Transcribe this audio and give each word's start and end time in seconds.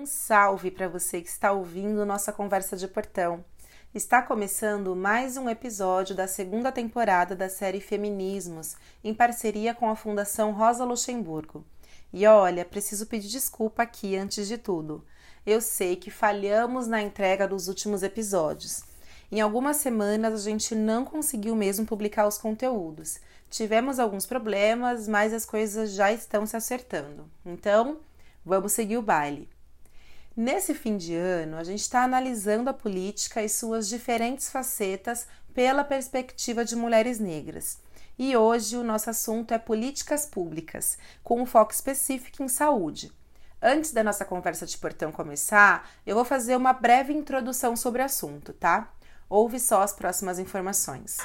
Um 0.00 0.06
salve 0.06 0.70
para 0.70 0.88
você 0.88 1.20
que 1.20 1.28
está 1.28 1.52
ouvindo 1.52 2.06
nossa 2.06 2.32
conversa 2.32 2.74
de 2.74 2.88
portão. 2.88 3.44
Está 3.94 4.22
começando 4.22 4.96
mais 4.96 5.36
um 5.36 5.46
episódio 5.46 6.16
da 6.16 6.26
segunda 6.26 6.72
temporada 6.72 7.36
da 7.36 7.50
série 7.50 7.82
Feminismos, 7.82 8.76
em 9.04 9.12
parceria 9.12 9.74
com 9.74 9.90
a 9.90 9.94
Fundação 9.94 10.52
Rosa 10.52 10.86
Luxemburgo. 10.86 11.66
E 12.14 12.26
olha, 12.26 12.64
preciso 12.64 13.04
pedir 13.08 13.28
desculpa 13.28 13.82
aqui 13.82 14.16
antes 14.16 14.48
de 14.48 14.56
tudo. 14.56 15.04
Eu 15.44 15.60
sei 15.60 15.96
que 15.96 16.10
falhamos 16.10 16.86
na 16.86 17.02
entrega 17.02 17.46
dos 17.46 17.68
últimos 17.68 18.02
episódios. 18.02 18.82
Em 19.30 19.42
algumas 19.42 19.76
semanas 19.76 20.32
a 20.32 20.42
gente 20.42 20.74
não 20.74 21.04
conseguiu 21.04 21.54
mesmo 21.54 21.84
publicar 21.84 22.26
os 22.26 22.38
conteúdos. 22.38 23.20
Tivemos 23.50 23.98
alguns 23.98 24.24
problemas, 24.24 25.06
mas 25.06 25.34
as 25.34 25.44
coisas 25.44 25.92
já 25.92 26.10
estão 26.10 26.46
se 26.46 26.56
acertando. 26.56 27.30
Então, 27.44 27.98
vamos 28.42 28.72
seguir 28.72 28.96
o 28.96 29.02
baile. 29.02 29.46
Nesse 30.36 30.74
fim 30.74 30.96
de 30.96 31.14
ano, 31.14 31.56
a 31.56 31.64
gente 31.64 31.80
está 31.80 32.04
analisando 32.04 32.70
a 32.70 32.72
política 32.72 33.42
e 33.42 33.48
suas 33.48 33.88
diferentes 33.88 34.48
facetas 34.48 35.26
pela 35.52 35.82
perspectiva 35.82 36.64
de 36.64 36.76
mulheres 36.76 37.18
negras. 37.18 37.80
E 38.16 38.36
hoje 38.36 38.76
o 38.76 38.84
nosso 38.84 39.10
assunto 39.10 39.52
é 39.52 39.58
políticas 39.58 40.26
públicas, 40.26 40.96
com 41.24 41.42
um 41.42 41.46
foco 41.46 41.72
específico 41.72 42.42
em 42.44 42.48
saúde. 42.48 43.10
Antes 43.60 43.92
da 43.92 44.04
nossa 44.04 44.24
conversa 44.24 44.64
de 44.64 44.78
portão 44.78 45.10
começar, 45.10 45.90
eu 46.06 46.14
vou 46.14 46.24
fazer 46.24 46.54
uma 46.54 46.72
breve 46.72 47.12
introdução 47.12 47.74
sobre 47.74 48.00
o 48.00 48.04
assunto, 48.04 48.52
tá? 48.52 48.88
Ouve 49.28 49.58
só 49.58 49.82
as 49.82 49.92
próximas 49.92 50.38
informações. 50.38 51.18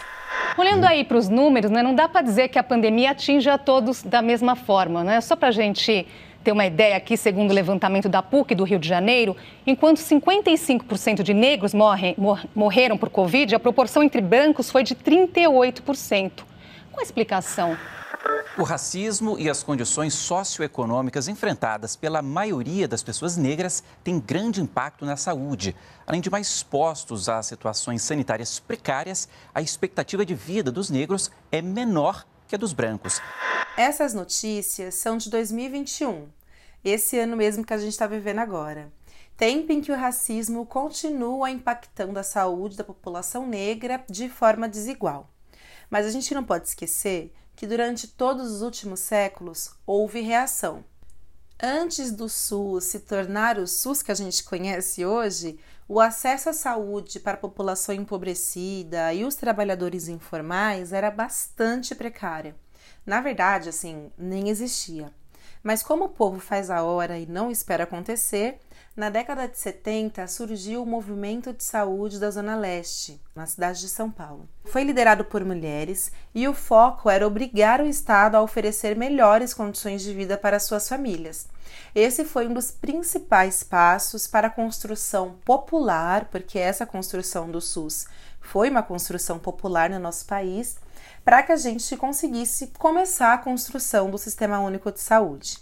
Olhando 0.57 0.85
aí 0.85 1.03
para 1.03 1.17
os 1.17 1.29
números, 1.29 1.69
né, 1.69 1.83
não 1.83 1.93
dá 1.93 2.09
para 2.09 2.21
dizer 2.21 2.49
que 2.49 2.57
a 2.57 2.63
pandemia 2.63 3.11
atinge 3.11 3.49
a 3.49 3.57
todos 3.57 4.03
da 4.03 4.21
mesma 4.21 4.55
forma, 4.55 5.03
né? 5.03 5.21
Só 5.21 5.35
para 5.35 5.49
a 5.49 5.51
gente 5.51 6.07
ter 6.45 6.51
uma 6.51 6.65
ideia 6.65 6.95
aqui, 6.95 7.17
segundo 7.17 7.49
o 7.49 7.53
levantamento 7.53 8.07
da 8.07 8.21
PUC 8.21 8.53
do 8.53 8.63
Rio 8.63 8.77
de 8.77 8.87
Janeiro, 8.87 9.35
enquanto 9.65 9.97
55% 9.97 11.23
de 11.23 11.33
negros 11.33 11.73
morrem, 11.73 12.13
mor 12.19 12.45
morreram 12.53 12.97
por 12.99 13.09
Covid, 13.09 13.55
a 13.55 13.59
proporção 13.59 14.03
entre 14.03 14.21
brancos 14.21 14.69
foi 14.69 14.83
de 14.83 14.95
38%. 14.95 16.43
Qual 16.91 16.99
a 16.99 17.01
explicação? 17.01 17.75
O 18.57 18.63
racismo 18.63 19.37
e 19.39 19.49
as 19.49 19.63
condições 19.63 20.13
socioeconômicas 20.13 21.27
enfrentadas 21.27 21.95
pela 21.95 22.21
maioria 22.21 22.87
das 22.87 23.01
pessoas 23.01 23.35
negras 23.35 23.83
têm 24.03 24.19
grande 24.19 24.61
impacto 24.61 25.03
na 25.03 25.17
saúde. 25.17 25.75
Além 26.05 26.21
de 26.21 26.29
mais 26.29 26.47
expostos 26.47 27.27
a 27.27 27.41
situações 27.41 28.03
sanitárias 28.03 28.59
precárias, 28.59 29.27
a 29.53 29.61
expectativa 29.61 30.23
de 30.23 30.35
vida 30.35 30.71
dos 30.71 30.91
negros 30.91 31.31
é 31.51 31.61
menor 31.61 32.23
que 32.47 32.55
a 32.55 32.57
dos 32.57 32.71
brancos. 32.71 33.19
Essas 33.77 34.13
notícias 34.13 34.95
são 34.95 35.17
de 35.17 35.29
2021, 35.29 36.29
esse 36.89 37.17
ano 37.17 37.35
mesmo 37.35 37.65
que 37.65 37.73
a 37.73 37.77
gente 37.77 37.89
está 37.89 38.07
vivendo 38.07 38.39
agora. 38.39 38.91
Tempo 39.35 39.71
em 39.71 39.81
que 39.81 39.91
o 39.91 39.95
racismo 39.95 40.65
continua 40.65 41.49
impactando 41.49 42.17
a 42.17 42.23
saúde 42.23 42.77
da 42.77 42.83
população 42.83 43.45
negra 43.45 44.03
de 44.09 44.29
forma 44.29 44.69
desigual. 44.69 45.29
Mas 45.89 46.05
a 46.05 46.09
gente 46.09 46.33
não 46.33 46.43
pode 46.43 46.67
esquecer 46.67 47.33
que 47.55 47.67
durante 47.67 48.07
todos 48.07 48.51
os 48.51 48.61
últimos 48.61 48.99
séculos 48.99 49.71
houve 49.85 50.21
reação. 50.21 50.83
Antes 51.61 52.11
do 52.11 52.27
SUS 52.27 52.83
se 52.83 52.99
tornar 52.99 53.57
o 53.57 53.65
SUS 53.65 54.01
que 54.01 54.11
a 54.11 54.15
gente 54.15 54.43
conhece 54.43 55.05
hoje, 55.05 55.57
o 55.87 55.99
acesso 55.99 56.49
à 56.49 56.53
saúde 56.53 57.19
para 57.19 57.33
a 57.33 57.37
população 57.37 57.95
empobrecida 57.95 59.13
e 59.13 59.23
os 59.23 59.35
trabalhadores 59.35 60.07
informais 60.07 60.91
era 60.91 61.09
bastante 61.09 61.95
precária. 61.95 62.55
Na 63.05 63.21
verdade, 63.21 63.69
assim, 63.69 64.11
nem 64.17 64.49
existia. 64.49 65.13
Mas 65.65 65.81
como 65.81 66.05
o 66.05 66.09
povo 66.09 66.39
faz 66.39 66.69
a 66.69 66.83
hora 66.83 67.17
e 67.17 67.25
não 67.25 67.49
espera 67.49 67.85
acontecer, 67.85 68.59
na 68.95 69.09
década 69.09 69.47
de 69.47 69.57
70 69.57 70.27
surgiu 70.27 70.83
o 70.83 70.85
movimento 70.85 71.51
de 71.51 71.63
saúde 71.63 72.19
da 72.19 72.29
Zona 72.29 72.55
Leste, 72.55 73.19
na 73.35 73.47
cidade 73.47 73.79
de 73.79 73.89
São 73.89 74.11
Paulo. 74.11 74.47
Foi 74.65 74.83
liderado 74.83 75.25
por 75.25 75.43
mulheres 75.43 76.11
e 76.35 76.47
o 76.47 76.53
foco 76.53 77.09
era 77.09 77.25
obrigar 77.25 77.81
o 77.81 77.87
Estado 77.87 78.35
a 78.35 78.43
oferecer 78.43 78.95
melhores 78.95 79.55
condições 79.55 80.03
de 80.03 80.13
vida 80.13 80.37
para 80.37 80.59
suas 80.59 80.87
famílias. 80.87 81.47
Esse 81.95 82.23
foi 82.23 82.47
um 82.47 82.53
dos 82.53 82.69
principais 82.69 83.63
passos 83.63 84.27
para 84.27 84.45
a 84.45 84.51
construção 84.51 85.33
popular, 85.43 86.25
porque 86.25 86.59
essa 86.59 86.85
construção 86.85 87.49
do 87.49 87.59
SUS 87.59 88.05
foi 88.39 88.69
uma 88.69 88.83
construção 88.83 89.39
popular 89.39 89.89
no 89.89 89.97
nosso 89.97 90.27
país 90.27 90.77
para 91.25 91.41
que 91.41 91.51
a 91.51 91.55
gente 91.55 91.97
conseguisse 91.97 92.67
começar 92.77 93.33
a 93.33 93.37
construção 93.39 94.11
do 94.11 94.17
Sistema 94.17 94.59
Único 94.59 94.91
de 94.91 94.99
Saúde. 94.99 95.57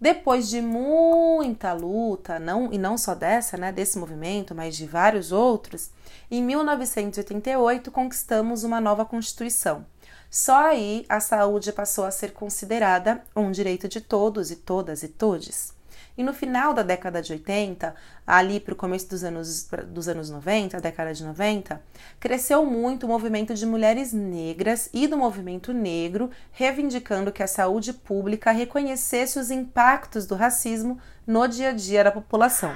Depois 0.00 0.48
de 0.48 0.62
muita 0.62 1.74
luta, 1.74 2.38
não 2.38 2.72
e 2.72 2.78
não 2.78 2.96
só 2.96 3.14
dessa, 3.14 3.58
né, 3.58 3.70
desse 3.70 3.98
movimento, 3.98 4.54
mas 4.54 4.74
de 4.74 4.86
vários 4.86 5.30
outros, 5.30 5.90
em 6.30 6.42
1988 6.42 7.90
conquistamos 7.90 8.64
uma 8.64 8.80
nova 8.80 9.04
Constituição. 9.04 9.84
Só 10.30 10.68
aí 10.68 11.04
a 11.06 11.20
saúde 11.20 11.70
passou 11.70 12.06
a 12.06 12.10
ser 12.10 12.32
considerada 12.32 13.22
um 13.36 13.50
direito 13.50 13.86
de 13.86 14.00
todos 14.00 14.50
e 14.50 14.56
todas 14.56 15.02
e 15.02 15.08
todes. 15.08 15.73
E 16.16 16.22
no 16.22 16.32
final 16.32 16.72
da 16.72 16.82
década 16.82 17.20
de 17.20 17.32
80, 17.32 17.92
ali 18.24 18.60
para 18.60 18.72
o 18.72 18.76
começo 18.76 19.08
dos 19.10 19.24
anos, 19.24 19.68
dos 19.88 20.06
anos 20.06 20.30
90, 20.30 20.76
a 20.76 20.80
década 20.80 21.12
de 21.12 21.24
90, 21.24 21.80
cresceu 22.20 22.64
muito 22.64 23.04
o 23.04 23.08
movimento 23.08 23.52
de 23.52 23.66
mulheres 23.66 24.12
negras 24.12 24.88
e 24.94 25.08
do 25.08 25.16
movimento 25.16 25.72
negro, 25.72 26.30
reivindicando 26.52 27.32
que 27.32 27.42
a 27.42 27.48
saúde 27.48 27.92
pública 27.92 28.52
reconhecesse 28.52 29.40
os 29.40 29.50
impactos 29.50 30.24
do 30.24 30.36
racismo 30.36 30.98
no 31.26 31.48
dia 31.48 31.70
a 31.70 31.72
dia 31.72 32.04
da 32.04 32.12
população. 32.12 32.72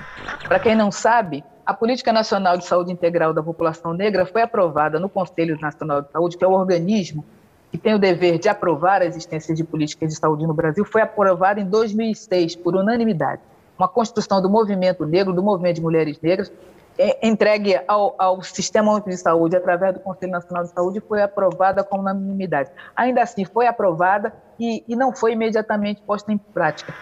Para 0.49 0.59
quem 0.59 0.75
não 0.75 0.91
sabe, 0.91 1.45
a 1.65 1.73
Política 1.73 2.13
Nacional 2.13 2.59
de 2.59 2.65
Saúde 2.65 2.91
Integral 2.91 3.33
da 3.33 3.43
População 3.43 3.95
Negra 3.95 4.27
foi 4.27 4.43
aprovada 4.43 4.99
no 4.99 5.09
Conselho 5.09 5.57
Nacional 5.61 6.03
de 6.03 6.11
Saúde, 6.11 6.37
que 6.37 6.45
é 6.45 6.49
o 6.49 6.53
organismo 6.53 7.25
que 7.71 7.79
tem 7.79 7.95
o 7.95 7.99
dever 7.99 8.39
de 8.39 8.49
aprovar 8.49 9.03
a 9.03 9.05
existência 9.05 9.55
de 9.55 9.63
políticas 9.63 10.11
de 10.11 10.17
saúde 10.17 10.47
no 10.47 10.55
Brasil, 10.55 10.85
foi 10.85 11.03
aprovada 11.03 11.61
em 11.61 11.67
2006 11.67 12.57
por 12.57 12.75
unanimidade. 12.75 13.43
Uma 13.79 13.89
construção 13.89 14.41
do 14.43 14.49
movimento 14.49 15.05
negro, 15.05 15.33
do 15.33 15.43
movimento 15.43 15.77
de 15.77 15.83
mulheres 15.83 16.19
negras, 16.21 16.51
é, 16.99 17.27
entregue 17.27 17.79
ao, 17.87 18.15
ao, 18.19 18.43
Sistema 18.43 18.91
Único 18.91 19.09
de 19.09 19.17
Saúde 19.17 19.57
através 19.57 19.95
do 19.95 20.01
Conselho 20.01 20.33
Nacional 20.33 20.65
de 20.65 20.71
Saúde 20.71 21.01
foi 21.01 21.23
aprovada 21.23 21.85
com 21.85 22.01
unanimidade. 22.01 22.71
Ainda 22.97 23.23
assim, 23.23 23.45
foi 23.45 23.69
aprovada 23.69 24.35
e, 24.59 24.83
e 24.89 24.97
não 24.97 25.15
foi 25.15 25.33
imediatamente 25.33 26.03
posta 26.03 26.33
em 26.33 26.39
prática. 26.39 26.93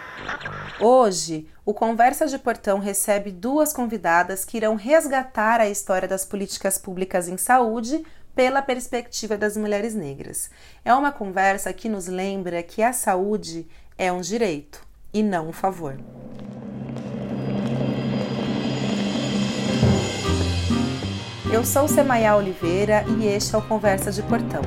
Hoje, 0.79 1.47
o 1.65 1.73
Conversa 1.73 2.27
de 2.27 2.37
Portão 2.37 2.77
recebe 2.77 3.31
duas 3.31 3.73
convidadas 3.73 4.45
que 4.45 4.57
irão 4.57 4.75
resgatar 4.75 5.59
a 5.59 5.67
história 5.67 6.07
das 6.07 6.23
políticas 6.23 6.77
públicas 6.77 7.27
em 7.27 7.37
saúde 7.37 8.05
pela 8.37 8.61
perspectiva 8.61 9.35
das 9.35 9.57
mulheres 9.57 9.95
negras. 9.95 10.51
É 10.85 10.93
uma 10.93 11.11
conversa 11.11 11.73
que 11.73 11.89
nos 11.89 12.05
lembra 12.05 12.61
que 12.61 12.83
a 12.83 12.93
saúde 12.93 13.65
é 13.97 14.11
um 14.11 14.21
direito 14.21 14.79
e 15.11 15.23
não 15.23 15.49
um 15.49 15.51
favor. 15.51 15.97
Eu 21.51 21.65
sou 21.65 21.87
Semaia 21.87 22.35
Oliveira 22.35 23.03
e 23.17 23.25
este 23.25 23.55
é 23.55 23.57
o 23.57 23.61
Conversa 23.63 24.11
de 24.11 24.21
Portão, 24.21 24.61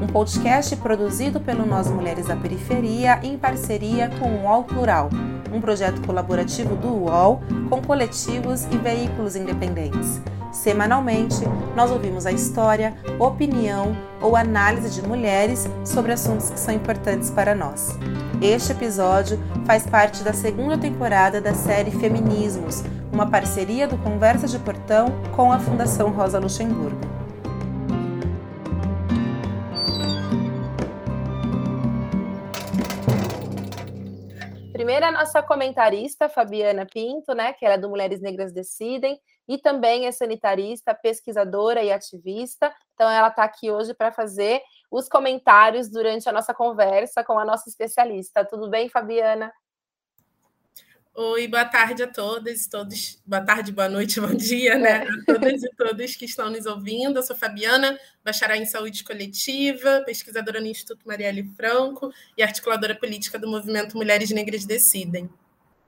um 0.00 0.06
podcast 0.06 0.74
produzido 0.76 1.40
pelo 1.40 1.66
Nós 1.66 1.88
Mulheres 1.88 2.26
da 2.26 2.34
Periferia 2.34 3.20
em 3.22 3.36
parceria 3.36 4.10
com 4.18 4.28
o 4.28 4.44
UOL 4.44 4.64
Plural, 4.64 5.10
um 5.52 5.60
projeto 5.60 6.00
colaborativo 6.06 6.74
do 6.76 6.88
UOL 6.88 7.42
com 7.68 7.82
coletivos 7.82 8.64
e 8.64 8.78
veículos 8.78 9.36
independentes. 9.36 10.20
Semanalmente, 10.50 11.42
nós 11.76 11.90
ouvimos 11.90 12.26
a 12.26 12.32
história, 12.32 12.94
opinião 13.18 13.96
ou 14.20 14.34
análise 14.34 14.90
de 14.90 15.06
mulheres 15.06 15.68
sobre 15.84 16.12
assuntos 16.12 16.50
que 16.50 16.58
são 16.58 16.74
importantes 16.74 17.30
para 17.30 17.54
nós. 17.54 17.96
Este 18.40 18.72
episódio 18.72 19.38
faz 19.64 19.86
parte 19.86 20.24
da 20.24 20.32
segunda 20.32 20.76
temporada 20.76 21.40
da 21.40 21.54
série 21.54 21.90
Feminismos, 21.90 22.82
uma 23.12 23.26
parceria 23.26 23.86
do 23.86 23.98
Conversa 23.98 24.48
de 24.48 24.58
Portão 24.58 25.12
com 25.36 25.52
a 25.52 25.58
Fundação 25.58 26.10
Rosa 26.10 26.38
Luxemburgo. 26.38 27.19
Primeiro 34.90 35.06
a 35.06 35.12
nossa 35.20 35.40
comentarista, 35.40 36.28
Fabiana 36.28 36.84
Pinto, 36.84 37.32
né, 37.32 37.52
que 37.52 37.64
era 37.64 37.78
do 37.78 37.88
Mulheres 37.88 38.20
Negras 38.20 38.52
Decidem, 38.52 39.20
e 39.46 39.56
também 39.56 40.06
é 40.06 40.10
sanitarista, 40.10 40.92
pesquisadora 40.92 41.80
e 41.80 41.92
ativista. 41.92 42.74
Então, 42.94 43.08
ela 43.08 43.28
está 43.28 43.44
aqui 43.44 43.70
hoje 43.70 43.94
para 43.94 44.10
fazer 44.10 44.60
os 44.90 45.08
comentários 45.08 45.88
durante 45.88 46.28
a 46.28 46.32
nossa 46.32 46.52
conversa 46.52 47.22
com 47.22 47.38
a 47.38 47.44
nossa 47.44 47.68
especialista. 47.68 48.44
Tudo 48.44 48.68
bem, 48.68 48.88
Fabiana? 48.88 49.52
Oi, 51.12 51.48
boa 51.48 51.64
tarde 51.64 52.04
a 52.04 52.06
todas, 52.06 52.68
todos. 52.68 53.20
Boa 53.26 53.44
tarde, 53.44 53.72
boa 53.72 53.88
noite, 53.88 54.20
bom 54.22 54.32
dia, 54.32 54.78
né? 54.78 55.02
A 55.02 55.32
todas 55.32 55.62
e 55.62 55.70
todos 55.76 56.16
que 56.16 56.24
estão 56.24 56.48
nos 56.48 56.66
ouvindo. 56.66 57.18
Eu 57.18 57.22
sou 57.22 57.36
Fabiana, 57.36 57.98
bacharel 58.24 58.56
em 58.56 58.64
saúde 58.64 59.02
coletiva, 59.02 60.02
pesquisadora 60.06 60.60
no 60.60 60.68
Instituto 60.68 61.06
Marielle 61.06 61.42
Franco 61.56 62.12
e 62.38 62.42
articuladora 62.42 62.94
política 62.94 63.38
do 63.38 63.48
movimento 63.48 63.96
Mulheres 63.96 64.30
Negras 64.30 64.64
Decidem. 64.64 65.28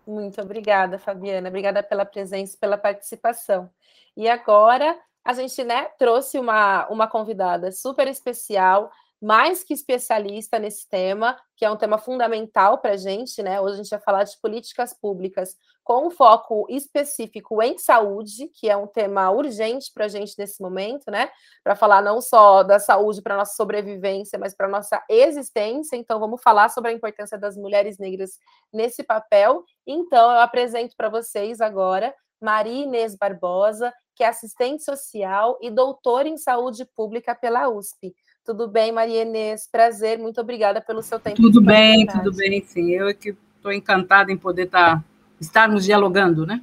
Muito 0.04 0.40
obrigada, 0.40 0.98
Fabiana. 0.98 1.48
Obrigada 1.48 1.82
pela 1.84 2.04
presença, 2.04 2.58
pela 2.60 2.76
participação. 2.76 3.70
E 4.16 4.28
agora 4.28 4.98
a 5.24 5.32
gente 5.32 5.62
né, 5.62 5.84
trouxe 5.98 6.36
uma, 6.36 6.88
uma 6.88 7.06
convidada 7.06 7.70
super 7.70 8.08
especial, 8.08 8.90
mais 9.22 9.62
que 9.62 9.72
especialista 9.72 10.58
nesse 10.58 10.88
tema, 10.88 11.38
que 11.56 11.64
é 11.64 11.70
um 11.70 11.76
tema 11.76 11.96
fundamental 11.96 12.78
para 12.78 12.94
a 12.94 12.96
gente, 12.96 13.40
né? 13.40 13.60
Hoje 13.60 13.74
a 13.74 13.76
gente 13.76 13.90
vai 13.90 14.00
falar 14.00 14.24
de 14.24 14.36
políticas 14.40 14.92
públicas 14.92 15.56
com 15.84 16.08
um 16.08 16.10
foco 16.10 16.66
específico 16.68 17.62
em 17.62 17.78
saúde, 17.78 18.48
que 18.48 18.68
é 18.68 18.76
um 18.76 18.88
tema 18.88 19.30
urgente 19.30 19.92
para 19.94 20.06
a 20.06 20.08
gente 20.08 20.34
nesse 20.36 20.60
momento, 20.60 21.08
né? 21.08 21.30
Para 21.62 21.76
falar 21.76 22.02
não 22.02 22.20
só 22.20 22.64
da 22.64 22.80
saúde 22.80 23.22
para 23.22 23.36
nossa 23.36 23.54
sobrevivência, 23.54 24.36
mas 24.40 24.56
para 24.56 24.66
nossa 24.66 25.00
existência. 25.08 25.94
Então, 25.94 26.18
vamos 26.18 26.42
falar 26.42 26.68
sobre 26.68 26.90
a 26.90 26.94
importância 26.94 27.38
das 27.38 27.56
mulheres 27.56 27.98
negras 27.98 28.32
nesse 28.72 29.04
papel. 29.04 29.62
Então, 29.86 30.32
eu 30.32 30.40
apresento 30.40 30.96
para 30.96 31.08
vocês 31.08 31.60
agora 31.60 32.12
Maria 32.40 32.82
Inês 32.82 33.14
Barbosa, 33.14 33.94
que 34.16 34.24
é 34.24 34.28
assistente 34.28 34.82
social 34.82 35.58
e 35.60 35.70
doutora 35.70 36.28
em 36.28 36.36
saúde 36.36 36.84
pública 36.96 37.34
pela 37.34 37.68
USP. 37.68 38.14
Tudo 38.44 38.66
bem, 38.66 38.90
Maria 38.90 39.22
Inês? 39.22 39.68
Prazer, 39.70 40.18
muito 40.18 40.40
obrigada 40.40 40.80
pelo 40.80 41.00
seu 41.00 41.20
tempo. 41.20 41.40
Tudo 41.40 41.62
bem, 41.62 42.06
tudo 42.06 42.34
bem, 42.34 42.62
sim. 42.64 42.90
Eu 42.90 43.08
é 43.08 43.14
que 43.14 43.36
estou 43.56 43.72
encantada 43.72 44.32
em 44.32 44.36
poder 44.36 44.66
tá, 44.66 45.02
estarmos 45.40 45.84
dialogando, 45.84 46.44
né? 46.44 46.60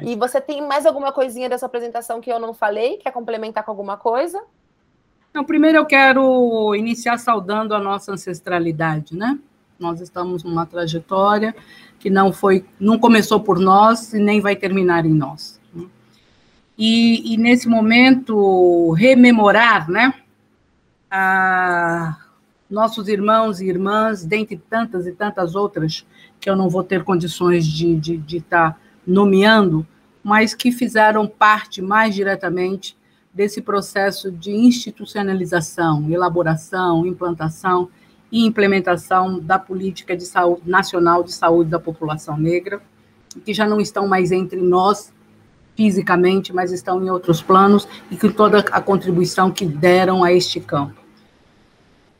E 0.00 0.14
você 0.14 0.40
tem 0.40 0.64
mais 0.64 0.86
alguma 0.86 1.10
coisinha 1.10 1.48
dessa 1.48 1.66
apresentação 1.66 2.20
que 2.20 2.30
eu 2.30 2.38
não 2.38 2.54
falei? 2.54 2.98
Quer 2.98 3.10
complementar 3.10 3.64
com 3.64 3.72
alguma 3.72 3.96
coisa? 3.96 4.40
Não, 5.34 5.44
primeiro 5.44 5.78
eu 5.78 5.86
quero 5.86 6.72
iniciar 6.76 7.18
saudando 7.18 7.74
a 7.74 7.80
nossa 7.80 8.12
ancestralidade, 8.12 9.16
né? 9.16 9.36
Nós 9.76 10.00
estamos 10.00 10.44
numa 10.44 10.64
trajetória 10.64 11.54
que 11.98 12.08
não 12.08 12.32
foi, 12.32 12.64
não 12.78 12.96
começou 12.96 13.40
por 13.40 13.58
nós 13.58 14.12
e 14.14 14.20
nem 14.20 14.40
vai 14.40 14.54
terminar 14.54 15.04
em 15.04 15.12
nós. 15.12 15.60
Né? 15.74 15.86
E, 16.76 17.34
e 17.34 17.36
nesse 17.36 17.68
momento 17.68 18.92
rememorar, 18.92 19.90
né? 19.90 20.14
A 21.10 22.16
nossos 22.70 23.08
irmãos 23.08 23.60
e 23.60 23.66
irmãs, 23.66 24.24
dentre 24.24 24.60
tantas 24.68 25.06
e 25.06 25.12
tantas 25.12 25.54
outras 25.54 26.06
que 26.38 26.50
eu 26.50 26.56
não 26.56 26.68
vou 26.68 26.84
ter 26.84 27.02
condições 27.02 27.66
de 27.66 27.94
estar 27.94 28.00
de, 28.00 28.16
de 28.18 28.40
tá 28.40 28.76
nomeando, 29.06 29.86
mas 30.22 30.54
que 30.54 30.70
fizeram 30.70 31.26
parte 31.26 31.80
mais 31.80 32.14
diretamente 32.14 32.96
desse 33.32 33.62
processo 33.62 34.30
de 34.30 34.50
institucionalização, 34.50 36.10
elaboração, 36.10 37.06
implantação 37.06 37.88
e 38.30 38.44
implementação 38.44 39.38
da 39.40 39.58
política 39.58 40.16
de 40.16 40.26
saúde 40.26 40.68
nacional 40.68 41.22
de 41.22 41.32
saúde 41.32 41.70
da 41.70 41.78
população 41.78 42.36
negra, 42.36 42.82
que 43.44 43.54
já 43.54 43.66
não 43.66 43.80
estão 43.80 44.06
mais 44.06 44.30
entre 44.32 44.60
nós 44.60 45.12
fisicamente, 45.78 46.52
mas 46.52 46.72
estão 46.72 47.00
em 47.00 47.08
outros 47.08 47.40
planos 47.40 47.86
e 48.10 48.16
com 48.16 48.32
toda 48.32 48.58
a 48.58 48.80
contribuição 48.80 49.48
que 49.48 49.64
deram 49.64 50.24
a 50.24 50.32
este 50.32 50.58
campo. 50.58 51.00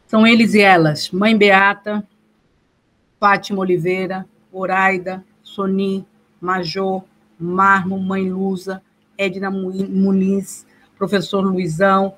São 0.07 0.25
eles 0.25 0.55
e 0.55 0.61
elas, 0.61 1.11
Mãe 1.11 1.37
Beata, 1.37 2.07
Fátima 3.19 3.59
Oliveira, 3.59 4.25
Oraida, 4.53 5.25
Soni, 5.43 6.07
Major, 6.41 7.03
Marmo, 7.37 7.99
Mãe 7.99 8.31
Lusa, 8.31 8.81
Edna 9.19 9.51
Muniz, 9.51 10.65
Professor 10.97 11.41
Luizão, 11.41 12.15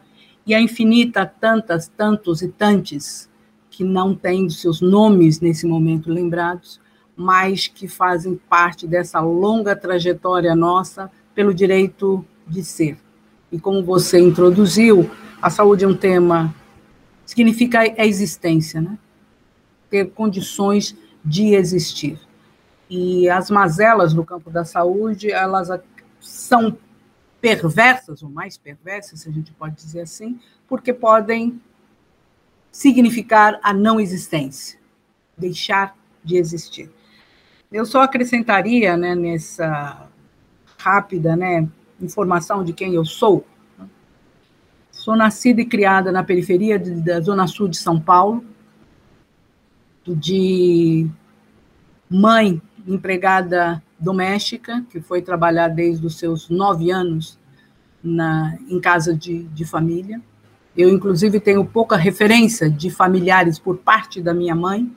e 0.46 0.52
a 0.52 0.60
infinita 0.60 1.24
tantas, 1.24 1.88
tantos 1.88 2.42
e 2.42 2.48
tantes 2.48 3.30
que 3.70 3.82
não 3.82 4.14
têm 4.14 4.50
seus 4.50 4.82
nomes 4.82 5.40
nesse 5.40 5.66
momento 5.66 6.12
lembrados, 6.12 6.78
mas 7.16 7.66
que 7.66 7.88
fazem 7.88 8.38
parte 8.46 8.86
dessa 8.86 9.20
longa 9.20 9.74
trajetória 9.74 10.54
nossa 10.54 11.10
pelo 11.34 11.54
direito 11.54 12.24
de 12.46 12.64
ser. 12.64 12.98
E 13.50 13.58
como 13.58 13.82
você 13.82 14.18
introduziu, 14.18 15.10
a 15.40 15.50
saúde 15.50 15.84
é 15.84 15.88
um 15.88 15.96
tema 15.96 16.54
significa 17.30 17.80
a 17.80 18.04
existência, 18.04 18.80
né? 18.80 18.98
Ter 19.88 20.10
condições 20.10 20.96
de 21.24 21.54
existir. 21.54 22.18
E 22.88 23.30
as 23.30 23.50
mazelas 23.50 24.12
no 24.12 24.24
campo 24.24 24.50
da 24.50 24.64
saúde, 24.64 25.30
elas 25.30 25.68
são 26.20 26.76
perversas, 27.40 28.22
ou 28.22 28.28
mais 28.28 28.58
perversas, 28.58 29.20
se 29.20 29.28
a 29.28 29.32
gente 29.32 29.52
pode 29.52 29.76
dizer 29.76 30.00
assim, 30.00 30.40
porque 30.68 30.92
podem 30.92 31.60
significar 32.72 33.60
a 33.62 33.72
não 33.72 34.00
existência, 34.00 34.78
deixar 35.38 35.96
de 36.24 36.36
existir. 36.36 36.90
Eu 37.70 37.86
só 37.86 38.02
acrescentaria, 38.02 38.96
né, 38.96 39.14
nessa 39.14 40.09
rápida, 40.80 41.36
né, 41.36 41.68
informação 42.00 42.64
de 42.64 42.72
quem 42.72 42.94
eu 42.94 43.04
sou. 43.04 43.46
Sou 44.90 45.14
nascida 45.14 45.60
e 45.60 45.66
criada 45.66 46.10
na 46.10 46.24
periferia 46.24 46.78
de, 46.78 46.90
da 47.02 47.20
zona 47.20 47.46
sul 47.46 47.68
de 47.68 47.76
São 47.76 48.00
Paulo, 48.00 48.44
de 50.06 51.06
mãe 52.08 52.60
empregada 52.86 53.82
doméstica, 53.98 54.84
que 54.90 55.00
foi 55.00 55.22
trabalhar 55.22 55.68
desde 55.68 56.04
os 56.06 56.18
seus 56.18 56.48
nove 56.48 56.90
anos 56.90 57.38
na, 58.02 58.58
em 58.68 58.80
casa 58.80 59.14
de, 59.14 59.44
de 59.44 59.64
família. 59.64 60.20
Eu, 60.76 60.88
inclusive, 60.88 61.38
tenho 61.38 61.64
pouca 61.64 61.96
referência 61.96 62.70
de 62.70 62.90
familiares 62.90 63.58
por 63.58 63.76
parte 63.76 64.22
da 64.22 64.32
minha 64.32 64.54
mãe, 64.54 64.90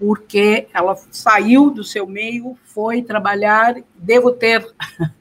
porque 0.00 0.66
ela 0.72 0.96
saiu 1.10 1.70
do 1.70 1.84
seu 1.84 2.06
meio, 2.06 2.56
foi 2.64 3.02
trabalhar, 3.02 3.74
devo 3.94 4.32
ter, 4.32 4.66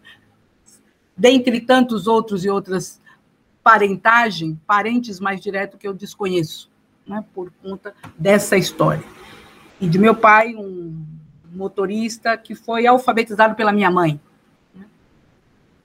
dentre 1.15 1.59
tantos 1.59 2.07
outros 2.07 2.45
e 2.45 2.49
outras 2.49 3.01
parentagem, 3.61 4.57
parentes 4.65 5.19
mais 5.19 5.41
direto 5.41 5.77
que 5.77 5.85
eu 5.85 5.93
desconheço, 5.93 6.71
né, 7.05 7.25
por 7.33 7.51
conta 7.61 7.93
dessa 8.17 8.55
história. 8.55 9.03
E 9.81 9.87
de 9.87 9.99
meu 9.99 10.15
pai, 10.15 10.55
um 10.55 11.05
motorista 11.51 12.37
que 12.37 12.55
foi 12.55 12.87
alfabetizado 12.87 13.55
pela 13.55 13.73
minha 13.73 13.91
mãe. 13.91 14.17
Né. 14.73 14.85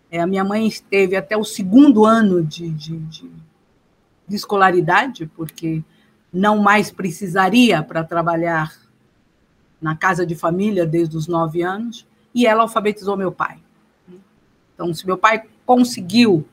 É, 0.08 0.20
a 0.20 0.26
minha 0.26 0.44
mãe 0.44 0.68
esteve 0.68 1.16
até 1.16 1.36
o 1.36 1.42
segundo 1.42 2.06
ano 2.06 2.44
de, 2.44 2.70
de, 2.70 2.96
de, 2.96 3.28
de 4.28 4.36
escolaridade, 4.36 5.26
porque 5.34 5.82
não 6.32 6.58
mais 6.58 6.92
precisaria 6.92 7.82
para 7.82 8.04
trabalhar 8.04 8.83
na 9.84 9.94
casa 9.94 10.24
de 10.24 10.34
família 10.34 10.86
desde 10.86 11.14
os 11.14 11.28
nove 11.28 11.60
anos, 11.60 12.06
e 12.34 12.46
ela 12.46 12.62
alfabetizou 12.62 13.18
meu 13.18 13.30
pai. 13.30 13.58
Então, 14.74 14.94
se 14.94 15.04
meu 15.04 15.18
pai 15.18 15.42
conseguiu 15.66 16.48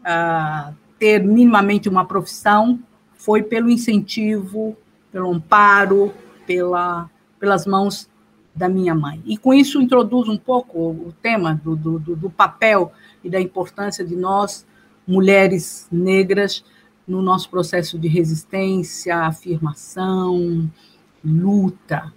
uh, 0.00 0.74
ter 0.98 1.24
minimamente 1.24 1.88
uma 1.88 2.04
profissão, 2.04 2.78
foi 3.14 3.42
pelo 3.42 3.70
incentivo, 3.70 4.76
pelo 5.10 5.32
amparo, 5.32 6.12
pela, 6.46 7.08
pelas 7.40 7.64
mãos 7.66 8.10
da 8.54 8.68
minha 8.68 8.94
mãe. 8.94 9.22
E 9.24 9.38
com 9.38 9.54
isso 9.54 9.80
introduz 9.80 10.28
um 10.28 10.36
pouco 10.36 10.78
o 10.78 11.14
tema 11.22 11.58
do, 11.64 11.74
do, 11.74 11.98
do 11.98 12.28
papel 12.28 12.92
e 13.24 13.30
da 13.30 13.40
importância 13.40 14.04
de 14.04 14.14
nós, 14.14 14.66
mulheres 15.06 15.88
negras, 15.90 16.62
no 17.08 17.22
nosso 17.22 17.48
processo 17.48 17.98
de 17.98 18.06
resistência, 18.06 19.16
afirmação, 19.16 20.70
luta. 21.24 22.12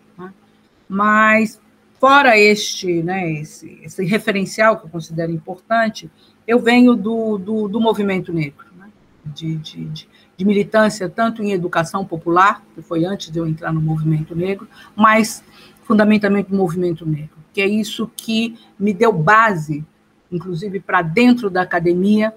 Mas, 0.91 1.61
fora 1.99 2.35
este, 2.35 3.03
né, 3.03 3.31
esse, 3.33 3.79
esse 3.83 4.03
referencial 4.03 4.79
que 4.79 4.85
eu 4.87 4.89
considero 4.89 5.31
importante, 5.31 6.09
eu 6.47 6.57
venho 6.57 6.95
do, 6.95 7.37
do, 7.37 7.67
do 7.67 7.79
movimento 7.79 8.33
negro, 8.33 8.65
né, 8.75 8.89
de, 9.23 9.55
de, 9.57 9.85
de, 9.85 10.09
de, 10.35 10.45
militância 10.45 11.07
tanto 11.07 11.43
em 11.43 11.51
educação 11.51 12.03
popular, 12.03 12.63
que 12.73 12.81
foi 12.81 13.05
antes 13.05 13.29
de 13.29 13.37
eu 13.37 13.45
entrar 13.45 13.71
no 13.71 13.79
movimento 13.79 14.35
negro, 14.35 14.67
mas 14.95 15.43
fundamentalmente 15.83 16.51
no 16.51 16.57
movimento 16.57 17.05
negro, 17.05 17.37
que 17.53 17.61
é 17.61 17.67
isso 17.67 18.09
que 18.17 18.57
me 18.79 18.91
deu 18.91 19.13
base, 19.13 19.85
inclusive 20.31 20.79
para 20.79 21.03
dentro 21.03 21.51
da 21.51 21.61
academia, 21.61 22.33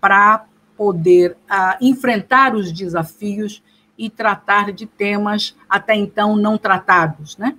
para 0.00 0.46
poder 0.76 1.32
uh, 1.50 1.76
enfrentar 1.80 2.54
os 2.54 2.70
desafios 2.70 3.62
e 3.98 4.10
tratar 4.10 4.72
de 4.72 4.86
temas 4.86 5.56
até 5.68 5.94
então 5.96 6.36
não 6.36 6.56
tratados, 6.56 7.36
né? 7.36 7.56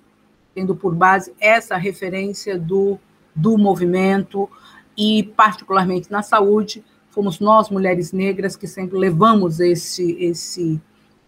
Tendo 0.58 0.76
por 0.76 0.96
base 0.96 1.32
essa 1.40 1.78
referência 1.78 2.58
do, 2.58 2.98
do 3.36 3.60
movimento 3.60 4.50
e, 4.98 5.22
particularmente 5.22 6.12
na 6.12 6.24
saúde, 6.24 6.84
fomos 7.12 7.40
nós, 7.40 7.70
mulheres 7.70 8.12
negras, 8.12 8.56
que 8.56 8.66
sempre 8.66 8.98
levamos 8.98 9.60
esse, 9.60 10.14
esse, 10.14 10.82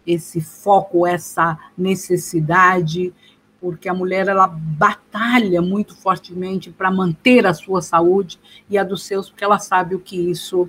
esse 0.04 0.40
foco, 0.40 1.06
essa 1.06 1.56
necessidade, 1.78 3.14
porque 3.60 3.88
a 3.88 3.94
mulher 3.94 4.26
ela 4.26 4.48
batalha 4.48 5.62
muito 5.62 5.96
fortemente 5.96 6.72
para 6.72 6.90
manter 6.90 7.46
a 7.46 7.54
sua 7.54 7.80
saúde 7.80 8.40
e 8.68 8.76
a 8.76 8.82
dos 8.82 9.04
seus, 9.04 9.30
porque 9.30 9.44
ela 9.44 9.60
sabe 9.60 9.94
o 9.94 10.00
que 10.00 10.28
isso 10.28 10.68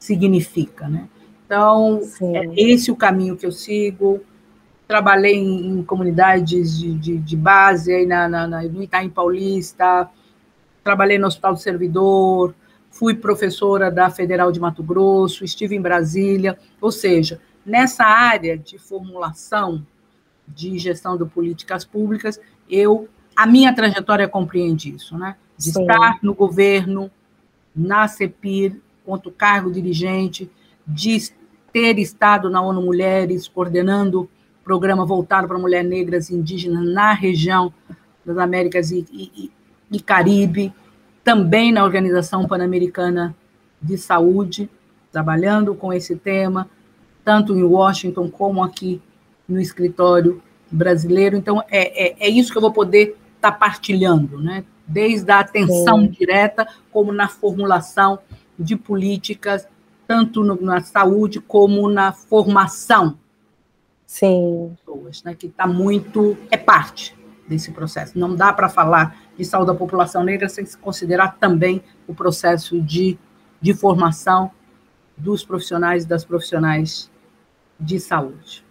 significa, 0.00 0.88
né? 0.88 1.08
Então, 1.46 2.00
Sim. 2.02 2.36
é 2.36 2.44
esse 2.56 2.90
o 2.90 2.96
caminho 2.96 3.36
que 3.36 3.46
eu 3.46 3.52
sigo, 3.52 4.20
trabalhei 4.86 5.36
em, 5.36 5.78
em 5.78 5.82
comunidades 5.82 6.78
de, 6.78 6.94
de, 6.94 7.18
de, 7.18 7.36
base, 7.36 7.92
aí 7.92 8.06
na, 8.06 8.28
na, 8.28 8.46
na, 8.46 8.62
no 8.62 8.82
Itaim 8.82 9.08
Paulista, 9.08 10.08
trabalhei 10.82 11.18
no 11.18 11.26
Hospital 11.26 11.54
do 11.54 11.60
Servidor, 11.60 12.54
fui 12.90 13.14
professora 13.14 13.90
da 13.90 14.10
Federal 14.10 14.52
de 14.52 14.60
Mato 14.60 14.82
Grosso, 14.82 15.44
estive 15.44 15.74
em 15.74 15.80
Brasília, 15.80 16.58
ou 16.80 16.92
seja, 16.92 17.40
nessa 17.64 18.04
área 18.04 18.56
de 18.56 18.78
formulação 18.78 19.84
de 20.46 20.78
gestão 20.78 21.16
de 21.16 21.24
políticas 21.24 21.84
públicas, 21.84 22.38
eu 22.68 23.08
a 23.36 23.46
minha 23.46 23.74
trajetória 23.74 24.28
compreende 24.28 24.94
isso, 24.94 25.18
né? 25.18 25.36
De 25.56 25.72
Sim. 25.72 25.80
estar 25.80 26.18
no 26.22 26.34
governo, 26.34 27.10
na 27.74 28.06
CEPIR, 28.06 28.80
quanto 29.04 29.30
cargo 29.30 29.72
dirigente, 29.72 30.48
de 30.86 31.32
ter 31.72 31.98
estado 31.98 32.48
na 32.48 32.62
ONU 32.62 32.82
Mulheres, 32.82 33.48
coordenando 33.48 34.28
programa 34.64 35.04
voltado 35.04 35.46
para 35.46 35.58
mulheres 35.58 35.88
negras 35.88 36.30
e 36.30 36.34
indígenas 36.34 36.84
na 36.86 37.12
região 37.12 37.72
das 38.24 38.38
Américas 38.38 38.90
e, 38.90 39.06
e, 39.12 39.50
e 39.90 40.00
Caribe, 40.00 40.72
também 41.22 41.72
na 41.72 41.84
Organização 41.84 42.46
Pan-Americana 42.46 43.34
de 43.80 43.98
Saúde, 43.98 44.68
trabalhando 45.12 45.74
com 45.74 45.92
esse 45.92 46.16
tema, 46.16 46.68
tanto 47.24 47.56
em 47.56 47.62
Washington 47.62 48.30
como 48.30 48.62
aqui 48.62 49.00
no 49.48 49.60
escritório 49.60 50.42
brasileiro. 50.70 51.36
Então, 51.36 51.62
é, 51.70 52.08
é, 52.08 52.16
é 52.18 52.28
isso 52.28 52.50
que 52.50 52.58
eu 52.58 52.62
vou 52.62 52.72
poder 52.72 53.16
estar 53.36 53.52
tá 53.52 53.52
partilhando, 53.52 54.40
né? 54.40 54.64
desde 54.86 55.30
a 55.30 55.40
atenção 55.40 56.00
Sim. 56.00 56.08
direta, 56.08 56.66
como 56.92 57.12
na 57.12 57.28
formulação 57.28 58.18
de 58.58 58.76
políticas, 58.76 59.66
tanto 60.06 60.44
no, 60.44 60.60
na 60.60 60.80
saúde 60.80 61.40
como 61.40 61.88
na 61.88 62.12
formação. 62.12 63.18
Sim. 64.14 64.76
Pessoas, 64.78 65.24
né, 65.24 65.34
que 65.34 65.48
está 65.48 65.66
muito. 65.66 66.38
é 66.48 66.56
parte 66.56 67.18
desse 67.48 67.72
processo. 67.72 68.16
Não 68.16 68.36
dá 68.36 68.52
para 68.52 68.68
falar 68.68 69.18
de 69.36 69.44
saúde 69.44 69.72
da 69.72 69.74
população 69.74 70.22
negra 70.22 70.48
sem 70.48 70.64
considerar 70.80 71.36
também 71.40 71.82
o 72.06 72.14
processo 72.14 72.80
de, 72.80 73.18
de 73.60 73.74
formação 73.74 74.52
dos 75.16 75.44
profissionais 75.44 76.04
e 76.04 76.06
das 76.06 76.24
profissionais 76.24 77.10
de 77.78 77.98
saúde. 77.98 78.64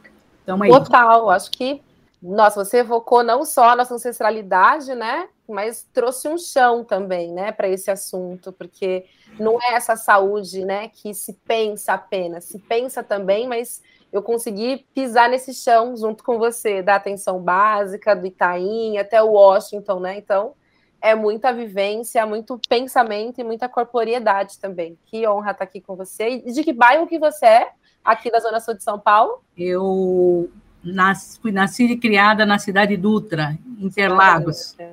Então, 0.44 0.64
é 0.64 0.70
Total, 0.70 1.30
acho 1.30 1.52
que, 1.52 1.82
nossa, 2.22 2.64
você 2.64 2.78
evocou 2.78 3.22
não 3.22 3.44
só 3.44 3.72
a 3.72 3.76
nossa 3.76 3.94
ancestralidade, 3.96 4.96
né, 4.96 5.28
mas 5.46 5.86
trouxe 5.92 6.30
um 6.30 6.38
chão 6.38 6.86
também, 6.86 7.34
né, 7.34 7.52
para 7.52 7.68
esse 7.68 7.92
assunto, 7.92 8.54
porque 8.54 9.06
não 9.38 9.62
é 9.62 9.74
essa 9.74 9.98
saúde, 9.98 10.64
né, 10.64 10.88
que 10.88 11.14
se 11.14 11.34
pensa 11.34 11.94
apenas, 11.94 12.46
se 12.46 12.60
pensa 12.60 13.04
também, 13.04 13.46
mas 13.46 13.82
eu 14.14 14.22
consegui 14.22 14.86
pisar 14.94 15.28
nesse 15.28 15.56
chão 15.56 15.98
junto 15.98 16.24
com 16.24 16.38
você, 16.38 16.84
da 16.84 16.96
atenção 16.96 17.42
básica, 17.42 18.16
do 18.16 18.28
Itaim 18.28 18.96
até 19.00 19.22
o 19.24 19.32
Washington, 19.32 20.00
né? 20.00 20.16
Então, 20.20 20.54
é 21.02 21.16
muita 21.16 21.52
vivência, 21.52 22.24
muito 22.24 22.62
pensamento 22.70 23.42
e 23.42 23.44
muita 23.44 23.68
corporeidade 23.68 24.60
também. 24.60 24.96
Que 25.08 25.28
honra 25.28 25.50
estar 25.50 25.64
aqui 25.64 25.82
com 25.82 25.96
você. 25.96 26.44
E 26.46 26.52
de 26.52 26.64
que 26.64 26.72
bairro 26.72 27.08
que 27.08 27.18
você 27.18 27.46
é, 27.48 27.72
aqui 28.06 28.30
da 28.30 28.40
Zona 28.40 28.60
Sul 28.60 28.76
de 28.76 28.84
São 28.84 29.00
Paulo? 29.00 29.44
Eu 29.58 30.48
nasci, 30.84 31.40
fui 31.42 31.52
nascida 31.52 31.94
e 31.94 31.98
criada 31.98 32.46
na 32.46 32.60
cidade 32.60 32.96
Dutra, 32.96 33.58
Interlagos. 33.80 34.76
Ah, 34.80 34.92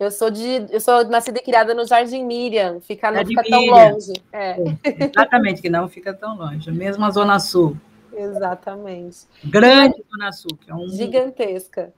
eu 0.00 0.10
sou 0.10 0.30
de, 0.30 0.66
eu 0.70 0.80
sou 0.80 1.04
nascida 1.04 1.38
e 1.38 1.42
criada 1.42 1.74
no 1.74 1.86
Jardim 1.86 2.24
Miriam, 2.24 2.80
fica, 2.80 3.10
não 3.10 3.26
fica 3.26 3.42
tão 3.42 3.66
longe. 3.66 4.12
É, 4.32 4.56
exatamente, 4.82 5.60
que 5.60 5.68
não 5.68 5.86
fica 5.86 6.14
tão 6.14 6.34
longe, 6.34 6.72
mesmo 6.72 7.04
a 7.04 7.10
Zona 7.10 7.38
Sul. 7.38 7.76
Exatamente. 8.16 9.26
Grande 9.44 10.02
Zona 10.10 10.32
Sul, 10.32 10.56
que 10.56 10.70
é 10.70 10.74
um 10.74 10.88
gigantesca. 10.88 11.92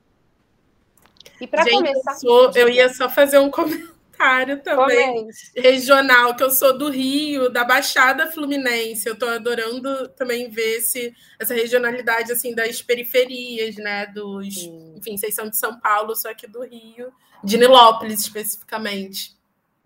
E 1.40 1.46
para 1.46 1.68
começar, 1.68 2.12
eu, 2.12 2.18
sou, 2.18 2.50
eu, 2.54 2.68
ia 2.68 2.92
só 2.92 3.08
fazer 3.08 3.38
um 3.38 3.50
comentário 4.16 4.62
também 4.62 5.24
Comente. 5.24 5.52
regional, 5.54 6.34
que 6.34 6.42
eu 6.42 6.50
sou 6.50 6.76
do 6.76 6.90
Rio, 6.90 7.50
da 7.50 7.64
Baixada 7.64 8.30
Fluminense. 8.30 9.06
Eu 9.06 9.14
estou 9.14 9.28
adorando 9.28 10.08
também 10.10 10.48
ver 10.48 10.78
esse, 10.78 11.14
essa 11.38 11.54
regionalidade 11.54 12.32
assim 12.32 12.54
das 12.54 12.80
periferias, 12.80 13.76
né? 13.76 14.06
Dos, 14.06 14.56
enfim, 14.96 15.16
vocês 15.16 15.34
são 15.34 15.50
de 15.50 15.58
São 15.58 15.78
Paulo, 15.78 16.16
sou 16.16 16.30
aqui 16.30 16.46
do 16.46 16.62
Rio, 16.62 17.12
de 17.44 17.58
Nilópolis 17.58 18.20
especificamente. 18.20 19.35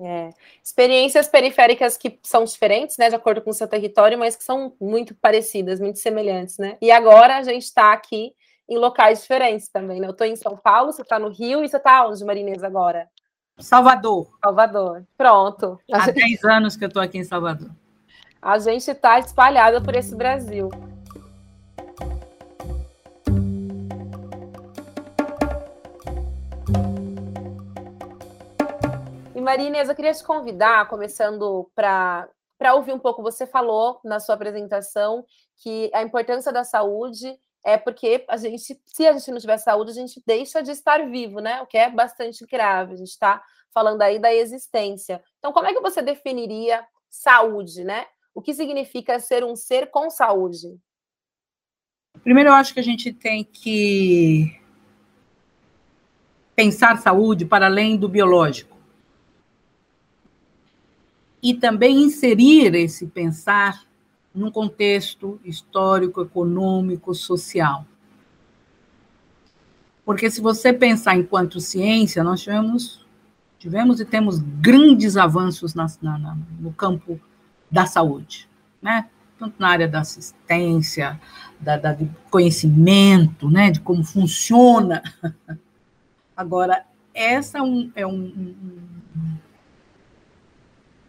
É. 0.03 0.31
Experiências 0.65 1.29
periféricas 1.29 1.97
que 1.97 2.19
são 2.23 2.45
diferentes, 2.45 2.97
né, 2.97 3.11
de 3.11 3.15
acordo 3.15 3.43
com 3.43 3.51
o 3.51 3.55
seu 3.55 3.69
território, 3.69 4.19
mas 4.19 4.35
que 4.35 4.43
são 4.43 4.75
muito 4.81 5.15
parecidas, 5.15 5.79
muito 5.79 5.99
semelhantes, 5.99 6.57
né? 6.57 6.79
E 6.81 6.91
agora 6.91 7.37
a 7.37 7.43
gente 7.43 7.65
está 7.65 7.93
aqui 7.93 8.33
em 8.67 8.79
locais 8.79 9.21
diferentes 9.21 9.69
também, 9.69 10.01
né? 10.01 10.07
Eu 10.07 10.13
estou 10.13 10.27
em 10.27 10.37
São 10.37 10.57
Paulo, 10.57 10.93
você 10.93 11.03
está 11.03 11.19
no 11.19 11.29
Rio 11.29 11.63
e 11.63 11.69
você 11.69 11.77
está 11.77 12.07
onde, 12.07 12.25
Marinês, 12.25 12.65
agora? 12.65 13.09
Salvador. 13.59 14.27
Salvador. 14.43 15.05
Pronto. 15.19 15.79
Há 15.93 16.07
gente... 16.07 16.15
10 16.15 16.45
anos 16.45 16.77
que 16.77 16.85
eu 16.85 16.89
estou 16.89 17.03
aqui 17.03 17.19
em 17.19 17.25
Salvador. 17.25 17.71
A 18.41 18.59
gente 18.59 18.91
está 18.91 19.19
espalhada 19.19 19.83
por 19.83 19.95
esse 19.95 20.17
Brasil. 20.17 20.71
Maria 29.51 29.83
eu 29.83 29.97
queria 29.97 30.15
te 30.15 30.23
convidar, 30.23 30.89
começando 30.89 31.69
para 31.75 32.29
para 32.57 32.75
ouvir 32.75 32.93
um 32.93 32.99
pouco, 32.99 33.23
você 33.23 33.47
falou 33.47 33.99
na 34.05 34.21
sua 34.21 34.35
apresentação 34.35 35.25
que 35.57 35.91
a 35.95 36.03
importância 36.03 36.53
da 36.53 36.63
saúde 36.63 37.35
é 37.65 37.79
porque 37.79 38.23
a 38.29 38.37
gente, 38.37 38.79
se 38.85 39.07
a 39.07 39.13
gente 39.15 39.31
não 39.31 39.41
tiver 39.41 39.57
saúde, 39.57 39.93
a 39.93 39.95
gente 39.95 40.23
deixa 40.27 40.63
de 40.63 40.71
estar 40.71 41.05
vivo, 41.09 41.41
né? 41.41 41.63
O 41.63 41.67
que 41.67 41.79
é 41.79 41.91
bastante 41.91 42.45
grave. 42.45 42.93
A 42.93 42.97
gente 42.97 43.09
está 43.09 43.43
falando 43.73 44.03
aí 44.03 44.19
da 44.19 44.33
existência. 44.33 45.23
Então, 45.39 45.55
como 45.55 45.67
é 45.67 45.73
que 45.73 45.81
você 45.81 46.03
definiria 46.03 46.87
saúde, 47.09 47.83
né? 47.83 48.07
O 48.35 48.43
que 48.43 48.53
significa 48.53 49.19
ser 49.19 49.43
um 49.43 49.57
ser 49.57 49.91
com 49.91 50.11
saúde? 50.11 50.79
Primeiro, 52.23 52.51
eu 52.51 52.55
acho 52.55 52.75
que 52.75 52.81
a 52.81 52.85
gente 52.85 53.11
tem 53.11 53.43
que 53.43 54.61
pensar 56.55 56.99
saúde 56.99 57.47
para 57.47 57.67
além 57.67 57.97
do 57.97 58.07
biológico 58.07 58.80
e 61.43 61.55
também 61.55 62.03
inserir 62.03 62.75
esse 62.75 63.07
pensar 63.07 63.83
num 64.35 64.51
contexto 64.51 65.41
histórico, 65.45 66.23
econômico, 66.23 67.15
social. 67.15 67.85
Porque 70.05 70.31
se 70.31 70.41
você 70.41 70.73
pensar 70.73 71.17
enquanto 71.17 71.61
ciência, 71.61 72.23
nós 72.23 72.41
tivemos, 72.41 73.07
tivemos 73.59 74.01
e 74.01 74.05
temos 74.05 74.39
grandes 74.39 75.17
avanços 75.17 75.75
na, 75.75 75.87
na, 76.01 76.37
no 76.59 76.73
campo 76.73 77.21
da 77.71 77.87
saúde, 77.87 78.49
né? 78.83 79.09
tanto 79.41 79.55
na 79.59 79.69
área 79.69 79.89
da 79.89 80.01
assistência, 80.01 81.19
da, 81.59 81.79
da, 81.79 81.95
de 81.95 82.11
conhecimento, 82.31 83.51
né, 83.51 83.71
de 83.71 83.81
como 83.81 84.05
funciona. 84.05 85.03
Agora, 86.37 86.85
essa 87.15 87.59
é 87.59 87.63
um, 87.63 87.91
é 87.95 88.07
um, 88.07 88.53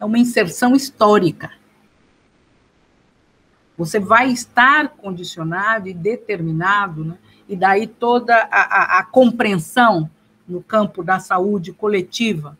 é 0.02 0.06
uma 0.06 0.18
inserção 0.18 0.76
histórica. 0.76 1.52
Você 3.78 4.00
vai 4.00 4.32
estar 4.32 4.90
condicionado 4.90 5.88
e 5.88 5.94
determinado, 5.94 7.06
né? 7.06 7.18
e 7.48 7.56
daí 7.56 7.86
toda 7.86 8.36
a, 8.36 8.98
a, 8.98 9.00
a 9.00 9.04
compreensão 9.06 10.10
no 10.48 10.62
campo 10.62 11.04
da 11.04 11.20
saúde 11.20 11.72
coletiva 11.72 12.58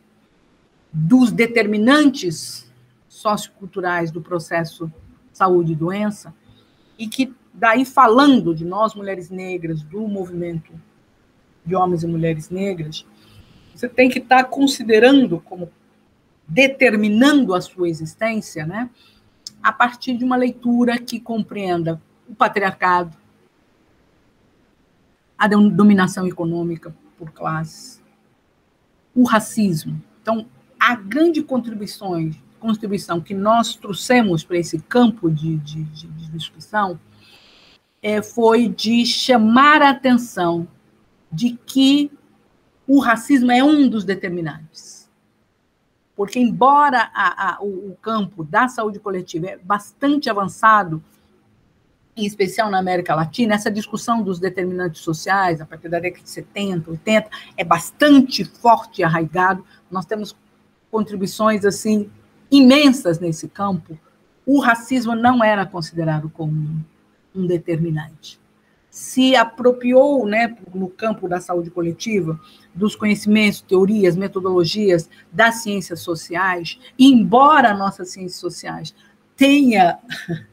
dos 0.92 1.32
determinantes 1.32 2.70
socioculturais 3.08 4.12
do 4.12 4.22
processo 4.22 4.90
saúde 5.32 5.72
e 5.72 5.76
doença, 5.76 6.32
e 6.96 7.08
que 7.08 7.34
daí 7.52 7.84
falando 7.84 8.54
de 8.54 8.64
nós 8.64 8.94
mulheres 8.94 9.30
negras, 9.30 9.82
do 9.82 10.06
movimento 10.06 10.72
de 11.64 11.74
homens 11.74 12.04
e 12.04 12.06
mulheres 12.06 12.50
negras, 12.50 13.04
você 13.74 13.88
tem 13.88 14.08
que 14.08 14.18
estar 14.18 14.44
considerando 14.44 15.40
como 15.40 15.70
determinando 16.46 17.54
a 17.54 17.60
sua 17.60 17.88
existência, 17.88 18.66
né, 18.66 18.90
a 19.62 19.72
partir 19.72 20.16
de 20.16 20.24
uma 20.24 20.36
leitura 20.36 20.98
que 20.98 21.20
compreenda 21.20 22.00
o 22.28 22.34
patriarcado, 22.34 23.16
a 25.38 25.48
dominação 25.48 26.26
econômica 26.26 26.94
por 27.18 27.30
classes, 27.32 28.02
o 29.14 29.24
racismo. 29.24 30.00
Então, 30.20 30.46
a 30.78 30.94
grande 30.94 31.42
contribuição, 31.42 32.30
contribuição 32.58 33.20
que 33.20 33.34
nós 33.34 33.74
trouxemos 33.74 34.44
para 34.44 34.58
esse 34.58 34.78
campo 34.80 35.30
de, 35.30 35.56
de, 35.58 35.84
de 35.84 36.30
discussão 36.30 36.98
é, 38.02 38.20
foi 38.20 38.68
de 38.68 39.06
chamar 39.06 39.82
a 39.82 39.90
atenção 39.90 40.66
de 41.30 41.58
que 41.66 42.10
o 42.86 43.00
racismo 43.00 43.50
é 43.50 43.62
um 43.62 43.88
dos 43.88 44.04
determinantes 44.04 45.01
porque, 46.16 46.38
embora 46.38 47.10
a, 47.14 47.54
a, 47.54 47.62
o, 47.62 47.96
campo 48.00 48.44
da 48.44 48.68
saúde 48.68 48.98
coletiva 48.98 49.46
é 49.48 49.58
bastante 49.58 50.28
avançado, 50.28 51.02
em 52.14 52.26
especial 52.26 52.70
na 52.70 52.78
América 52.78 53.14
Latina, 53.14 53.54
essa 53.54 53.70
discussão 53.70 54.22
dos 54.22 54.38
determinantes 54.38 55.00
sociais, 55.00 55.60
a 55.60 55.66
partir 55.66 55.88
da 55.88 55.98
década 55.98 56.22
de 56.22 56.28
70, 56.28 56.90
80, 56.90 57.30
é 57.56 57.64
bastante 57.64 58.44
forte 58.44 59.00
e 59.00 59.04
arraigado. 59.04 59.64
Nós 59.90 60.04
temos 60.04 60.36
contribuições 60.90 61.64
assim 61.64 62.10
imensas 62.50 63.18
nesse 63.18 63.48
campo. 63.48 63.98
O 64.44 64.60
racismo 64.60 65.14
não 65.14 65.42
era 65.42 65.64
considerado 65.64 66.28
como 66.28 66.84
um 67.34 67.46
determinante. 67.46 68.41
Se 68.92 69.34
apropriou, 69.34 70.26
né, 70.26 70.54
no 70.74 70.86
campo 70.86 71.26
da 71.26 71.40
saúde 71.40 71.70
coletiva, 71.70 72.38
dos 72.74 72.94
conhecimentos, 72.94 73.62
teorias, 73.62 74.16
metodologias 74.16 75.08
das 75.32 75.62
ciências 75.62 76.00
sociais, 76.00 76.78
embora 76.98 77.72
nossas 77.72 78.10
ciências 78.10 78.38
sociais 78.38 78.94
tenha 79.34 79.98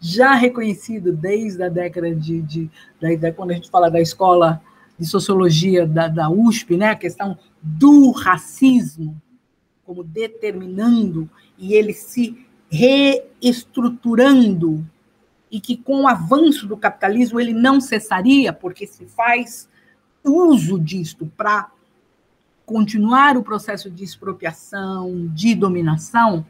já 0.00 0.34
reconhecido 0.34 1.12
desde 1.12 1.62
a 1.62 1.68
década 1.68 2.12
de, 2.12 2.42
de, 2.42 2.68
de, 3.00 3.16
de 3.16 3.32
quando 3.32 3.52
a 3.52 3.54
gente 3.54 3.70
fala 3.70 3.88
da 3.88 4.00
escola 4.00 4.60
de 4.98 5.06
sociologia 5.06 5.86
da, 5.86 6.08
da 6.08 6.28
USP, 6.28 6.76
né, 6.76 6.90
a 6.90 6.96
questão 6.96 7.38
do 7.62 8.10
racismo 8.10 9.16
como 9.84 10.02
determinando 10.02 11.30
e 11.56 11.74
ele 11.74 11.92
se 11.92 12.44
reestruturando 12.68 14.84
e 15.50 15.60
que 15.60 15.76
com 15.76 16.02
o 16.02 16.08
avanço 16.08 16.66
do 16.66 16.76
capitalismo 16.76 17.40
ele 17.40 17.52
não 17.52 17.80
cessaria, 17.80 18.52
porque 18.52 18.86
se 18.86 19.06
faz 19.06 19.68
uso 20.24 20.78
disto 20.78 21.26
para 21.36 21.70
continuar 22.66 23.36
o 23.36 23.42
processo 23.42 23.90
de 23.90 24.04
expropriação, 24.04 25.28
de 25.28 25.54
dominação, 25.54 26.44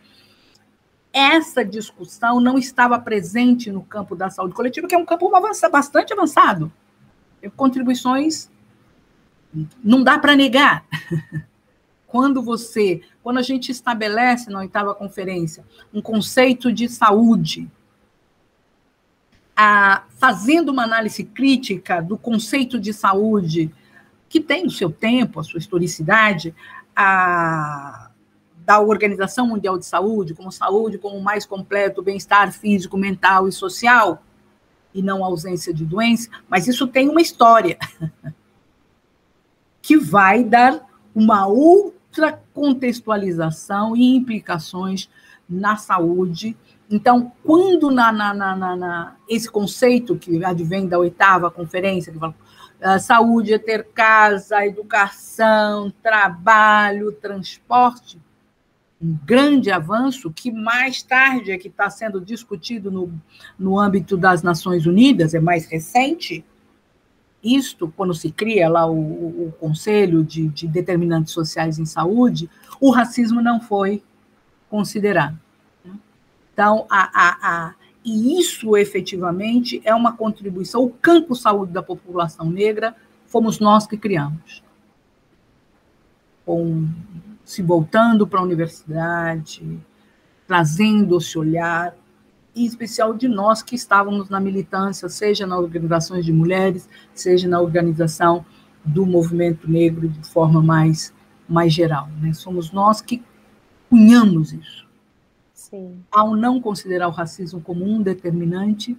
essa 1.12 1.64
discussão 1.64 2.40
não 2.40 2.59
estava 2.59 2.99
presente 2.99 3.71
no 3.71 3.83
campo 3.83 4.17
da 4.17 4.28
saúde 4.28 4.55
coletiva, 4.55 4.88
que 4.88 4.95
é 4.95 4.99
um 4.99 5.07
campo 5.07 5.31
bastante 5.71 6.12
avançado. 6.12 6.73
Contribuições 7.57 8.50
não 9.83 10.02
dá 10.02 10.19
para 10.19 10.37
negar. 10.37 10.85
Quando 12.07 12.40
você, 12.40 13.02
quando 13.23 13.37
a 13.37 13.43
gente 13.43 13.71
estabelece 13.71 14.49
na 14.49 14.61
oitava 14.61 14.95
conferência 14.95 15.62
um 15.93 16.00
conceito 16.00 16.73
de 16.73 16.88
saúde, 16.88 17.71
a, 19.61 20.05
fazendo 20.11 20.69
uma 20.69 20.85
análise 20.85 21.25
crítica 21.25 22.00
do 22.00 22.17
conceito 22.17 22.79
de 22.79 22.93
saúde, 22.93 23.75
que 24.29 24.41
tem 24.41 24.65
o 24.65 24.71
seu 24.71 24.88
tempo, 24.88 25.41
a 25.41 25.43
sua 25.43 25.59
historicidade, 25.59 26.55
a, 26.95 28.09
da 28.59 28.79
Organização 28.79 29.49
Mundial 29.49 29.77
de 29.77 29.85
Saúde, 29.85 30.33
como 30.33 30.53
saúde 30.53 30.97
como 30.97 31.21
mais 31.21 31.45
completo 31.45 32.00
bem-estar 32.00 32.53
físico, 32.53 32.97
mental 32.97 33.49
e 33.49 33.53
social, 33.53 34.23
e 34.95 35.03
não 35.03 35.25
ausência 35.25 35.75
de 35.75 35.85
doença, 35.85 36.31
mas 36.49 36.69
isso 36.69 36.87
tem 36.87 37.09
uma 37.09 37.21
história 37.21 37.77
que 39.83 39.97
vai 39.97 40.45
dar 40.45 40.87
uma 41.12 41.49
outra 41.49 42.41
contextualização 42.55 43.97
e 43.97 44.15
implicações 44.15 45.11
na 45.49 45.77
saúde. 45.77 46.57
Então, 46.90 47.33
quando 47.45 47.90
na, 47.90 48.11
na, 48.11 48.33
na, 48.35 48.76
na 48.76 49.16
esse 49.28 49.50
conceito 49.50 50.16
que 50.16 50.42
advém 50.45 50.87
da 50.87 50.99
oitava 50.99 51.50
conferência, 51.50 52.12
que 52.12 52.18
fala 52.18 52.35
uh, 52.83 52.99
saúde 52.99 53.52
é 53.52 53.59
ter 53.59 53.85
casa, 53.92 54.64
educação, 54.64 55.92
trabalho, 56.02 57.12
transporte, 57.12 58.18
um 59.00 59.16
grande 59.25 59.71
avanço 59.71 60.33
que 60.33 60.50
mais 60.50 61.02
tarde 61.02 61.52
é 61.52 61.59
que 61.59 61.68
está 61.68 61.88
sendo 61.88 62.21
discutido 62.21 62.90
no, 62.90 63.12
no 63.59 63.78
âmbito 63.78 64.16
das 64.16 64.42
Nações 64.42 64.87
Unidas, 64.87 65.35
é 65.35 65.40
mais 65.40 65.66
recente, 65.66 66.45
isto, 67.42 67.92
quando 67.97 68.12
se 68.14 68.33
cria 68.33 68.68
lá 68.68 68.87
o, 68.87 68.97
o, 68.97 69.49
o 69.49 69.52
Conselho 69.52 70.25
de, 70.25 70.49
de, 70.49 70.66
Determinantes 70.66 71.33
Sociais 71.33 71.78
em 71.78 71.85
Saúde, 71.85 72.50
o 72.80 72.90
racismo 72.90 73.40
não 73.40 73.61
foi 73.61 74.02
considerado. 74.68 75.38
Então, 76.59 76.87
a, 76.90 77.09
a, 77.14 77.38
a, 77.40 77.75
e 78.05 78.40
isso 78.40 78.77
efetivamente 78.77 79.81
é 79.85 79.94
uma 79.94 80.16
contribuição. 80.16 80.83
O 80.83 80.90
campo 80.90 81.37
saúde 81.37 81.71
da 81.71 81.85
população 81.85 82.51
negra 82.51 82.97
fomos 83.27 83.61
nós 83.61 83.87
que 83.87 83.97
criamos. 83.97 84.64
Com, 86.44 86.88
se 87.44 87.62
voltando 87.62 88.27
para 88.27 88.40
a 88.40 88.42
universidade, 88.42 89.79
trazendo 90.49 91.18
esse 91.18 91.38
olhar 91.38 91.94
em 92.57 92.64
especial 92.64 93.14
de 93.14 93.29
nós 93.29 93.62
que 93.62 93.77
estávamos 93.77 94.29
na 94.29 94.40
militância, 94.40 95.09
seja 95.09 95.47
nas 95.47 95.61
organizações 95.61 96.25
de 96.25 96.33
mulheres, 96.33 96.88
seja 97.14 97.47
na 97.47 97.61
organização 97.61 98.44
do 98.85 99.07
movimento 99.07 99.71
negro 99.71 100.09
de 100.09 100.29
forma 100.29 100.61
mais, 100.61 101.14
mais 101.49 101.73
geral. 101.73 102.09
Né? 102.21 102.33
Somos 102.33 102.73
nós 102.73 103.01
que 103.01 103.23
cunhamos 103.88 104.53
isso. 104.53 104.88
Sim. 105.68 106.02
Ao 106.11 106.35
não 106.35 106.61
considerar 106.61 107.09
o 107.09 107.12
racismo 107.12 107.61
como 107.61 107.85
um 107.85 108.00
determinante, 108.00 108.96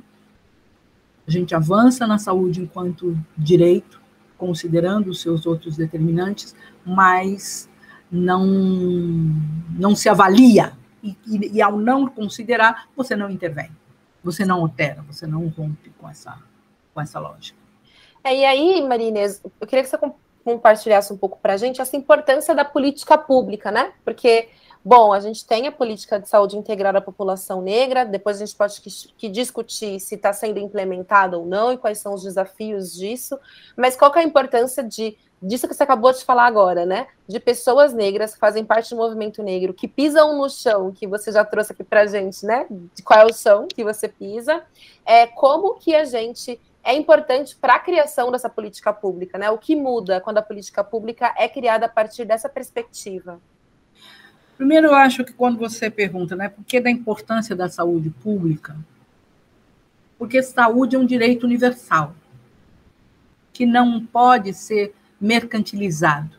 a 1.28 1.32
gente 1.32 1.56
avança 1.56 2.06
na 2.06 2.18
saúde 2.18 2.62
enquanto 2.62 3.18
direito, 3.38 4.02
considerando 4.38 5.10
os 5.10 5.22
seus 5.22 5.46
outros 5.46 5.78
determinantes, 5.78 6.56
mas 6.86 7.70
não, 8.12 8.46
não 9.78 9.96
se 9.96 10.10
avalia 10.10 10.74
e, 11.04 11.16
e, 11.26 11.58
e, 11.58 11.62
ao 11.62 11.78
não 11.78 12.08
considerar, 12.08 12.88
você 12.96 13.16
não 13.16 13.30
intervém, 13.30 13.70
você 14.24 14.46
não 14.46 14.62
altera, 14.62 15.02
você 15.04 15.26
não 15.26 15.48
rompe 15.48 15.90
com 15.92 16.10
essa, 16.10 16.38
com 16.94 17.02
essa 17.02 17.20
lógica. 17.20 17.58
É, 18.24 18.36
e 18.36 18.46
aí, 18.46 18.82
Marinês, 18.88 19.42
eu 19.60 19.68
queria 19.68 19.84
que 19.84 19.90
você 19.90 19.98
compartilhasse 20.44 21.14
um 21.14 21.18
pouco 21.18 21.40
para 21.42 21.54
a 21.54 21.58
gente 21.58 21.82
essa 21.82 21.96
importância 21.96 22.54
da 22.54 22.66
política 22.66 23.18
pública, 23.18 23.72
né? 23.72 23.94
Porque, 24.04 24.50
bom, 24.84 25.14
a 25.14 25.20
gente 25.20 25.46
tem 25.46 25.68
a 25.68 25.72
política 25.72 26.20
de 26.20 26.28
saúde 26.30 26.58
integral 26.58 26.94
da 26.94 27.02
população 27.02 27.62
negra, 27.62 28.06
depois 28.06 28.38
a 28.38 28.46
gente 28.46 28.56
pode 28.56 28.82
que, 28.82 28.90
que 29.18 29.30
discutir 29.30 30.00
se 30.00 30.16
está 30.16 30.34
sendo 30.34 30.60
implementada 30.60 31.38
ou 31.38 31.46
não 31.46 31.72
e 31.72 31.78
quais 31.78 32.00
são 32.00 32.14
os 32.14 32.24
desafios 32.24 32.94
disso, 32.94 33.40
mas 33.76 33.96
qual 33.96 34.14
é 34.16 34.20
a 34.20 34.24
importância 34.24 34.84
de 34.84 35.18
disso 35.42 35.68
que 35.68 35.74
você 35.74 35.84
acabou 35.84 36.12
de 36.12 36.24
falar 36.24 36.46
agora, 36.46 36.86
né? 36.86 37.08
De 37.28 37.40
pessoas 37.40 37.94
negras 37.94 38.34
que 38.34 38.40
fazem 38.40 38.66
parte 38.66 38.90
do 38.90 38.98
movimento 38.98 39.42
negro, 39.42 39.74
que 39.74 39.88
pisam 39.88 40.38
no 40.38 40.50
chão, 40.50 40.92
que 40.92 41.08
você 41.08 41.32
já 41.32 41.46
trouxe 41.46 41.72
aqui 41.72 41.84
pra 41.84 42.06
gente, 42.06 42.46
né? 42.46 42.68
De 42.70 43.02
qual 43.02 43.20
é 43.20 43.26
o 43.26 43.34
chão 43.34 43.68
que 43.68 43.84
você 43.84 44.08
pisa. 44.08 44.64
É, 45.06 45.28
como 45.28 45.76
que 45.76 45.96
a 45.96 46.04
gente 46.04 46.60
é 46.84 46.94
importante 46.94 47.56
para 47.56 47.76
a 47.76 47.80
criação 47.80 48.32
dessa 48.32 48.50
política 48.50 48.92
pública, 48.92 49.38
né? 49.38 49.50
O 49.50 49.58
que 49.58 49.76
muda 49.76 50.20
quando 50.20 50.40
a 50.40 50.42
política 50.42 50.84
pública 50.84 51.34
é 51.38 51.48
criada 51.48 51.86
a 51.86 51.90
partir 51.90 52.26
dessa 52.26 52.50
perspectiva? 52.50 53.40
Primeiro, 54.60 54.88
eu 54.88 54.94
acho 54.94 55.24
que 55.24 55.32
quando 55.32 55.58
você 55.58 55.90
pergunta, 55.90 56.36
né, 56.36 56.50
por 56.50 56.66
que 56.66 56.82
da 56.82 56.92
importância 56.92 57.56
da 57.56 57.70
saúde 57.70 58.10
pública? 58.10 58.76
Porque 60.18 60.44
saúde 60.44 60.98
é 60.98 61.00
um 61.00 61.06
direito 61.06 61.46
universal, 61.46 62.14
que 63.54 63.66
não 63.66 64.06
pode 64.06 64.54
ser 64.54 64.94
mercantilizado. 65.20 66.36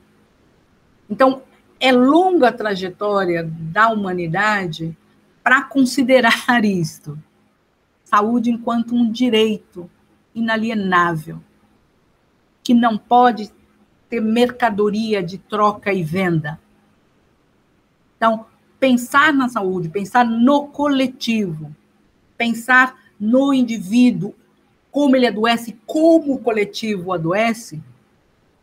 Então, 1.09 1.45
é 1.81 1.91
longa 1.91 2.49
a 2.49 2.53
trajetória 2.53 3.43
da 3.43 3.89
humanidade 3.89 4.95
para 5.43 5.63
considerar 5.63 6.35
isto. 6.63 7.19
Saúde 8.05 8.51
enquanto 8.51 8.95
um 8.95 9.11
direito 9.11 9.91
inalienável, 10.35 11.41
que 12.63 12.75
não 12.75 12.99
pode 12.99 13.51
ter 14.11 14.21
mercadoria 14.21 15.23
de 15.23 15.39
troca 15.39 15.91
e 15.91 16.03
venda. 16.03 16.61
Então, 18.21 18.45
pensar 18.79 19.33
na 19.33 19.49
saúde, 19.49 19.89
pensar 19.89 20.27
no 20.27 20.69
coletivo, 20.69 21.75
pensar 22.37 22.95
no 23.19 23.55
indivíduo, 23.55 24.35
como 24.91 25.17
ele 25.17 25.27
adoece, 25.27 25.79
como 25.87 26.35
o 26.35 26.39
coletivo 26.39 27.15
adoece, 27.15 27.83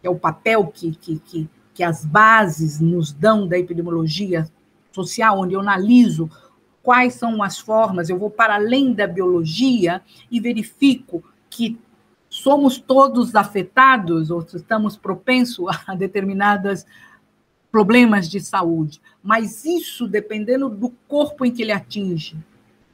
é 0.03 0.09
o 0.11 0.15
papel 0.15 0.67
que, 0.67 0.91
que, 0.91 1.17
que, 1.17 1.49
que 1.73 1.83
as 1.83 2.05
bases 2.05 2.79
nos 2.79 3.11
dão 3.11 3.47
da 3.47 3.57
epidemiologia 3.57 4.47
social, 4.91 5.39
onde 5.39 5.55
eu 5.55 5.59
analiso 5.61 6.29
quais 6.83 7.15
são 7.15 7.41
as 7.41 7.57
formas, 7.57 8.11
eu 8.11 8.19
vou 8.19 8.29
para 8.29 8.53
além 8.53 8.93
da 8.93 9.07
biologia 9.07 10.03
e 10.29 10.39
verifico 10.39 11.23
que 11.49 11.79
somos 12.29 12.77
todos 12.77 13.33
afetados 13.33 14.29
ou 14.29 14.45
estamos 14.53 14.95
propensos 14.95 15.65
a 15.87 15.95
determinados 15.95 16.85
problemas 17.71 18.29
de 18.29 18.39
saúde, 18.39 19.01
mas 19.27 19.65
isso 19.65 20.07
dependendo 20.07 20.69
do 20.69 20.87
corpo 21.05 21.43
em 21.43 21.51
que 21.51 21.61
ele 21.61 21.73
atinge, 21.73 22.37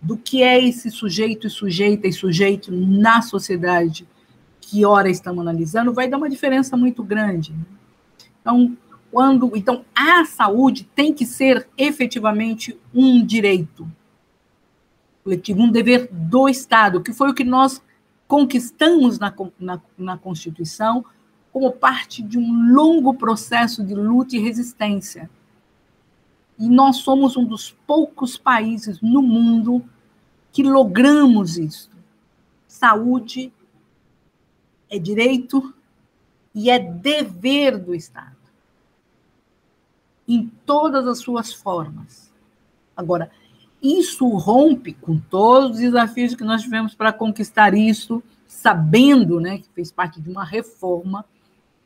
do 0.02 0.17
que 0.17 0.41
é 0.41 0.60
esse 0.60 0.89
sujeito 0.89 1.46
e 1.46 1.50
sujeita 1.50 2.08
e 2.08 2.12
sujeito 2.12 2.72
na 2.72 3.22
sociedade, 3.22 4.08
que 4.60 4.84
hora 4.84 5.12
estamos 5.12 5.41
analisando, 5.41 5.93
vai 5.93 6.08
dar 6.08 6.17
uma 6.17 6.28
diferença 6.28 6.76
muito 6.76 7.04
grande. 7.04 7.54
Então, 8.41 8.76
quando, 9.12 9.56
então 9.56 9.86
a 9.93 10.26
saúde 10.26 10.89
tem 10.96 11.13
que 11.13 11.24
ser 11.24 11.67
efetivamente 11.78 12.76
um 12.91 13.24
direito. 13.24 13.88
coletivo, 15.24 15.62
um 15.62 15.69
dever 15.69 16.10
do 16.12 16.50
Estado, 16.50 17.00
que 17.00 17.13
foi 17.13 17.30
o 17.30 17.36
que 17.36 17.43
nós 17.43 17.80
conquistamos 18.28 19.19
na, 19.19 19.32
na, 19.60 19.80
na 19.96 20.17
Constituição 20.17 21.06
como 21.52 21.72
parte 21.72 22.24
de 22.24 22.39
um 22.39 22.74
longo 22.74 23.13
processo 23.13 23.84
de 23.84 23.93
luta 23.93 24.36
e 24.36 24.39
resistência. 24.39 25.30
E 26.57 26.69
nós 26.69 26.97
somos 26.97 27.35
um 27.35 27.45
dos 27.45 27.71
poucos 27.85 28.37
países 28.37 29.01
no 29.01 29.21
mundo 29.21 29.83
que 30.51 30.63
logramos 30.63 31.57
isso. 31.57 31.89
Saúde 32.67 33.51
é 34.89 34.99
direito 34.99 35.73
e 36.53 36.69
é 36.69 36.77
dever 36.79 37.77
do 37.77 37.95
Estado. 37.95 38.37
Em 40.27 40.51
todas 40.65 41.07
as 41.07 41.19
suas 41.19 41.51
formas. 41.51 42.31
Agora, 42.95 43.31
isso 43.81 44.27
rompe 44.29 44.93
com 44.93 45.19
todos 45.19 45.71
os 45.71 45.79
desafios 45.79 46.35
que 46.35 46.43
nós 46.43 46.61
tivemos 46.61 46.95
para 46.95 47.11
conquistar 47.11 47.73
isso, 47.73 48.23
sabendo 48.47 49.39
né, 49.39 49.57
que 49.57 49.67
fez 49.73 49.91
parte 49.91 50.21
de 50.21 50.29
uma 50.29 50.45
reforma, 50.45 51.25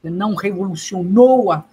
que 0.01 0.09
não 0.09 0.35
revolucionou 0.35 1.51
a, 1.51 1.65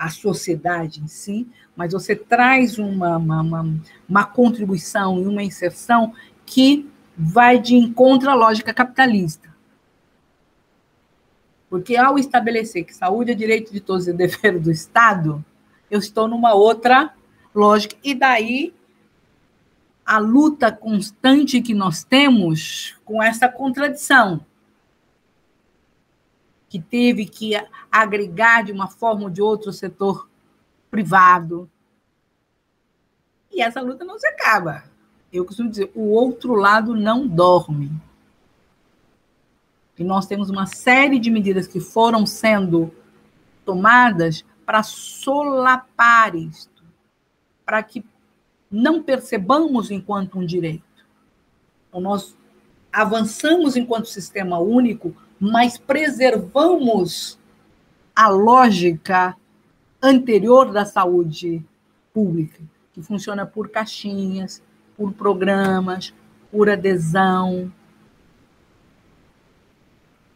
a 0.00 0.08
sociedade 0.08 1.02
em 1.02 1.06
si, 1.06 1.46
mas 1.76 1.92
você 1.92 2.16
traz 2.16 2.78
uma, 2.78 3.18
uma, 3.18 3.42
uma, 3.42 3.80
uma 4.08 4.24
contribuição 4.24 5.20
e 5.20 5.26
uma 5.26 5.42
inserção 5.42 6.14
que 6.46 6.88
vai 7.14 7.58
de 7.58 7.74
encontro 7.74 8.30
à 8.30 8.34
lógica 8.34 8.72
capitalista. 8.72 9.54
Porque 11.68 11.98
ao 11.98 12.18
estabelecer 12.18 12.84
que 12.84 12.94
saúde 12.94 13.32
é 13.32 13.34
direito 13.34 13.74
de 13.74 13.78
todos 13.78 14.08
e 14.08 14.12
dever 14.14 14.58
do 14.58 14.70
Estado, 14.70 15.44
eu 15.90 15.98
estou 15.98 16.26
numa 16.26 16.54
outra 16.54 17.12
lógica. 17.54 17.94
E 18.02 18.14
daí 18.14 18.72
a 20.06 20.16
luta 20.16 20.72
constante 20.72 21.60
que 21.60 21.74
nós 21.74 22.02
temos 22.02 22.96
com 23.04 23.22
essa 23.22 23.50
contradição, 23.50 24.40
que 26.70 26.80
teve 26.80 27.26
que 27.26 27.52
agregar 27.90 28.62
de 28.62 28.70
uma 28.70 28.86
forma 28.86 29.24
ou 29.24 29.30
de 29.30 29.42
outra 29.42 29.70
o 29.70 29.72
setor 29.72 30.30
privado. 30.88 31.68
E 33.50 33.60
essa 33.60 33.80
luta 33.80 34.04
não 34.04 34.16
se 34.16 34.26
acaba. 34.28 34.84
Eu 35.32 35.44
costumo 35.44 35.68
dizer, 35.68 35.90
o 35.96 36.10
outro 36.12 36.54
lado 36.54 36.94
não 36.94 37.26
dorme. 37.26 37.90
E 39.98 40.04
nós 40.04 40.26
temos 40.26 40.48
uma 40.48 40.64
série 40.64 41.18
de 41.18 41.28
medidas 41.28 41.66
que 41.66 41.80
foram 41.80 42.24
sendo 42.24 42.94
tomadas 43.64 44.44
para 44.64 44.84
solapar 44.84 46.36
isto, 46.36 46.84
para 47.66 47.82
que 47.82 48.04
não 48.70 49.02
percebamos 49.02 49.90
enquanto 49.90 50.38
um 50.38 50.46
direito. 50.46 50.84
Então, 51.88 52.00
nós 52.00 52.36
avançamos 52.92 53.76
enquanto 53.76 54.06
sistema 54.06 54.60
único, 54.60 55.14
mas 55.40 55.78
preservamos 55.78 57.38
a 58.14 58.28
lógica 58.28 59.34
anterior 60.02 60.70
da 60.70 60.84
saúde 60.84 61.64
pública, 62.12 62.62
que 62.92 63.02
funciona 63.02 63.46
por 63.46 63.70
caixinhas, 63.70 64.62
por 64.96 65.12
programas, 65.12 66.12
por 66.50 66.68
adesão. 66.68 67.72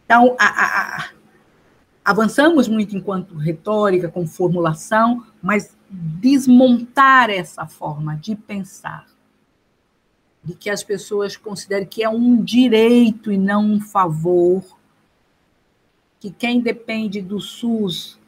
Então, 0.05 0.35
a, 0.39 0.45
a, 0.45 1.09
avançamos 2.03 2.67
muito 2.67 2.97
enquanto 2.97 3.35
retórica, 3.35 4.09
com 4.09 4.25
formulação, 4.25 5.23
mas 5.41 5.77
desmontar 5.89 7.29
essa 7.29 7.67
forma 7.67 8.15
de 8.15 8.35
pensar, 8.35 9.05
de 10.43 10.55
que 10.55 10.69
as 10.69 10.83
pessoas 10.83 11.37
considerem 11.37 11.87
que 11.87 12.03
é 12.03 12.09
um 12.09 12.43
direito 12.43 13.31
e 13.31 13.37
não 13.37 13.63
um 13.63 13.79
favor, 13.79 14.63
que 16.19 16.31
quem 16.31 16.59
depende 16.59 17.21
do 17.21 17.39
SUS 17.39 18.19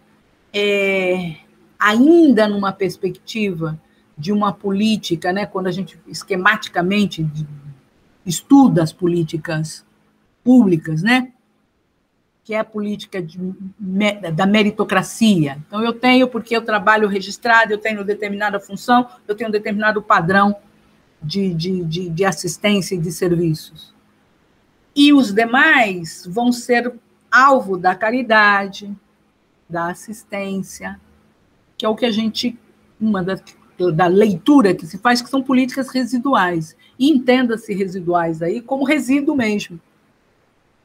é 0.54 1.38
ainda 1.80 2.48
numa 2.48 2.72
perspectiva 2.72 3.80
de 4.18 4.32
uma 4.32 4.52
política, 4.52 5.32
né, 5.32 5.46
quando 5.46 5.68
a 5.68 5.72
gente 5.72 6.00
esquematicamente 6.08 7.26
estuda 8.26 8.82
as 8.82 8.92
políticas 8.92 9.86
públicas, 10.44 11.04
né, 11.04 11.32
que 12.44 12.54
é 12.54 12.60
a 12.60 12.64
política 12.64 13.22
de, 13.22 13.38
da 14.34 14.46
meritocracia. 14.46 15.58
Então, 15.68 15.84
eu 15.84 15.94
tenho, 15.94 16.28
porque 16.28 16.56
eu 16.56 16.62
trabalho 16.62 17.08
registrado, 17.08 17.74
eu 17.74 17.78
tenho 17.78 18.04
determinada 18.06 18.60
função, 18.60 19.08
eu 19.28 19.36
tenho 19.36 19.50
um 19.50 19.52
determinado 19.52 20.02
padrão 20.02 20.56
de, 21.22 21.54
de, 21.54 21.84
de, 21.84 22.10
de 22.10 22.26
assistência 22.26 22.96
e 22.96 22.98
de 22.98 23.12
serviços. 23.12 23.94
E 24.96 25.14
os 25.14 25.34
demais 25.34 26.26
vão 26.26 26.52
ser 26.52 26.94
alvo 27.38 27.78
da 27.78 27.96
caridade, 27.96 28.96
da 29.70 29.90
assistência, 29.90 31.00
que 31.78 31.86
é 31.86 31.90
o 31.90 31.96
que 31.96 32.06
a 32.06 32.12
gente, 32.12 32.58
uma 33.00 33.24
da, 33.24 33.36
da 33.94 34.08
leitura 34.08 34.74
que 34.74 34.86
se 34.86 34.98
faz, 34.98 35.22
que 35.22 35.30
são 35.30 35.44
políticas 35.44 35.90
residuais. 35.90 36.76
E 36.98 37.12
entenda-se 37.12 37.74
residuais 37.74 38.42
aí 38.42 38.62
como 38.62 38.84
resíduo 38.84 39.36
mesmo 39.36 39.80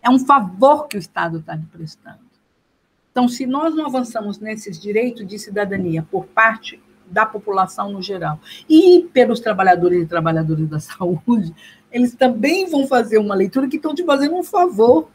é 0.02 0.10
um 0.10 0.18
favor 0.18 0.88
que 0.88 0.96
o 0.96 0.98
Estado 0.98 1.38
está 1.38 1.54
lhe 1.54 1.64
prestando. 1.72 2.18
Então, 3.10 3.28
se 3.28 3.46
nós 3.46 3.74
não 3.74 3.86
avançamos 3.86 4.38
nesses 4.38 4.78
direitos 4.78 5.26
de 5.26 5.38
cidadania 5.38 6.04
por 6.10 6.26
parte 6.26 6.82
da 7.06 7.24
população 7.24 7.92
no 7.92 8.02
geral 8.02 8.40
e 8.68 9.08
pelos 9.12 9.38
trabalhadores 9.38 10.02
e 10.02 10.06
trabalhadoras 10.06 10.68
da 10.68 10.80
saúde, 10.80 11.54
eles 11.90 12.14
também 12.14 12.68
vão 12.68 12.86
fazer 12.86 13.18
uma 13.18 13.34
leitura 13.34 13.68
que 13.68 13.76
estão 13.76 13.94
te 13.94 14.04
fazendo 14.04 14.34
um 14.34 14.42
favor. 14.42 15.08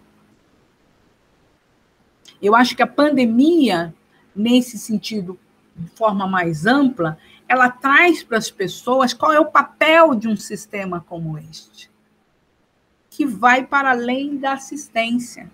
Eu 2.41 2.55
acho 2.55 2.75
que 2.75 2.83
a 2.83 2.87
pandemia, 2.87 3.93
nesse 4.35 4.77
sentido, 4.77 5.39
de 5.75 5.89
forma 5.91 6.27
mais 6.27 6.65
ampla, 6.65 7.17
ela 7.47 7.69
traz 7.69 8.23
para 8.23 8.37
as 8.37 8.51
pessoas 8.51 9.13
qual 9.13 9.31
é 9.31 9.39
o 9.39 9.45
papel 9.45 10.15
de 10.15 10.27
um 10.27 10.35
sistema 10.35 11.03
como 11.07 11.37
este 11.37 11.89
que 13.17 13.25
vai 13.25 13.65
para 13.65 13.89
além 13.89 14.37
da 14.37 14.53
assistência. 14.53 15.49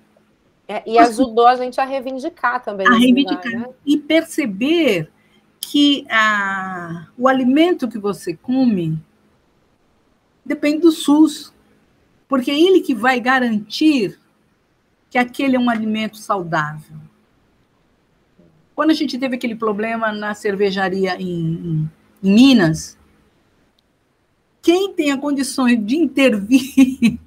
É, 0.68 0.84
e 0.86 1.00
ajudou 1.00 1.48
a 1.48 1.56
gente 1.56 1.80
a 1.80 1.86
reivindicar 1.86 2.62
também. 2.62 2.86
A 2.86 2.92
reivindicar. 2.92 3.46
Lugar, 3.46 3.70
né? 3.70 3.74
E 3.86 3.98
perceber 3.98 5.10
que 5.62 6.06
a, 6.10 7.08
o 7.18 7.26
alimento 7.26 7.88
que 7.88 7.98
você 7.98 8.36
come 8.36 9.02
depende 10.46 10.80
do 10.80 10.92
SUS. 10.92 11.54
Porque 12.28 12.52
é 12.52 12.60
ele 12.60 12.82
que 12.82 12.94
vai 12.94 13.18
garantir 13.22 14.20
que 15.14 15.20
aquele 15.20 15.56
é 15.56 15.60
um 15.60 15.70
alimento 15.70 16.18
saudável. 16.18 16.98
Quando 18.74 18.90
a 18.90 18.96
gente 18.96 19.16
teve 19.20 19.36
aquele 19.36 19.54
problema 19.54 20.12
na 20.12 20.34
cervejaria 20.34 21.16
em, 21.22 21.88
em, 22.24 22.34
Minas, 22.34 22.98
quem 24.60 24.92
tem 24.92 25.12
a 25.12 25.18
condições 25.20 25.78
de 25.86 25.98
intervir 25.98 27.20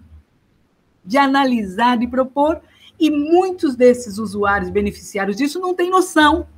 de 1.06 1.16
analisar, 1.16 1.96
de 1.96 2.08
propor, 2.08 2.60
e 2.98 3.08
muitos 3.08 3.76
desses 3.76 4.18
usuários 4.18 4.68
beneficiários 4.68 5.36
disso 5.36 5.60
não 5.60 5.72
têm 5.72 5.88
noção. 5.88 6.48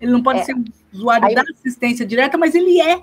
Ele 0.00 0.12
não 0.12 0.22
pode 0.22 0.38
é. 0.38 0.44
ser 0.44 0.54
um 0.54 0.62
usuário 0.92 1.26
Aí... 1.26 1.34
da 1.34 1.42
assistência 1.42 2.06
direta, 2.06 2.38
mas 2.38 2.54
ele 2.54 2.80
é. 2.80 3.02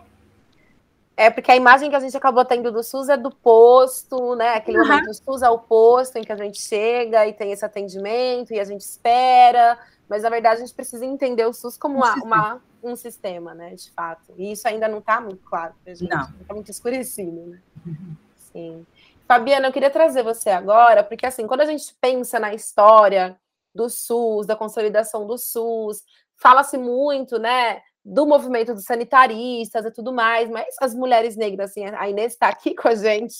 É 1.16 1.30
porque 1.30 1.52
a 1.52 1.56
imagem 1.56 1.90
que 1.90 1.96
a 1.96 2.00
gente 2.00 2.18
acabou 2.18 2.44
tendo 2.44 2.72
do 2.72 2.82
SUS 2.82 3.08
é 3.08 3.16
do 3.16 3.30
posto, 3.30 4.36
né? 4.36 4.56
Aquele 4.56 4.80
uhum. 4.80 4.88
momento 4.88 5.06
do 5.06 5.14
SUS 5.14 5.44
é 5.44 5.50
o 5.50 5.60
posto 5.60 6.18
em 6.18 6.24
que 6.24 6.32
a 6.32 6.36
gente 6.36 6.60
chega 6.60 7.28
e 7.28 7.34
tem 7.34 7.52
esse 7.52 7.64
atendimento 7.64 8.52
e 8.52 8.60
a 8.60 8.64
gente 8.64 8.82
espera, 8.82 9.78
mas 10.10 10.24
na 10.24 10.30
verdade 10.30 10.58
a 10.58 10.66
gente 10.66 10.74
precisa 10.74 11.06
entender 11.06 11.46
o 11.46 11.54
SUS 11.54 11.78
como 11.78 11.96
um, 11.96 11.98
uma, 11.98 12.14
sistema. 12.14 12.36
Uma, 12.36 12.62
um 12.84 12.96
sistema, 12.96 13.54
né? 13.54 13.76
De 13.76 13.92
fato. 13.92 14.34
E 14.38 14.52
isso 14.52 14.68
ainda 14.68 14.88
não 14.88 14.98
está 14.98 15.22
muito 15.22 15.44
claro 15.44 15.76
para 15.84 15.94
a 15.94 15.96
gente, 15.96 16.10
não 16.10 16.42
está 16.42 16.54
muito 16.54 16.72
escurecido, 16.72 17.46
né? 17.46 17.62
Uhum. 17.86 18.16
Sim. 18.52 18.86
Fabiana, 19.28 19.68
eu 19.68 19.72
queria 19.72 19.90
trazer 19.90 20.24
você 20.24 20.50
agora, 20.50 21.04
porque 21.04 21.26
assim, 21.26 21.46
quando 21.46 21.62
a 21.62 21.66
gente 21.66 21.96
pensa 22.02 22.40
na 22.40 22.54
história 22.54 23.38
do 23.74 23.90
SUS, 23.90 24.46
da 24.46 24.56
consolidação 24.56 25.26
do 25.26 25.38
SUS, 25.38 26.04
fala-se 26.36 26.78
muito, 26.78 27.40
né, 27.40 27.82
do 28.04 28.26
movimento 28.26 28.74
dos 28.74 28.84
sanitaristas 28.84 29.86
e 29.86 29.92
tudo 29.92 30.12
mais, 30.12 30.50
mas 30.50 30.76
as 30.82 30.94
mulheres 30.94 31.38
negras, 31.38 31.72
assim, 31.72 31.86
a 31.86 32.10
Inês 32.10 32.34
está 32.34 32.50
aqui 32.50 32.76
com 32.76 32.88
a 32.88 32.96
gente, 32.96 33.36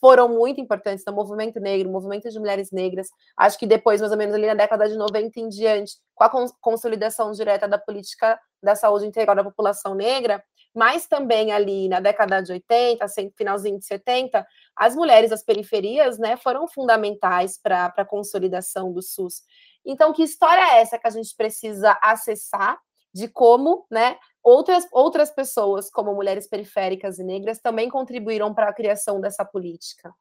foram 0.00 0.28
muito 0.28 0.60
importantes 0.60 1.04
no 1.06 1.12
movimento 1.12 1.58
negro, 1.58 1.90
movimento 1.90 2.28
de 2.28 2.38
mulheres 2.38 2.70
negras. 2.70 3.08
Acho 3.36 3.58
que 3.58 3.66
depois, 3.66 4.00
mais 4.00 4.12
ou 4.12 4.18
menos 4.18 4.34
ali 4.34 4.46
na 4.46 4.54
década 4.54 4.88
de 4.88 4.96
90 4.96 5.40
em 5.40 5.48
diante, 5.48 5.94
com 6.14 6.24
a 6.24 6.30
consolidação 6.60 7.32
direta 7.32 7.66
da 7.66 7.78
política 7.78 8.38
da 8.62 8.74
saúde 8.74 9.06
integral 9.06 9.36
da 9.36 9.44
população 9.44 9.94
negra, 9.94 10.42
mas 10.74 11.06
também 11.06 11.52
ali 11.52 11.88
na 11.88 12.00
década 12.00 12.42
de 12.42 12.52
80, 12.52 13.06
finalzinho 13.36 13.78
de 13.78 13.86
70, 13.86 14.46
as 14.76 14.94
mulheres 14.94 15.30
das 15.30 15.42
periferias 15.42 16.18
né, 16.18 16.36
foram 16.36 16.68
fundamentais 16.68 17.58
para 17.58 17.86
a 17.96 18.04
consolidação 18.04 18.92
do 18.92 19.00
SUS. 19.00 19.42
Então, 19.84 20.12
que 20.12 20.22
história 20.22 20.60
é 20.60 20.80
essa 20.82 20.98
que 20.98 21.06
a 21.06 21.10
gente 21.10 21.34
precisa 21.34 21.98
acessar 22.02 22.78
de 23.16 23.28
como, 23.28 23.86
né, 23.90 24.18
outras, 24.42 24.86
outras 24.92 25.30
pessoas, 25.30 25.90
como 25.90 26.14
mulheres 26.14 26.46
periféricas 26.46 27.18
e 27.18 27.24
negras, 27.24 27.58
também 27.58 27.88
contribuíram 27.88 28.52
para 28.52 28.68
a 28.68 28.74
criação 28.74 29.20
dessa 29.20 29.42
política. 29.42 30.12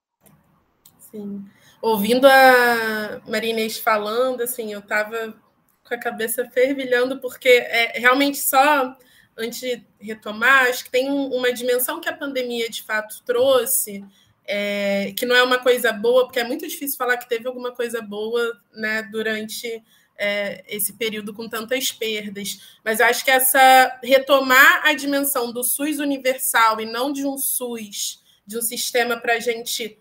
Sim. 1.12 1.45
Ouvindo 1.81 2.25
a 2.25 3.21
Marinês 3.27 3.77
falando, 3.77 4.41
assim, 4.41 4.71
eu 4.71 4.79
estava 4.79 5.36
com 5.84 5.93
a 5.93 5.97
cabeça 5.97 6.49
fervilhando, 6.49 7.19
porque 7.19 7.49
é 7.49 7.99
realmente 7.99 8.38
só 8.38 8.95
antes 9.38 9.60
de 9.60 9.86
retomar, 9.99 10.67
acho 10.67 10.86
que 10.86 10.91
tem 10.91 11.10
uma 11.10 11.51
dimensão 11.51 11.99
que 11.99 12.08
a 12.08 12.15
pandemia 12.15 12.69
de 12.69 12.81
fato 12.81 13.21
trouxe, 13.25 14.05
é, 14.47 15.12
que 15.17 15.25
não 15.25 15.36
é 15.36 15.43
uma 15.43 15.60
coisa 15.60 15.91
boa, 15.91 16.23
porque 16.23 16.39
é 16.39 16.45
muito 16.45 16.65
difícil 16.65 16.97
falar 16.97 17.17
que 17.17 17.27
teve 17.27 17.45
alguma 17.45 17.73
coisa 17.73 18.01
boa 18.01 18.58
né, 18.73 19.03
durante 19.12 19.84
é, 20.17 20.63
esse 20.67 20.93
período 20.93 21.34
com 21.34 21.47
tantas 21.47 21.91
perdas. 21.91 22.78
Mas 22.84 22.99
eu 22.99 23.06
acho 23.06 23.23
que 23.23 23.32
essa 23.32 23.99
retomar 24.04 24.82
a 24.86 24.93
dimensão 24.93 25.51
do 25.51 25.63
SUS 25.63 25.99
universal 25.99 26.80
e 26.80 26.86
não 26.86 27.12
de 27.12 27.25
um 27.25 27.38
SUS, 27.38 28.23
de 28.45 28.58
um 28.58 28.62
sistema 28.62 29.17
para 29.17 29.39
gente 29.39 29.97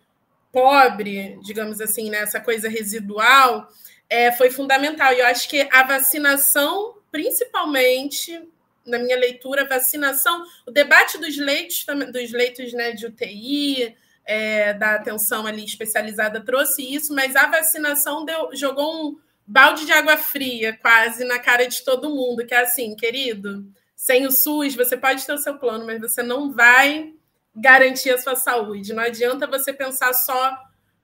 pobre, 0.53 1.39
digamos 1.43 1.81
assim, 1.81 2.11
né, 2.11 2.19
essa 2.19 2.41
coisa 2.41 2.69
residual, 2.69 3.69
é, 4.09 4.31
foi 4.31 4.51
fundamental. 4.51 5.13
E 5.13 5.19
eu 5.19 5.27
acho 5.27 5.49
que 5.49 5.69
a 5.73 5.83
vacinação, 5.83 6.95
principalmente 7.11 8.49
na 8.87 8.99
minha 8.99 9.17
leitura, 9.17 9.67
vacinação, 9.67 10.45
o 10.67 10.71
debate 10.71 11.19
dos 11.19 11.37
leitos, 11.39 11.85
dos 12.13 12.31
leitos 12.33 12.73
né, 12.73 12.93
de 12.93 13.07
UTI, 13.07 13.97
é, 14.27 14.73
da 14.75 14.95
atenção 14.95 15.47
ali 15.47 15.65
especializada 15.65 16.41
trouxe 16.41 16.83
isso, 16.83 17.15
mas 17.15 17.35
a 17.37 17.47
vacinação 17.47 18.25
deu, 18.25 18.51
jogou 18.55 19.09
um 19.09 19.19
balde 19.47 19.87
de 19.87 19.93
água 19.93 20.17
fria 20.17 20.77
quase 20.81 21.25
na 21.25 21.39
cara 21.39 21.67
de 21.67 21.83
todo 21.85 22.15
mundo, 22.15 22.47
que 22.47 22.55
é 22.55 22.61
assim, 22.61 22.95
querido, 22.97 23.65
sem 23.95 24.27
o 24.27 24.31
SUS 24.31 24.75
você 24.75 24.97
pode 24.97 25.25
ter 25.25 25.33
o 25.33 25.39
seu 25.39 25.59
plano, 25.59 25.87
mas 25.87 26.01
você 26.01 26.23
não 26.23 26.53
vai 26.53 27.13
garantir 27.55 28.11
a 28.11 28.19
sua 28.19 28.35
saúde. 28.35 28.93
Não 28.93 29.03
adianta 29.03 29.47
você 29.47 29.73
pensar 29.73 30.13
só 30.13 30.59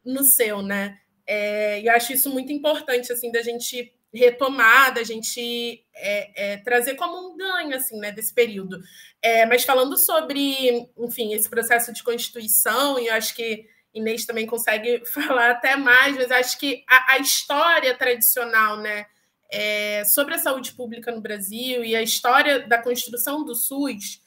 no 0.04 0.24
seu, 0.24 0.62
né? 0.62 0.98
É, 1.26 1.80
eu 1.86 1.92
acho 1.92 2.12
isso 2.12 2.30
muito 2.30 2.52
importante, 2.52 3.12
assim, 3.12 3.30
da 3.30 3.42
gente 3.42 3.92
retomar, 4.12 4.92
da 4.92 5.04
gente 5.04 5.84
é, 5.94 6.52
é, 6.52 6.56
trazer 6.58 6.96
como 6.96 7.32
um 7.32 7.36
ganho, 7.36 7.76
assim, 7.76 7.98
né, 7.98 8.10
desse 8.10 8.34
período. 8.34 8.80
É, 9.22 9.46
mas 9.46 9.64
falando 9.64 9.96
sobre, 9.96 10.88
enfim, 10.98 11.32
esse 11.32 11.48
processo 11.48 11.92
de 11.92 12.02
constituição, 12.02 12.98
e 12.98 13.06
eu 13.06 13.14
acho 13.14 13.34
que 13.34 13.64
Inês 13.94 14.24
também 14.24 14.46
consegue 14.46 15.04
falar 15.06 15.50
até 15.50 15.76
mais, 15.76 16.16
mas 16.16 16.30
acho 16.30 16.58
que 16.58 16.84
a, 16.88 17.14
a 17.14 17.18
história 17.18 17.94
tradicional, 17.96 18.76
né, 18.78 19.06
é, 19.50 20.04
sobre 20.04 20.34
a 20.34 20.38
saúde 20.38 20.72
pública 20.72 21.10
no 21.10 21.20
Brasil 21.20 21.84
e 21.84 21.96
a 21.96 22.02
história 22.02 22.60
da 22.60 22.78
construção 22.78 23.44
do 23.44 23.54
SUS, 23.54 24.20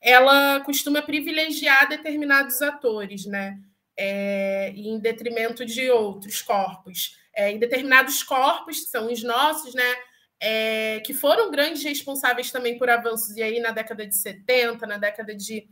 ela 0.00 0.60
costuma 0.60 1.02
privilegiar 1.02 1.88
determinados 1.88 2.62
atores, 2.62 3.26
né? 3.26 3.58
É, 3.96 4.72
em 4.74 4.98
detrimento 4.98 5.66
de 5.66 5.90
outros 5.90 6.40
corpos. 6.40 7.18
É, 7.34 7.50
em 7.50 7.58
determinados 7.58 8.22
corpos, 8.22 8.80
que 8.80 8.90
são 8.90 9.12
os 9.12 9.22
nossos, 9.22 9.74
né? 9.74 9.94
É, 10.40 11.00
que 11.00 11.12
foram 11.12 11.50
grandes 11.50 11.84
responsáveis 11.84 12.50
também 12.50 12.78
por 12.78 12.88
avanços, 12.88 13.36
e 13.36 13.42
aí 13.42 13.60
na 13.60 13.72
década 13.72 14.06
de 14.06 14.16
70, 14.16 14.86
na 14.86 14.96
década 14.96 15.34
de 15.34 15.68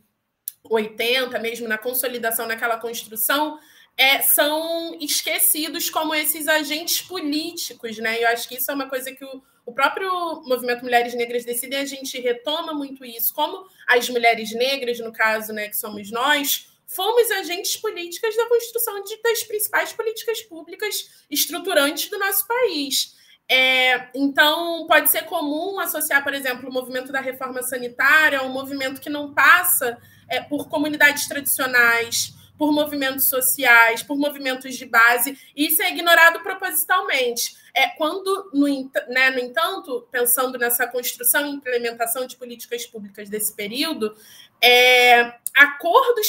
80, 0.69 1.37
mesmo 1.39 1.67
na 1.67 1.77
consolidação 1.77 2.47
naquela 2.47 2.77
construção, 2.77 3.59
é, 3.97 4.21
são 4.21 4.97
esquecidos 5.01 5.89
como 5.89 6.15
esses 6.15 6.47
agentes 6.47 7.01
políticos, 7.01 7.97
né? 7.97 8.23
Eu 8.23 8.29
acho 8.29 8.47
que 8.47 8.55
isso 8.55 8.71
é 8.71 8.73
uma 8.73 8.87
coisa 8.87 9.11
que 9.11 9.25
o, 9.25 9.43
o 9.65 9.73
próprio 9.73 10.09
movimento 10.45 10.83
Mulheres 10.83 11.13
Negras 11.13 11.43
Decidem, 11.43 11.79
a 11.79 11.85
gente 11.85 12.17
retoma 12.19 12.73
muito 12.73 13.03
isso, 13.03 13.33
como 13.33 13.67
as 13.85 14.07
mulheres 14.09 14.51
negras, 14.53 14.99
no 14.99 15.11
caso, 15.11 15.51
né, 15.51 15.67
que 15.67 15.75
somos 15.75 16.09
nós, 16.11 16.69
fomos 16.87 17.29
agentes 17.29 17.77
políticas 17.77 18.35
da 18.35 18.47
construção 18.47 19.03
de, 19.03 19.21
das 19.21 19.43
principais 19.43 19.93
políticas 19.93 20.41
públicas 20.43 21.23
estruturantes 21.29 22.09
do 22.09 22.17
nosso 22.17 22.47
país. 22.47 23.15
É, 23.47 24.09
então, 24.15 24.85
pode 24.87 25.09
ser 25.09 25.23
comum 25.23 25.79
associar, 25.79 26.23
por 26.23 26.33
exemplo, 26.33 26.69
o 26.69 26.73
movimento 26.73 27.11
da 27.11 27.19
reforma 27.19 27.61
sanitária 27.63 28.39
a 28.39 28.43
um 28.43 28.53
movimento 28.53 29.01
que 29.01 29.09
não 29.09 29.33
passa 29.33 29.97
é, 30.29 30.41
por 30.41 30.67
comunidades 30.67 31.27
tradicionais, 31.27 32.33
por 32.57 32.73
movimentos 32.73 33.29
sociais, 33.29 34.03
por 34.03 34.17
movimentos 34.17 34.75
de 34.75 34.85
base, 34.85 35.39
e 35.55 35.67
isso 35.67 35.81
é 35.81 35.91
ignorado 35.91 36.41
propositalmente. 36.41 37.55
É, 37.73 37.87
quando, 37.87 38.51
no, 38.53 38.67
né, 39.07 39.29
no 39.29 39.39
entanto, 39.39 40.05
pensando 40.11 40.57
nessa 40.57 40.85
construção 40.85 41.45
e 41.45 41.51
implementação 41.51 42.27
de 42.27 42.35
políticas 42.35 42.85
públicas 42.85 43.29
desse 43.29 43.55
período, 43.55 44.13
é, 44.61 45.35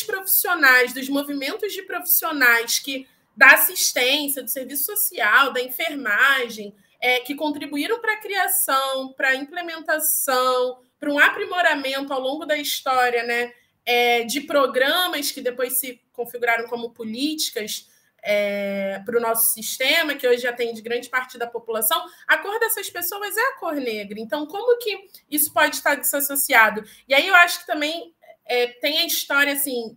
profissionais, 0.07 0.93
dos 0.93 1.09
movimentos 1.09 1.73
de 1.73 1.83
profissionais 1.83 2.79
que 2.79 3.09
da 3.37 3.55
assistência, 3.55 4.43
do 4.43 4.51
serviço 4.51 4.85
social, 4.85 5.53
da 5.53 5.61
enfermagem, 5.61 6.75
é, 7.01 7.21
que 7.21 7.35
contribuíram 7.35 8.01
para 8.01 8.15
a 8.15 8.21
criação, 8.21 9.13
para 9.15 9.31
a 9.31 9.37
implementação, 9.37 10.79
para 10.99 11.11
um 11.11 11.19
aprimoramento 11.19 12.13
ao 12.13 12.21
longo 12.21 12.45
da 12.45 12.57
história, 12.57 13.23
né, 13.23 13.53
é, 13.85 14.25
de 14.25 14.43
programas 14.43 15.31
que 15.31 15.41
depois 15.41 15.79
se 15.79 16.01
configuraram 16.13 16.67
como 16.69 16.91
políticas 16.91 17.89
é, 18.23 19.01
para 19.05 19.17
o 19.17 19.21
nosso 19.21 19.53
sistema, 19.53 20.15
que 20.15 20.27
hoje 20.29 20.47
atende 20.47 20.83
grande 20.83 21.09
parte 21.09 21.39
da 21.39 21.47
população, 21.47 22.05
a 22.27 22.39
cor 22.39 22.59
dessas 22.59 22.91
pessoas 22.91 23.37
é 23.37 23.41
a 23.41 23.59
cor 23.59 23.75
negra. 23.75 24.19
Então, 24.21 24.47
como 24.47 24.79
que 24.79 25.09
isso 25.31 25.53
pode 25.53 25.77
estar 25.77 25.95
desassociado? 25.95 26.85
E 27.09 27.15
aí 27.15 27.27
eu 27.27 27.35
acho 27.35 27.61
que 27.61 27.67
também 27.67 28.15
é, 28.45 28.67
tem 28.67 28.99
a 28.99 29.07
história, 29.07 29.53
assim, 29.53 29.97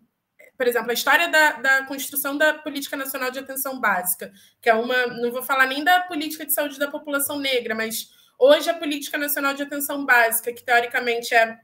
por 0.58 0.67
exemplo, 0.67 0.91
a 0.91 0.93
história 0.93 1.28
da, 1.28 1.52
da 1.54 1.86
construção 1.86 2.38
da 2.38 2.54
Política 2.54 2.96
Nacional 2.96 3.32
de 3.32 3.39
Atenção 3.39 3.80
Básica, 3.80 4.32
que 4.62 4.69
é 4.69 4.74
uma, 4.74 5.08
não 5.08 5.32
vou 5.32 5.43
falar 5.43 5.67
nem 5.67 5.84
da 5.84 6.02
política 6.02 6.46
de 6.46 6.54
saúde 6.54 6.80
da 6.80 6.89
população 6.89 7.39
negra, 7.39 7.76
mas 7.76 8.10
hoje 8.39 8.69
a 8.69 8.74
Política 8.74 9.17
Nacional 9.17 9.54
de 9.54 9.63
Atenção 9.63 10.06
Básica, 10.06 10.54
que 10.54 10.63
teoricamente 10.63 11.34
é 11.34 11.60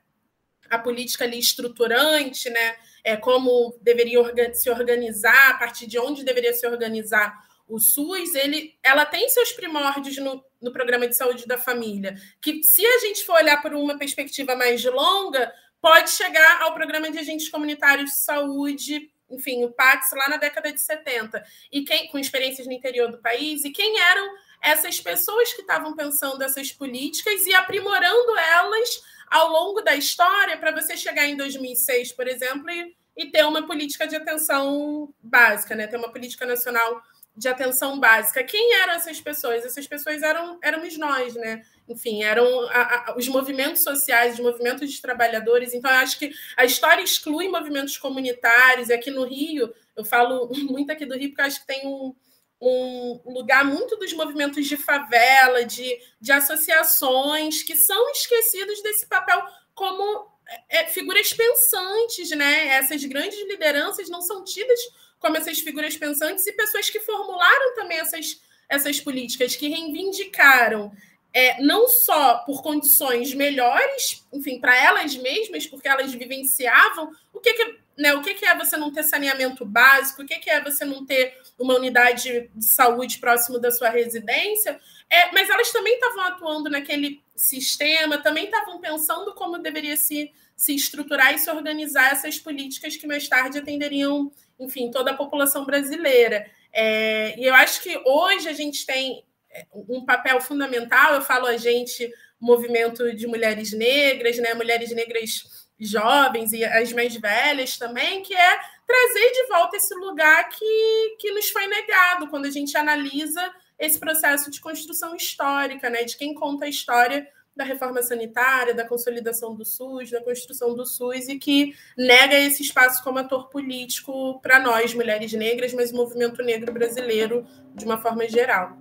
a 0.69 0.77
política 0.77 1.25
ali 1.25 1.39
estruturante, 1.39 2.49
né? 2.49 2.75
É, 3.03 3.15
como 3.15 3.77
deveria 3.81 4.21
se 4.53 4.69
organizar, 4.69 5.51
a 5.51 5.53
partir 5.57 5.87
de 5.87 5.97
onde 5.97 6.23
deveria 6.23 6.53
se 6.53 6.67
organizar 6.67 7.33
o 7.67 7.79
SUS, 7.79 8.33
ele, 8.35 8.77
ela 8.83 9.05
tem 9.05 9.29
seus 9.29 9.51
primórdios 9.51 10.17
no, 10.17 10.43
no 10.59 10.73
programa 10.73 11.07
de 11.07 11.15
saúde 11.15 11.45
da 11.45 11.57
família, 11.57 12.15
que 12.41 12.63
se 12.63 12.85
a 12.85 12.99
gente 12.99 13.23
for 13.23 13.35
olhar 13.35 13.61
por 13.61 13.73
uma 13.73 13.97
perspectiva 13.97 14.55
mais 14.55 14.83
longa, 14.83 15.53
pode 15.79 16.09
chegar 16.09 16.61
ao 16.63 16.73
programa 16.73 17.09
de 17.11 17.19
agentes 17.19 17.47
comunitários 17.47 18.09
de 18.09 18.17
saúde, 18.17 19.11
enfim, 19.29 19.63
o 19.63 19.71
PAX 19.71 20.09
lá 20.13 20.27
na 20.29 20.37
década 20.37 20.73
de 20.73 20.81
70, 20.81 21.43
e 21.71 21.83
quem 21.83 22.07
com 22.09 22.17
experiências 22.17 22.65
no 22.65 22.73
interior 22.73 23.11
do 23.11 23.21
país, 23.21 23.63
e 23.63 23.71
quem 23.71 23.99
eram 23.99 24.27
essas 24.61 24.99
pessoas 24.99 25.53
que 25.53 25.61
estavam 25.61 25.95
pensando 25.95 26.43
essas 26.43 26.71
políticas 26.71 27.45
e 27.45 27.53
aprimorando 27.53 28.37
elas 28.37 29.01
ao 29.29 29.49
longo 29.49 29.81
da 29.81 29.95
história 29.95 30.57
para 30.57 30.71
você 30.71 30.97
chegar 30.97 31.25
em 31.25 31.35
2006, 31.35 32.13
por 32.13 32.27
exemplo, 32.27 32.69
e, 32.69 32.95
e, 33.15 33.31
ter 33.31 33.45
uma 33.45 33.65
política 33.65 34.07
de 34.07 34.15
atenção 34.15 35.13
básica, 35.21 35.75
né? 35.75 35.87
Ter 35.87 35.97
uma 35.97 36.11
política 36.11 36.45
nacional 36.45 37.01
de 37.35 37.47
atenção 37.47 37.99
básica. 37.99 38.43
Quem 38.43 38.75
eram 38.75 38.93
essas 38.93 39.21
pessoas? 39.21 39.63
Essas 39.63 39.87
pessoas 39.87 40.21
eram 40.21 40.59
éramos 40.61 40.97
nós, 40.97 41.35
né? 41.35 41.63
Enfim, 41.87 42.23
eram 42.23 42.45
a, 42.69 43.11
a, 43.11 43.15
os 43.17 43.27
movimentos 43.27 43.83
sociais, 43.83 44.33
os 44.33 44.39
movimentos 44.39 44.91
de 44.91 45.01
trabalhadores. 45.01 45.73
Então, 45.73 45.89
acho 45.89 46.19
que 46.19 46.31
a 46.57 46.65
história 46.65 47.01
exclui 47.01 47.47
movimentos 47.47 47.97
comunitários. 47.97 48.89
E 48.89 48.93
aqui 48.93 49.09
no 49.09 49.23
Rio, 49.23 49.73
eu 49.95 50.03
falo 50.03 50.49
muito 50.69 50.91
aqui 50.91 51.05
do 51.05 51.15
Rio, 51.15 51.29
porque 51.29 51.41
acho 51.41 51.61
que 51.61 51.67
tem 51.67 51.87
um, 51.87 52.13
um 52.61 53.21
lugar 53.25 53.63
muito 53.63 53.95
dos 53.95 54.11
movimentos 54.13 54.67
de 54.67 54.75
favela, 54.75 55.63
de, 55.63 55.97
de 56.19 56.31
associações 56.31 57.63
que 57.63 57.75
são 57.75 58.11
esquecidos 58.11 58.81
desse 58.81 59.07
papel 59.07 59.41
como 59.73 60.27
é, 60.67 60.85
figuras 60.87 61.31
pensantes, 61.31 62.29
né? 62.31 62.67
Essas 62.69 63.03
grandes 63.05 63.39
lideranças 63.47 64.09
não 64.09 64.21
são 64.21 64.43
tidas 64.43 64.79
como 65.19 65.37
essas 65.37 65.59
figuras 65.59 65.95
pensantes 65.95 66.45
e 66.47 66.53
pessoas 66.53 66.89
que 66.89 66.99
formularam 66.99 67.75
também 67.75 67.97
essas, 67.99 68.41
essas 68.67 68.99
políticas, 68.99 69.55
que 69.55 69.67
reivindicaram 69.67 70.91
é, 71.33 71.61
não 71.61 71.87
só 71.87 72.39
por 72.39 72.63
condições 72.63 73.33
melhores, 73.33 74.25
enfim, 74.33 74.59
para 74.59 74.75
elas 74.75 75.15
mesmas, 75.15 75.67
porque 75.67 75.87
elas 75.87 76.13
vivenciavam 76.13 77.11
o 77.31 77.39
que, 77.39 77.53
que 77.53 77.77
né, 77.99 78.13
o 78.13 78.21
que, 78.21 78.33
que 78.33 78.45
é 78.45 78.55
você 78.57 78.77
não 78.77 78.93
ter 78.93 79.03
saneamento 79.03 79.65
básico, 79.65 80.21
o 80.21 80.25
que, 80.25 80.39
que 80.39 80.49
é 80.49 80.63
você 80.63 80.85
não 80.85 81.05
ter 81.05 81.37
uma 81.59 81.75
unidade 81.75 82.49
de 82.55 82.65
saúde 82.65 83.19
próximo 83.19 83.59
da 83.59 83.71
sua 83.71 83.89
residência, 83.89 84.79
é, 85.09 85.29
mas 85.33 85.49
elas 85.49 85.69
também 85.69 85.95
estavam 85.95 86.21
atuando 86.23 86.69
naquele 86.69 87.21
sistema, 87.35 88.17
também 88.17 88.45
estavam 88.45 88.79
pensando 88.79 89.35
como 89.35 89.57
deveria 89.57 89.97
se, 89.97 90.31
se 90.55 90.73
estruturar 90.73 91.33
e 91.33 91.39
se 91.39 91.51
organizar 91.51 92.13
essas 92.13 92.39
políticas 92.39 92.95
que 92.95 93.05
mais 93.05 93.27
tarde 93.27 93.57
atenderiam, 93.57 94.31
enfim, 94.57 94.89
toda 94.89 95.11
a 95.11 95.17
população 95.17 95.65
brasileira. 95.65 96.49
É, 96.71 97.37
e 97.37 97.43
eu 97.43 97.53
acho 97.55 97.81
que 97.81 98.01
hoje 98.05 98.47
a 98.47 98.53
gente 98.53 98.85
tem 98.85 99.25
é, 99.51 99.65
um 99.73 100.05
papel 100.05 100.39
fundamental. 100.39 101.15
Eu 101.15 101.21
falo 101.21 101.47
a 101.47 101.57
gente, 101.57 102.09
movimento 102.39 103.13
de 103.13 103.27
mulheres 103.27 103.73
negras, 103.73 104.37
né, 104.37 104.53
mulheres 104.53 104.89
negras 104.91 105.68
jovens 105.79 106.51
e 106.51 106.63
as 106.63 106.91
mais 106.93 107.15
velhas 107.15 107.77
também, 107.77 108.21
que 108.21 108.33
é 108.33 108.59
trazer 108.85 109.31
de 109.31 109.47
volta 109.47 109.77
esse 109.77 109.93
lugar 109.95 110.49
que, 110.49 111.15
que 111.19 111.31
nos 111.31 111.49
foi 111.49 111.67
negado 111.67 112.27
quando 112.27 112.45
a 112.45 112.51
gente 112.51 112.75
analisa 112.75 113.53
esse 113.77 113.99
processo 113.99 114.51
de 114.51 114.59
construção 114.59 115.15
histórica, 115.15 115.89
né, 115.89 116.03
de 116.03 116.17
quem 116.17 116.33
conta 116.33 116.65
a 116.65 116.69
história 116.69 117.27
da 117.55 117.63
reforma 117.63 118.01
sanitária, 118.01 118.73
da 118.73 118.87
consolidação 118.87 119.53
do 119.53 119.65
SUS, 119.65 120.11
da 120.11 120.21
construção 120.21 120.73
do 120.73 120.85
SUS 120.85 121.27
e 121.27 121.37
que 121.37 121.75
nega 121.97 122.35
esse 122.35 122.63
espaço 122.63 123.03
como 123.03 123.19
ator 123.19 123.49
político 123.49 124.39
para 124.41 124.59
nós, 124.59 124.93
mulheres 124.93 125.33
negras, 125.33 125.73
mas 125.73 125.91
o 125.91 125.95
movimento 125.95 126.41
negro 126.41 126.71
brasileiro 126.71 127.45
de 127.75 127.83
uma 127.85 127.97
forma 128.01 128.27
geral. 128.29 128.77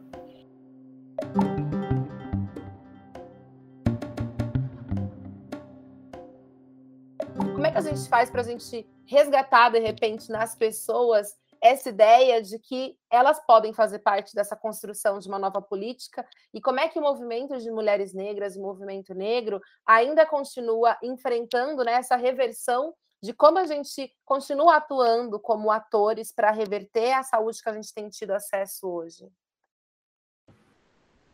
A 7.78 7.80
gente 7.80 8.08
faz 8.08 8.28
para 8.28 8.40
a 8.40 8.44
gente 8.44 8.86
resgatar, 9.06 9.70
de 9.70 9.78
repente, 9.78 10.30
nas 10.30 10.54
pessoas 10.54 11.36
essa 11.60 11.88
ideia 11.88 12.40
de 12.40 12.58
que 12.58 12.96
elas 13.10 13.44
podem 13.44 13.72
fazer 13.72 13.98
parte 14.00 14.34
dessa 14.34 14.54
construção 14.54 15.18
de 15.18 15.28
uma 15.28 15.38
nova 15.38 15.60
política 15.60 16.26
e 16.54 16.60
como 16.60 16.78
é 16.78 16.88
que 16.88 16.98
o 16.98 17.02
movimento 17.02 17.58
de 17.58 17.70
mulheres 17.70 18.14
negras, 18.14 18.56
o 18.56 18.62
movimento 18.62 19.12
negro, 19.14 19.60
ainda 19.84 20.24
continua 20.24 20.96
enfrentando 21.02 21.84
né, 21.84 21.94
essa 21.94 22.16
reversão 22.16 22.94
de 23.20 23.32
como 23.32 23.58
a 23.58 23.66
gente 23.66 24.12
continua 24.24 24.76
atuando 24.76 25.40
como 25.40 25.72
atores 25.72 26.32
para 26.32 26.52
reverter 26.52 27.12
a 27.12 27.24
saúde 27.24 27.60
que 27.60 27.68
a 27.68 27.74
gente 27.74 27.92
tem 27.92 28.08
tido 28.08 28.30
acesso 28.30 28.88
hoje. 28.88 29.28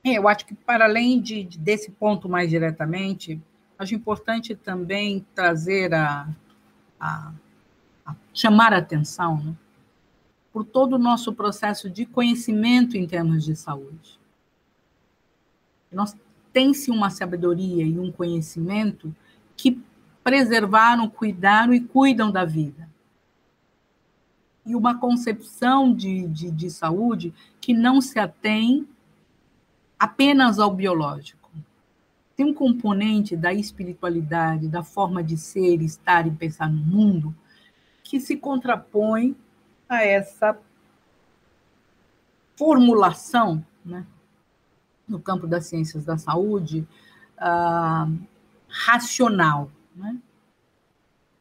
É, 0.02 0.12
eu 0.18 0.26
acho 0.26 0.46
que, 0.46 0.54
para 0.54 0.84
além 0.84 1.20
de, 1.20 1.44
desse 1.58 1.90
ponto 1.90 2.28
mais 2.28 2.48
diretamente, 2.48 3.40
acho 3.84 3.94
importante 3.94 4.54
também 4.54 5.24
trazer 5.34 5.94
a, 5.94 6.28
a, 6.98 7.32
a 8.04 8.16
chamar 8.32 8.72
a 8.72 8.78
atenção 8.78 9.42
né, 9.42 9.54
por 10.52 10.64
todo 10.64 10.94
o 10.94 10.98
nosso 10.98 11.32
processo 11.32 11.88
de 11.88 12.06
conhecimento 12.06 12.96
em 12.96 13.06
termos 13.06 13.44
de 13.44 13.54
saúde. 13.54 14.18
Nós 15.92 16.16
tem-se 16.52 16.90
uma 16.90 17.10
sabedoria 17.10 17.84
e 17.84 17.98
um 17.98 18.10
conhecimento 18.10 19.14
que 19.56 19.80
preservaram, 20.22 21.08
cuidaram 21.08 21.74
e 21.74 21.80
cuidam 21.80 22.30
da 22.30 22.44
vida. 22.44 22.88
E 24.64 24.74
uma 24.74 24.98
concepção 24.98 25.94
de, 25.94 26.26
de, 26.28 26.50
de 26.50 26.70
saúde 26.70 27.34
que 27.60 27.74
não 27.74 28.00
se 28.00 28.18
atém 28.18 28.88
apenas 29.98 30.58
ao 30.58 30.72
biológico. 30.72 31.43
Tem 32.36 32.44
um 32.44 32.54
componente 32.54 33.36
da 33.36 33.52
espiritualidade, 33.52 34.68
da 34.68 34.82
forma 34.82 35.22
de 35.22 35.36
ser, 35.36 35.80
estar 35.82 36.26
e 36.26 36.30
pensar 36.30 36.68
no 36.70 36.78
mundo, 36.78 37.34
que 38.02 38.20
se 38.20 38.36
contrapõe 38.36 39.36
a 39.88 40.04
essa 40.04 40.58
formulação, 42.56 43.64
né, 43.84 44.06
no 45.06 45.20
campo 45.20 45.46
das 45.46 45.66
ciências 45.66 46.04
da 46.04 46.16
saúde, 46.16 46.86
uh, 47.38 48.18
racional. 48.68 49.70
Né? 49.94 50.18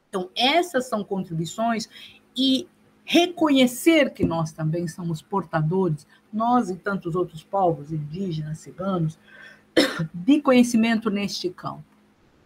Então, 0.10 0.30
essas 0.36 0.86
são 0.88 1.04
contribuições 1.04 1.90
e 2.36 2.68
reconhecer 3.06 4.12
que 4.12 4.26
nós 4.26 4.52
também 4.52 4.88
somos 4.88 5.22
portadores, 5.22 6.08
nós 6.32 6.70
e 6.70 6.76
tantos 6.76 7.16
outros 7.16 7.44
povos, 7.44 7.92
indígenas, 7.92 8.60
ciganos, 8.60 9.20
de 10.14 10.42
conhecimento 10.42 11.10
neste 11.10 11.50
campo. 11.50 11.84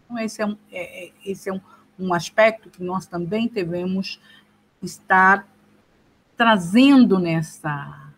Então, 0.04 0.18
esse 0.18 0.40
é 0.40 0.46
um, 0.46 0.56
é, 0.72 1.06
é 1.06 1.12
esse 1.24 1.48
é 1.48 1.52
um, 1.52 1.60
um 1.98 2.14
aspecto 2.14 2.70
que 2.70 2.82
nós 2.82 3.06
também 3.06 3.48
devemos 3.48 4.20
estar 4.82 5.46
trazendo 6.36 7.18
nessa, 7.18 8.12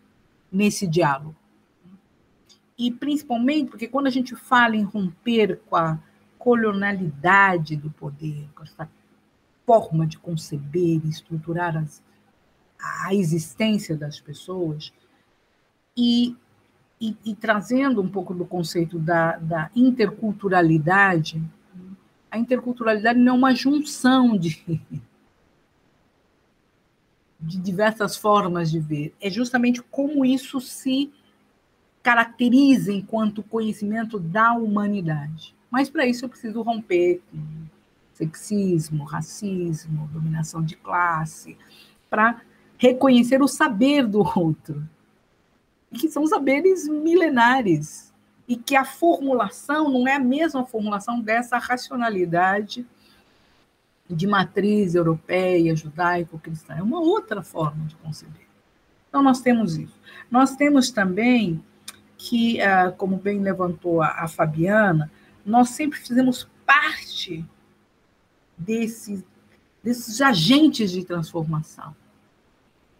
nesse 0.53 0.87
diálogo. 0.87 1.35
E 2.79 2.90
principalmente 2.90 3.70
porque 3.70 3.88
quando 3.88 4.07
a 4.07 4.11
gente 4.11 4.37
fala 4.37 4.77
em 4.77 4.83
romper 4.83 5.61
com 5.68 5.77
a 5.77 5.99
colonialidade 6.38 7.77
do 7.77 7.90
poder, 7.90 8.49
com 8.55 8.62
essa 8.62 8.88
forma 9.66 10.07
de 10.07 10.18
conceber 10.18 11.01
e 11.05 11.09
estruturar 11.09 11.77
as, 11.77 12.03
a 13.05 13.14
existência 13.14 13.96
das 13.96 14.20
pessoas, 14.20 14.92
e, 15.96 16.37
e, 17.01 17.17
e, 17.25 17.35
trazendo 17.35 18.03
um 18.03 18.09
pouco 18.09 18.35
do 18.35 18.45
conceito 18.45 18.99
da, 18.99 19.37
da 19.39 19.71
interculturalidade, 19.75 21.43
a 22.31 22.39
interculturalidade 22.39 23.19
não 23.19 23.35
é 23.35 23.39
uma 23.39 23.55
junção 23.55 24.37
de 24.37 24.81
de 27.41 27.59
diversas 27.59 28.17
formas 28.17 28.71
de 28.71 28.79
ver. 28.79 29.15
É 29.21 29.31
justamente 29.31 29.83
como 29.83 30.25
isso 30.25 30.61
se 30.61 31.11
caracteriza 32.03 32.93
enquanto 32.93 33.43
conhecimento 33.43 34.19
da 34.19 34.53
humanidade. 34.53 35.55
Mas 35.71 35.89
para 35.89 36.07
isso 36.07 36.25
eu 36.25 36.29
preciso 36.29 36.63
romper 36.63 37.23
com 37.31 37.39
sexismo, 38.13 39.05
racismo, 39.05 40.09
dominação 40.13 40.63
de 40.63 40.77
classe, 40.77 41.57
para 42.11 42.43
reconhecer 42.77 43.43
o 43.43 43.49
saber 43.49 44.07
do 44.07 44.21
outro, 44.21 44.87
que 45.98 46.09
são 46.09 46.26
saberes 46.26 46.88
milenares 46.88 48.12
e 48.46 48.57
que 48.57 48.76
a 48.76 48.85
formulação 48.85 49.88
não 49.88 50.07
é 50.07 50.14
a 50.14 50.20
mesma 50.20 50.64
formulação 50.64 51.20
dessa 51.20 51.59
racionalidade 51.59 52.87
de 54.09 54.26
matriz 54.26 54.94
europeia, 54.94 55.74
judaico-cristã. 55.76 56.74
É 56.74 56.83
uma 56.83 57.00
outra 57.00 57.42
forma 57.42 57.87
de 57.87 57.94
conceber. 57.96 58.46
Então, 59.09 59.22
nós 59.22 59.40
temos 59.40 59.76
isso. 59.76 59.98
Nós 60.31 60.57
temos 60.57 60.90
também 60.90 61.64
que, 62.16 62.61
ah, 62.61 62.92
como 62.92 63.16
bem 63.16 63.40
levantou 63.40 64.03
a 64.03 64.26
Fabiana, 64.29 65.11
nós 65.44 65.70
sempre 65.70 65.98
fizemos 65.98 66.48
parte 66.66 67.44
desses, 68.57 69.24
desses 69.83 70.20
agentes 70.20 70.90
de 70.90 71.05
transformação. 71.05 71.94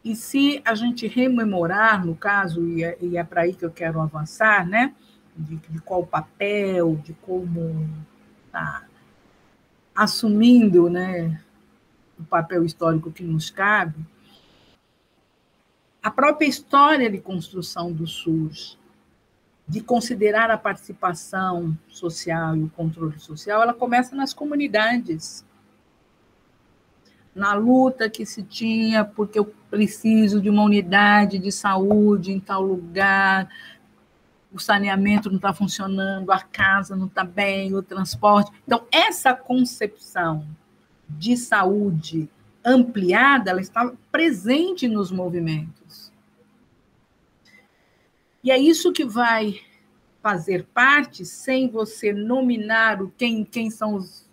E 0.05 0.17
se 0.17 0.63
a 0.65 0.75
gente 0.75 1.07
rememorar, 1.07 2.05
no 2.05 2.15
caso, 2.15 2.67
e 2.67 2.83
é, 2.85 2.97
é 3.17 3.25
para 3.25 3.43
aí 3.43 3.55
que 3.55 3.65
eu 3.65 3.71
quero 3.71 4.01
avançar, 4.01 4.67
né, 4.67 4.95
de, 5.37 5.57
de 5.57 5.81
qual 5.81 6.07
papel, 6.07 6.97
de 7.05 7.13
como 7.15 7.89
tá, 8.51 8.85
assumindo 9.95 10.89
né, 10.89 11.41
o 12.19 12.25
papel 12.25 12.65
histórico 12.65 13.13
que 13.13 13.23
nos 13.23 13.51
cabe, 13.51 14.05
a 16.03 16.11
própria 16.11 16.47
história 16.47 17.11
de 17.11 17.19
construção 17.19 17.93
do 17.93 18.07
SUS, 18.07 18.79
de 19.69 19.81
considerar 19.81 20.51
a 20.51 20.59
participação 20.59 21.77
social 21.89 22.57
e 22.57 22.65
o 22.65 22.71
controle 22.71 23.19
social, 23.21 23.63
ela 23.63 23.75
começa 23.75 24.17
nas 24.17 24.33
comunidades. 24.33 25.45
Na 27.35 27.55
luta 27.55 28.11
que 28.11 28.27
se 28.27 28.43
tinha, 28.43 29.05
porque 29.05 29.38
eu 29.38 29.55
preciso 29.71 30.40
de 30.40 30.51
uma 30.51 30.62
unidade 30.62 31.38
de 31.38 31.53
saúde 31.53 32.33
em 32.33 32.40
tal 32.40 32.61
lugar, 32.61 33.49
o 34.53 34.59
saneamento 34.59 35.29
não 35.29 35.37
está 35.37 35.53
funcionando, 35.53 36.33
a 36.33 36.40
casa 36.40 36.97
não 36.97 37.07
está 37.07 37.23
bem, 37.23 37.75
o 37.75 37.83
transporte. 37.83 38.51
Então, 38.66 38.85
essa 38.90 39.33
concepção 39.33 40.45
de 41.09 41.37
saúde 41.37 42.29
ampliada, 42.64 43.51
ela 43.51 43.61
está 43.61 43.93
presente 44.11 44.88
nos 44.88 45.11
movimentos. 45.11 46.12
E 48.43 48.51
é 48.51 48.59
isso 48.59 48.93
que 48.93 49.05
vai 49.05 49.61
fazer 50.23 50.64
parte, 50.75 51.25
sem 51.25 51.69
você 51.69 52.12
nominar 52.12 53.03
o 53.03 53.12
quem, 53.16 53.45
quem 53.45 53.71
são 53.71 53.95
os, 53.95 54.29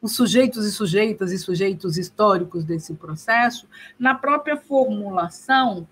os 0.00 0.14
sujeitos 0.14 0.64
e 0.64 0.72
sujeitas 0.72 1.32
e 1.32 1.38
sujeitos 1.38 1.98
históricos 1.98 2.64
desse 2.64 2.94
processo, 2.94 3.68
na 3.98 4.14
própria 4.14 4.56
formulação 4.56 5.86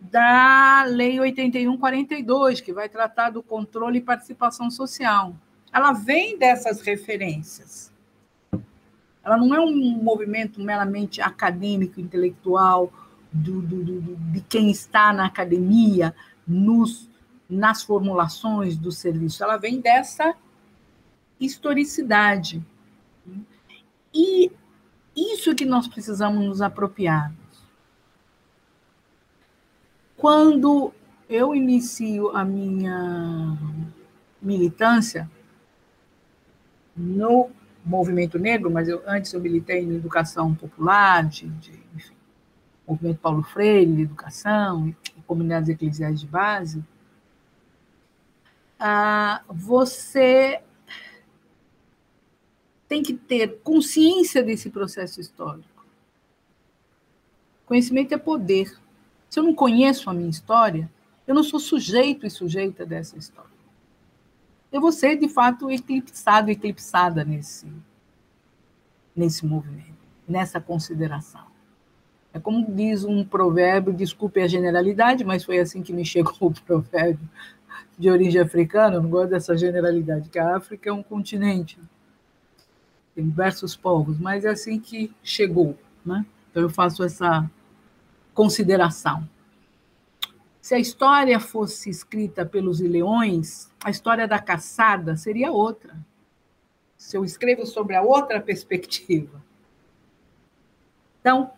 da 0.00 0.84
Lei 0.86 1.18
8142, 1.18 2.60
que 2.60 2.72
vai 2.72 2.88
tratar 2.88 3.30
do 3.30 3.42
controle 3.42 3.98
e 3.98 4.02
participação 4.02 4.70
social. 4.70 5.34
Ela 5.72 5.92
vem 5.92 6.38
dessas 6.38 6.80
referências. 6.80 7.92
Ela 9.24 9.36
não 9.36 9.54
é 9.54 9.60
um 9.60 10.02
movimento 10.02 10.60
meramente 10.60 11.20
acadêmico, 11.20 12.00
intelectual, 12.00 12.92
do, 13.32 13.60
do, 13.60 13.84
do, 13.84 14.16
de 14.32 14.40
quem 14.42 14.70
está 14.70 15.12
na 15.12 15.26
academia, 15.26 16.14
nos, 16.46 17.10
nas 17.48 17.82
formulações 17.82 18.76
do 18.76 18.92
serviço. 18.92 19.42
Ela 19.42 19.56
vem 19.56 19.80
dessa 19.80 20.34
historicidade. 21.40 22.64
E 24.16 24.50
isso 25.14 25.54
que 25.54 25.66
nós 25.66 25.86
precisamos 25.86 26.42
nos 26.42 26.62
apropriar. 26.62 27.30
Quando 30.16 30.90
eu 31.28 31.54
inicio 31.54 32.34
a 32.34 32.42
minha 32.42 33.58
militância 34.40 35.30
no 36.96 37.50
movimento 37.84 38.38
negro, 38.38 38.70
mas 38.70 38.88
eu, 38.88 39.02
antes 39.06 39.34
eu 39.34 39.40
militei 39.40 39.82
em 39.82 39.96
educação 39.96 40.54
popular, 40.54 41.26
de, 41.26 41.46
de 41.46 41.72
enfim, 41.94 42.14
movimento 42.88 43.18
Paulo 43.18 43.42
Freire, 43.42 43.92
de 43.92 44.02
educação, 44.02 44.94
comunidades 45.26 45.68
eclesiais 45.68 46.20
de 46.20 46.26
base, 46.26 46.82
ah, 48.78 49.42
você 49.48 50.62
tem 52.88 53.02
que 53.02 53.14
ter 53.14 53.60
consciência 53.62 54.42
desse 54.42 54.70
processo 54.70 55.20
histórico. 55.20 55.84
Conhecimento 57.64 58.12
é 58.14 58.18
poder. 58.18 58.78
Se 59.28 59.40
eu 59.40 59.44
não 59.44 59.54
conheço 59.54 60.08
a 60.08 60.14
minha 60.14 60.30
história, 60.30 60.90
eu 61.26 61.34
não 61.34 61.42
sou 61.42 61.58
sujeito 61.58 62.26
e 62.26 62.30
sujeita 62.30 62.86
dessa 62.86 63.18
história. 63.18 63.50
Eu 64.70 64.80
vou 64.80 64.92
ser, 64.92 65.16
de 65.16 65.28
fato, 65.28 65.70
eclipsado, 65.70 66.50
eclipsada 66.50 67.24
nesse, 67.24 67.66
nesse 69.14 69.44
movimento, 69.44 69.96
nessa 70.28 70.60
consideração. 70.60 71.44
É 72.32 72.38
como 72.38 72.64
diz 72.70 73.02
um 73.02 73.24
provérbio, 73.24 73.92
desculpe 73.92 74.40
a 74.40 74.46
generalidade, 74.46 75.24
mas 75.24 75.42
foi 75.42 75.58
assim 75.58 75.82
que 75.82 75.92
me 75.92 76.04
chegou 76.04 76.34
o 76.48 76.52
provérbio 76.52 77.28
de 77.98 78.10
origem 78.10 78.40
africana, 78.40 78.96
eu 78.96 79.02
não 79.02 79.08
gosto 79.08 79.30
dessa 79.30 79.56
generalidade, 79.56 80.28
que 80.28 80.38
a 80.38 80.56
África 80.56 80.90
é 80.90 80.92
um 80.92 81.02
continente, 81.02 81.78
tem 83.16 83.26
diversos 83.26 83.74
povos, 83.74 84.18
mas 84.18 84.44
é 84.44 84.50
assim 84.50 84.78
que 84.78 85.10
chegou. 85.22 85.76
Né? 86.04 86.24
Então 86.50 86.62
eu 86.62 86.68
faço 86.68 87.02
essa 87.02 87.50
consideração. 88.34 89.26
Se 90.60 90.74
a 90.74 90.78
história 90.78 91.40
fosse 91.40 91.88
escrita 91.88 92.44
pelos 92.44 92.78
leões, 92.78 93.72
a 93.82 93.88
história 93.88 94.28
da 94.28 94.38
caçada 94.38 95.16
seria 95.16 95.50
outra. 95.50 95.96
Se 96.94 97.16
eu 97.16 97.24
escrevo 97.24 97.64
sobre 97.64 97.96
a 97.96 98.02
outra 98.02 98.38
perspectiva. 98.40 99.42
Então, 101.20 101.50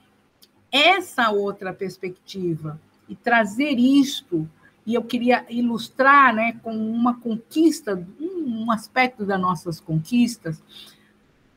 essa 0.70 1.30
outra 1.30 1.72
perspectiva 1.72 2.80
e 3.08 3.16
trazer 3.16 3.78
isto, 3.78 4.48
e 4.86 4.94
eu 4.94 5.02
queria 5.02 5.44
ilustrar 5.48 6.34
né, 6.34 6.58
com 6.62 6.76
uma 6.76 7.18
conquista, 7.18 8.06
um 8.20 8.70
aspecto 8.70 9.24
das 9.24 9.40
nossas 9.40 9.80
conquistas, 9.80 10.62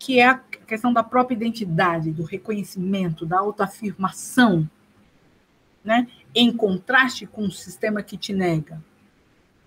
que 0.04 0.20
é 0.20 0.30
a 0.30 0.36
questão 0.36 0.91
da 0.91 1.04
própria 1.04 1.36
identidade, 1.36 2.12
do 2.12 2.24
reconhecimento, 2.24 3.24
da 3.24 3.38
autoafirmação, 3.38 4.68
né? 5.84 6.08
em 6.34 6.52
contraste 6.52 7.28
com 7.28 7.43
o 7.43 7.52
sistema 7.52 8.02
que 8.02 8.18
te 8.18 8.34
nega. 8.34 8.84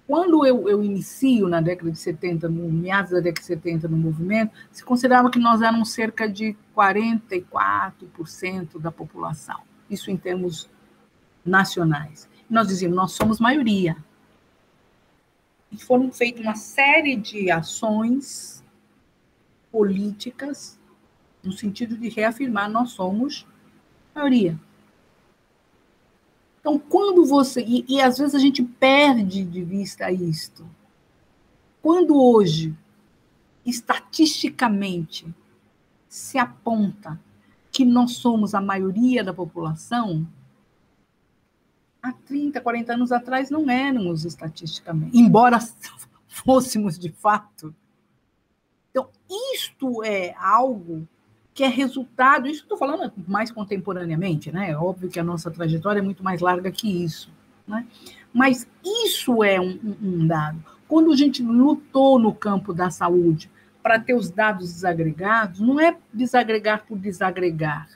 Quando 0.09 0.45
eu, 0.45 0.68
eu 0.68 0.82
inicio 0.82 1.49
na 1.49 1.61
década 1.61 1.93
de 1.93 1.99
70, 2.01 2.49
no 2.49 2.68
meados 2.68 3.12
da 3.12 3.20
década 3.20 3.43
de 3.43 3.47
70 3.47 3.87
no 3.87 3.97
movimento, 3.97 4.51
se 4.72 4.85
considerava 4.85 5.30
que 5.30 5.39
nós 5.39 5.62
éramos 5.62 5.93
cerca 5.93 6.28
de 6.28 6.57
44% 6.76 8.80
da 8.80 8.91
população, 8.91 9.61
isso 9.89 10.11
em 10.11 10.16
termos 10.16 10.68
nacionais. 11.47 12.28
Nós 12.51 12.66
dizíamos, 12.66 12.97
nós 12.97 13.12
somos 13.12 13.39
maioria. 13.39 13.97
E 15.70 15.76
foram 15.76 16.11
feitas 16.11 16.43
uma 16.43 16.57
série 16.57 17.14
de 17.14 17.53
ações 17.53 18.64
políticas 19.75 20.79
no 21.43 21.51
sentido 21.51 21.97
de 21.97 22.09
reafirmar 22.09 22.70
nós 22.70 22.91
somos 22.91 23.45
maioria. 24.14 24.57
Então, 26.61 26.79
quando 26.79 27.27
você. 27.27 27.61
E, 27.61 27.85
e 27.89 28.01
às 28.01 28.18
vezes 28.18 28.37
a 28.37 28.39
gente 28.39 28.62
perde 28.62 29.45
de 29.45 29.64
vista 29.64 30.12
isto. 30.12 30.64
Quando 31.83 32.16
hoje, 32.16 32.72
estatisticamente, 33.66 35.27
se 36.09 36.39
aponta 36.39 37.20
que 37.72 37.85
nós 37.85 38.12
somos 38.12 38.55
a 38.55 38.61
maioria 38.61 39.25
da 39.25 39.35
população, 39.35 40.25
há 42.01 42.12
30, 42.12 42.61
40 42.61 42.93
anos 42.93 43.11
atrás 43.11 43.51
não 43.51 43.68
éramos 43.68 44.25
estatisticamente, 44.25 45.18
embora 45.18 45.59
fôssemos 46.29 46.97
de 46.97 47.11
fato. 47.11 47.75
Então, 48.93 49.11
isto 49.75 50.05
é 50.05 50.35
algo 50.39 51.07
que 51.53 51.62
é 51.62 51.68
resultado, 51.68 52.49
isso 52.49 52.62
estou 52.62 52.77
falando 52.77 53.12
mais 53.29 53.51
contemporaneamente, 53.51 54.51
né? 54.51 54.70
É 54.70 54.77
óbvio 54.77 55.09
que 55.09 55.20
a 55.20 55.25
nossa 55.25 55.51
trajetória 55.51 56.01
é 56.01 56.03
muito 56.03 56.22
mais 56.22 56.41
larga 56.41 56.70
que 56.70 57.05
isso, 57.05 57.31
né? 57.66 57.87
Mas 58.33 58.68
isso 58.85 59.45
é 59.45 59.61
um, 59.61 59.79
um 60.03 60.27
dado. 60.27 60.64
Quando 60.89 61.12
a 61.12 61.16
gente 61.16 61.43
lutou 61.43 62.18
no 62.18 62.35
campo 62.35 62.72
da 62.72 62.91
saúde 62.91 63.51
para 63.83 64.01
ter 64.01 64.14
os 64.14 64.31
dados 64.31 64.72
desagregados, 64.72 65.61
não 65.61 65.79
é 65.79 65.97
desagregar 66.12 66.85
por 66.87 66.99
desagregar. 66.99 67.89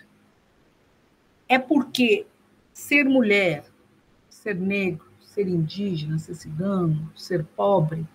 É 1.49 1.59
porque 1.59 2.26
ser 2.72 3.05
mulher, 3.05 3.64
ser 4.29 4.55
negro, 4.55 5.07
ser 5.20 5.49
indígena, 5.49 6.18
ser 6.18 6.35
cigano, 6.35 7.11
ser 7.16 7.45
pobre, 7.57 8.07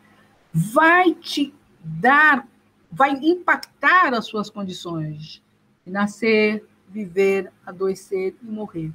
vai 0.53 1.14
te 1.14 1.53
dar 1.84 2.47
vai 2.94 3.14
impactar 3.14 4.14
as 4.14 4.28
suas 4.28 4.52
condições 4.52 5.41
de 5.84 5.91
nascer, 5.91 6.64
viver, 6.88 7.52
adoecer 7.66 8.36
e 8.41 8.46
morrer. 8.46 8.94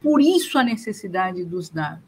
Por 0.00 0.20
isso 0.20 0.56
a 0.56 0.62
necessidade 0.62 1.44
dos 1.44 1.68
dados. 1.68 2.04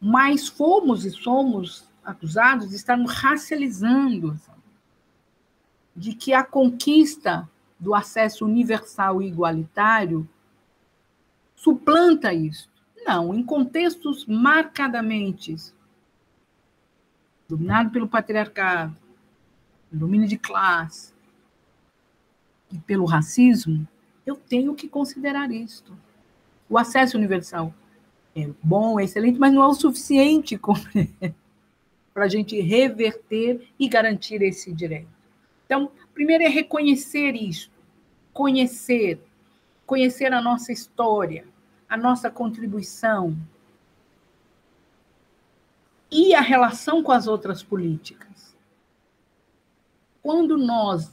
Mas 0.00 0.48
fomos 0.48 1.04
e 1.04 1.10
somos 1.10 1.86
acusados 2.02 2.70
de 2.70 2.76
estarmos 2.76 3.12
racializando 3.12 4.40
de 5.94 6.14
que 6.14 6.32
a 6.32 6.42
conquista 6.42 7.48
do 7.78 7.94
acesso 7.94 8.46
universal 8.46 9.20
e 9.20 9.26
igualitário 9.26 10.26
suplanta 11.54 12.32
isso. 12.32 12.70
Não, 13.04 13.34
em 13.34 13.44
contextos 13.44 14.24
marcadamente 14.24 15.54
dominado 17.48 17.90
pelo 17.90 18.08
patriarcado, 18.08 18.96
domínio 19.90 20.26
de 20.26 20.38
classe 20.38 21.12
e 22.70 22.78
pelo 22.78 23.04
racismo, 23.04 23.86
eu 24.24 24.36
tenho 24.36 24.74
que 24.74 24.88
considerar 24.88 25.50
isto. 25.50 25.96
O 26.68 26.78
acesso 26.78 27.16
universal 27.16 27.74
é 28.34 28.48
bom, 28.62 28.98
é 28.98 29.04
excelente, 29.04 29.38
mas 29.38 29.52
não 29.52 29.62
é 29.62 29.66
o 29.66 29.74
suficiente 29.74 30.58
para 32.14 32.24
a 32.24 32.28
gente 32.28 32.60
reverter 32.60 33.68
e 33.78 33.88
garantir 33.88 34.40
esse 34.42 34.72
direito. 34.72 35.08
Então, 35.66 35.90
primeiro 36.14 36.44
é 36.44 36.48
reconhecer 36.48 37.34
isso, 37.34 37.70
conhecer, 38.32 39.20
conhecer 39.84 40.32
a 40.32 40.40
nossa 40.40 40.72
história, 40.72 41.44
a 41.88 41.96
nossa 41.96 42.30
contribuição, 42.30 43.36
e 46.12 46.34
a 46.34 46.42
relação 46.42 47.02
com 47.02 47.10
as 47.10 47.26
outras 47.26 47.62
políticas. 47.62 48.54
Quando 50.22 50.58
nós 50.58 51.10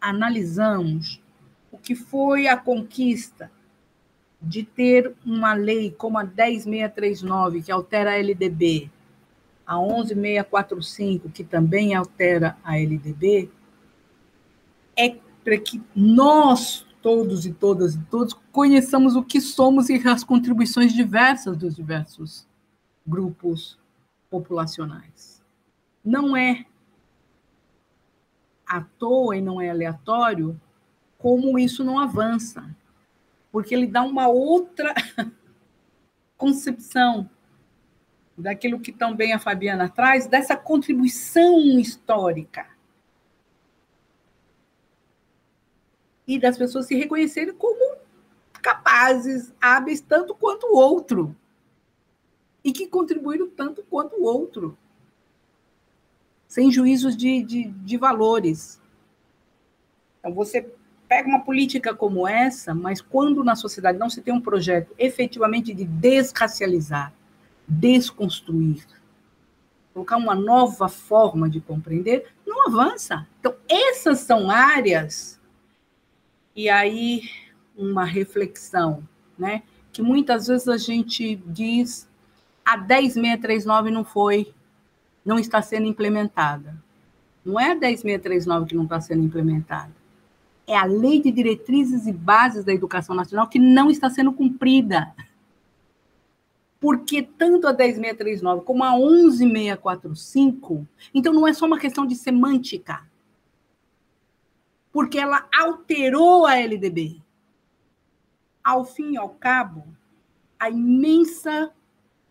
analisamos 0.00 1.22
o 1.70 1.78
que 1.78 1.94
foi 1.94 2.48
a 2.48 2.56
conquista 2.56 3.48
de 4.42 4.64
ter 4.64 5.14
uma 5.24 5.54
lei 5.54 5.92
como 5.92 6.18
a 6.18 6.24
10639, 6.24 7.62
que 7.62 7.70
altera 7.70 8.10
a 8.10 8.18
LDB, 8.18 8.90
a 9.64 9.78
11645, 9.78 11.30
que 11.30 11.44
também 11.44 11.94
altera 11.94 12.56
a 12.64 12.76
LDB, 12.76 13.48
é 14.96 15.16
para 15.44 15.56
que 15.56 15.80
nós, 15.94 16.84
todos 17.00 17.46
e 17.46 17.52
todas 17.52 17.94
e 17.94 18.00
todos, 18.10 18.34
conheçamos 18.50 19.14
o 19.14 19.22
que 19.22 19.40
somos 19.40 19.88
e 19.88 19.96
as 20.08 20.24
contribuições 20.24 20.92
diversas 20.92 21.56
dos 21.56 21.76
diversos 21.76 22.49
grupos 23.06 23.78
populacionais. 24.30 25.42
Não 26.04 26.36
é 26.36 26.64
à 28.66 28.80
toa 28.80 29.36
e 29.36 29.40
não 29.40 29.60
é 29.60 29.68
aleatório 29.68 30.58
como 31.18 31.58
isso 31.58 31.84
não 31.84 31.98
avança, 31.98 32.64
porque 33.52 33.74
ele 33.74 33.86
dá 33.86 34.02
uma 34.02 34.28
outra 34.28 34.94
concepção 36.38 37.28
daquilo 38.38 38.80
que 38.80 38.92
também 38.92 39.34
a 39.34 39.38
Fabiana 39.38 39.88
traz, 39.88 40.26
dessa 40.26 40.56
contribuição 40.56 41.78
histórica. 41.78 42.66
E 46.26 46.38
das 46.38 46.56
pessoas 46.56 46.86
se 46.86 46.94
reconhecerem 46.94 47.52
como 47.54 47.98
capazes, 48.62 49.52
hábeis, 49.60 50.00
tanto 50.00 50.34
quanto 50.34 50.66
o 50.68 50.76
outro 50.76 51.36
e 52.62 52.72
que 52.72 52.86
contribuíram 52.86 53.48
tanto 53.48 53.82
quanto 53.82 54.16
o 54.16 54.24
outro, 54.24 54.76
sem 56.46 56.70
juízos 56.70 57.16
de, 57.16 57.42
de, 57.42 57.64
de 57.64 57.96
valores. 57.96 58.80
Então, 60.18 60.34
você 60.34 60.68
pega 61.08 61.28
uma 61.28 61.40
política 61.40 61.94
como 61.94 62.26
essa, 62.26 62.74
mas 62.74 63.00
quando 63.00 63.42
na 63.42 63.56
sociedade 63.56 63.98
não 63.98 64.10
se 64.10 64.20
tem 64.20 64.34
um 64.34 64.40
projeto 64.40 64.94
efetivamente 64.98 65.72
de 65.72 65.84
desracializar, 65.84 67.12
desconstruir, 67.66 68.84
colocar 69.94 70.16
uma 70.16 70.34
nova 70.34 70.88
forma 70.88 71.48
de 71.48 71.60
compreender, 71.60 72.26
não 72.46 72.66
avança. 72.66 73.26
Então, 73.38 73.54
essas 73.68 74.20
são 74.20 74.50
áreas, 74.50 75.40
e 76.54 76.68
aí 76.68 77.22
uma 77.76 78.04
reflexão, 78.04 79.02
né? 79.38 79.62
Que 79.92 80.02
muitas 80.02 80.46
vezes 80.46 80.68
a 80.68 80.76
gente 80.76 81.36
diz 81.46 82.08
a 82.70 82.76
10639 82.76 83.90
não 83.90 84.04
foi, 84.04 84.54
não 85.24 85.40
está 85.40 85.60
sendo 85.60 85.86
implementada. 85.86 86.80
Não 87.44 87.58
é 87.58 87.72
a 87.72 87.74
10639 87.74 88.66
que 88.66 88.76
não 88.76 88.84
está 88.84 89.00
sendo 89.00 89.24
implementada. 89.24 89.90
É 90.68 90.76
a 90.76 90.84
Lei 90.84 91.20
de 91.20 91.32
Diretrizes 91.32 92.06
e 92.06 92.12
Bases 92.12 92.64
da 92.64 92.72
Educação 92.72 93.16
Nacional 93.16 93.48
que 93.48 93.58
não 93.58 93.90
está 93.90 94.08
sendo 94.08 94.32
cumprida. 94.32 95.12
Porque 96.78 97.22
tanto 97.22 97.66
a 97.66 97.72
10639 97.72 98.62
como 98.64 98.84
a 98.84 98.96
11645, 98.96 100.86
então 101.12 101.32
não 101.32 101.48
é 101.48 101.52
só 101.52 101.66
uma 101.66 101.78
questão 101.78 102.06
de 102.06 102.14
semântica. 102.14 103.02
Porque 104.92 105.18
ela 105.18 105.48
alterou 105.52 106.46
a 106.46 106.56
LDB. 106.56 107.20
Ao 108.62 108.84
fim 108.84 109.14
e 109.14 109.16
ao 109.16 109.30
cabo, 109.30 109.84
a 110.56 110.70
imensa 110.70 111.72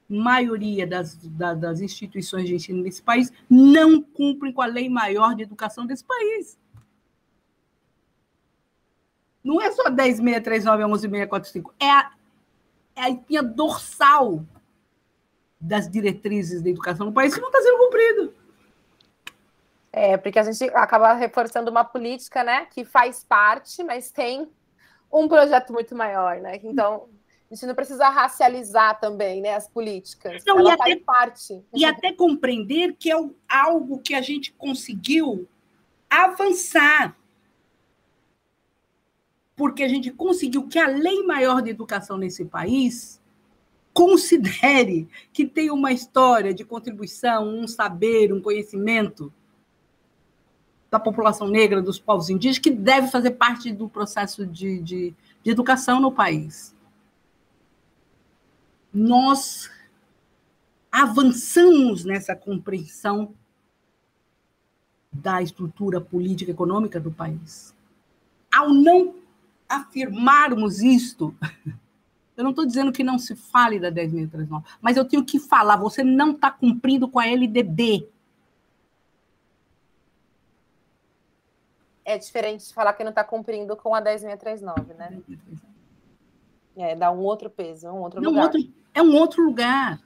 maioria 0.09 0.87
das, 0.87 1.15
das 1.15 1.79
instituições 1.81 2.47
de 2.47 2.55
ensino 2.55 2.83
desse 2.83 3.01
país 3.01 3.31
não 3.47 4.01
cumprem 4.01 4.51
com 4.51 4.61
a 4.61 4.65
lei 4.65 4.89
maior 4.89 5.35
de 5.35 5.43
educação 5.43 5.85
desse 5.85 6.03
país. 6.03 6.57
Não 9.43 9.61
é 9.61 9.71
só 9.71 9.89
10.639 9.89 10.83
a 10.83 11.27
11.645, 11.27 11.71
é 11.79 11.89
a, 11.89 12.11
é 12.95 13.01
a 13.03 13.09
linha 13.09 13.43
dorsal 13.43 14.43
das 15.61 15.89
diretrizes 15.89 16.61
da 16.61 16.69
educação 16.69 17.05
no 17.05 17.13
país 17.13 17.33
que 17.33 17.41
não 17.41 17.49
está 17.49 17.61
sendo 17.61 17.77
cumprido. 17.77 18.33
É, 19.91 20.17
porque 20.17 20.39
a 20.39 20.43
gente 20.43 20.63
acaba 20.75 21.13
reforçando 21.13 21.69
uma 21.69 21.83
política, 21.83 22.43
né, 22.43 22.65
que 22.67 22.85
faz 22.85 23.23
parte, 23.23 23.83
mas 23.83 24.11
tem 24.11 24.49
um 25.11 25.27
projeto 25.27 25.73
muito 25.73 25.95
maior, 25.95 26.37
né? 26.39 26.59
Então, 26.63 27.09
a 27.49 27.55
gente 27.55 27.65
não 27.65 27.73
precisa 27.73 28.07
racializar 28.09 28.99
também 28.99 29.41
né, 29.41 29.55
as 29.55 29.67
políticas. 29.67 30.43
Não, 30.45 30.59
Ela 30.59 30.77
faz 30.77 30.93
até, 30.93 31.03
parte. 31.03 31.63
E 31.73 31.83
até 31.83 32.13
compreender 32.13 32.95
que 32.97 33.11
é 33.11 33.15
algo 33.47 33.99
que 33.99 34.13
a 34.13 34.21
gente 34.21 34.53
conseguiu 34.53 35.47
avançar. 36.07 37.17
Porque 39.55 39.81
a 39.83 39.87
gente 39.87 40.11
conseguiu 40.11 40.67
que 40.67 40.77
a 40.77 40.87
lei 40.87 41.23
maior 41.23 41.61
de 41.63 41.71
educação 41.71 42.17
nesse 42.17 42.45
país 42.45 43.19
considere 43.91 45.09
que 45.33 45.45
tem 45.45 45.71
uma 45.71 45.91
história 45.91 46.53
de 46.53 46.63
contribuição, 46.63 47.49
um 47.49 47.67
saber, 47.67 48.31
um 48.31 48.39
conhecimento 48.39 49.33
da 50.91 50.99
população 50.99 51.47
negra, 51.47 51.81
dos 51.81 51.99
povos 51.99 52.29
indígenas, 52.29 52.59
que 52.59 52.69
deve 52.69 53.07
fazer 53.07 53.31
parte 53.31 53.71
do 53.71 53.89
processo 53.89 54.45
de, 54.45 54.79
de, 54.79 55.13
de 55.43 55.51
educação 55.51 55.99
no 55.99 56.11
país 56.11 56.77
nós 58.93 59.69
avançamos 60.91 62.03
nessa 62.03 62.35
compreensão 62.35 63.33
da 65.11 65.41
estrutura 65.41 65.99
política 65.99 66.51
e 66.51 66.53
econômica 66.53 66.99
do 66.99 67.11
país. 67.11 67.75
Ao 68.51 68.69
não 68.69 69.15
afirmarmos 69.67 70.81
isto, 70.81 71.35
eu 72.35 72.43
não 72.43 72.51
estou 72.51 72.65
dizendo 72.65 72.91
que 72.91 73.03
não 73.03 73.19
se 73.19 73.35
fale 73.35 73.79
da 73.79 73.91
10.309, 73.91 74.63
mas 74.81 74.97
eu 74.97 75.05
tenho 75.05 75.23
que 75.23 75.39
falar, 75.39 75.77
você 75.77 76.03
não 76.03 76.31
está 76.31 76.49
cumprindo 76.49 77.07
com 77.07 77.19
a 77.19 77.27
LDB. 77.27 78.07
É 82.03 82.17
diferente 82.17 82.67
de 82.67 82.73
falar 82.73 82.93
que 82.93 83.03
não 83.03 83.11
está 83.11 83.23
cumprindo 83.23 83.75
com 83.75 83.93
a 83.93 84.01
10.639, 84.01 84.95
né? 84.95 85.21
É, 86.79 86.95
dá 86.95 87.11
um 87.11 87.19
outro 87.19 87.49
peso, 87.49 87.87
um 87.87 88.01
outro 88.01 88.21
não, 88.21 88.31
lugar. 88.31 88.43
Outro, 88.45 88.61
é 88.93 89.01
um 89.01 89.15
outro 89.15 89.43
lugar. 89.43 90.01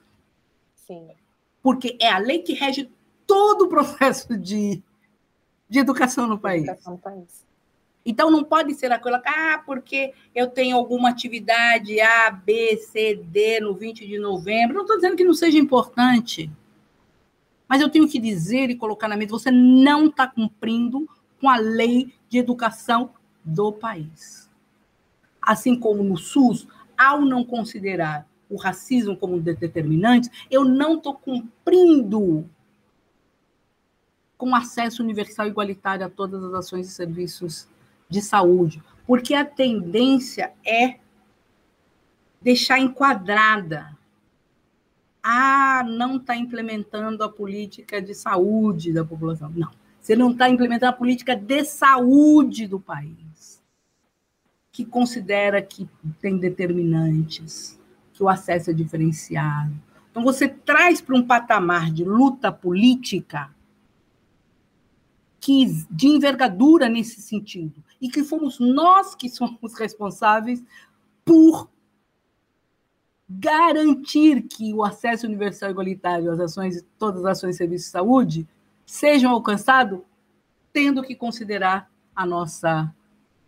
Sim. 0.74 1.08
Porque 1.62 1.96
é 2.00 2.10
a 2.10 2.18
lei 2.18 2.40
que 2.40 2.52
rege 2.52 2.90
todo 3.26 3.66
o 3.66 3.68
processo 3.68 4.36
de, 4.36 4.82
de 5.68 5.78
educação 5.78 6.26
no 6.26 6.38
país. 6.38 6.64
Educação 6.64 6.94
no 6.94 6.98
país. 6.98 7.44
Então 8.04 8.30
não 8.30 8.44
pode 8.44 8.74
ser 8.74 8.92
aquela, 8.92 9.22
ah, 9.24 9.62
porque 9.64 10.12
eu 10.34 10.48
tenho 10.48 10.76
alguma 10.76 11.08
atividade 11.08 12.00
A, 12.00 12.30
B, 12.30 12.76
C, 12.76 13.14
D 13.14 13.60
no 13.60 13.74
20 13.74 14.06
de 14.06 14.18
novembro. 14.18 14.74
Não 14.74 14.82
estou 14.82 14.96
dizendo 14.96 15.16
que 15.16 15.24
não 15.24 15.32
seja 15.32 15.58
importante. 15.58 16.50
Mas 17.66 17.80
eu 17.80 17.88
tenho 17.88 18.08
que 18.08 18.18
dizer 18.18 18.68
e 18.68 18.76
colocar 18.76 19.08
na 19.08 19.16
mesa: 19.16 19.30
você 19.30 19.50
não 19.50 20.06
está 20.06 20.26
cumprindo 20.26 21.08
com 21.40 21.48
a 21.48 21.56
lei 21.56 22.12
de 22.28 22.38
educação 22.38 23.10
do 23.42 23.72
país. 23.72 24.50
Assim 25.46 25.78
como 25.78 26.02
no 26.02 26.16
SUS, 26.16 26.66
ao 26.96 27.20
não 27.20 27.44
considerar 27.44 28.26
o 28.48 28.56
racismo 28.56 29.16
como 29.16 29.40
determinante, 29.40 30.30
eu 30.50 30.64
não 30.64 30.96
estou 30.96 31.14
cumprindo 31.14 32.48
com 34.36 34.54
acesso 34.54 35.02
universal 35.02 35.46
e 35.46 35.50
igualitário 35.50 36.04
a 36.04 36.10
todas 36.10 36.42
as 36.44 36.52
ações 36.54 36.88
e 36.88 36.90
serviços 36.90 37.68
de 38.08 38.20
saúde, 38.20 38.82
porque 39.06 39.34
a 39.34 39.44
tendência 39.44 40.52
é 40.64 40.98
deixar 42.40 42.78
enquadrada. 42.78 43.96
Ah, 45.22 45.82
não 45.86 46.16
está 46.16 46.36
implementando 46.36 47.24
a 47.24 47.28
política 47.28 48.02
de 48.02 48.14
saúde 48.14 48.92
da 48.92 49.04
população. 49.04 49.50
Não, 49.56 49.70
você 49.98 50.14
não 50.14 50.32
está 50.32 50.50
implementando 50.50 50.90
a 50.90 50.96
política 50.96 51.34
de 51.34 51.64
saúde 51.64 52.66
do 52.66 52.78
país, 52.78 53.53
que 54.74 54.84
considera 54.84 55.62
que 55.62 55.88
tem 56.20 56.36
determinantes 56.36 57.80
que 58.12 58.24
o 58.24 58.28
acesso 58.28 58.70
é 58.70 58.72
diferenciado. 58.72 59.72
Então, 60.10 60.24
você 60.24 60.48
traz 60.48 61.00
para 61.00 61.14
um 61.14 61.24
patamar 61.24 61.92
de 61.92 62.02
luta 62.02 62.50
política 62.50 63.54
que 65.38 65.86
de 65.88 66.08
envergadura 66.08 66.88
nesse 66.88 67.22
sentido, 67.22 67.84
e 68.00 68.08
que 68.08 68.24
fomos 68.24 68.58
nós 68.58 69.14
que 69.14 69.28
somos 69.28 69.78
responsáveis 69.78 70.64
por 71.24 71.70
garantir 73.28 74.42
que 74.42 74.74
o 74.74 74.82
acesso 74.82 75.24
universal 75.24 75.70
igualitário 75.70 76.32
às 76.32 76.40
ações, 76.40 76.84
todas 76.98 77.24
as 77.24 77.38
ações 77.38 77.52
de 77.52 77.58
serviço 77.58 77.84
de 77.84 77.90
saúde, 77.90 78.48
sejam 78.84 79.30
alcançados, 79.30 80.00
tendo 80.72 81.00
que 81.02 81.14
considerar 81.14 81.88
a 82.16 82.26
nossa 82.26 82.92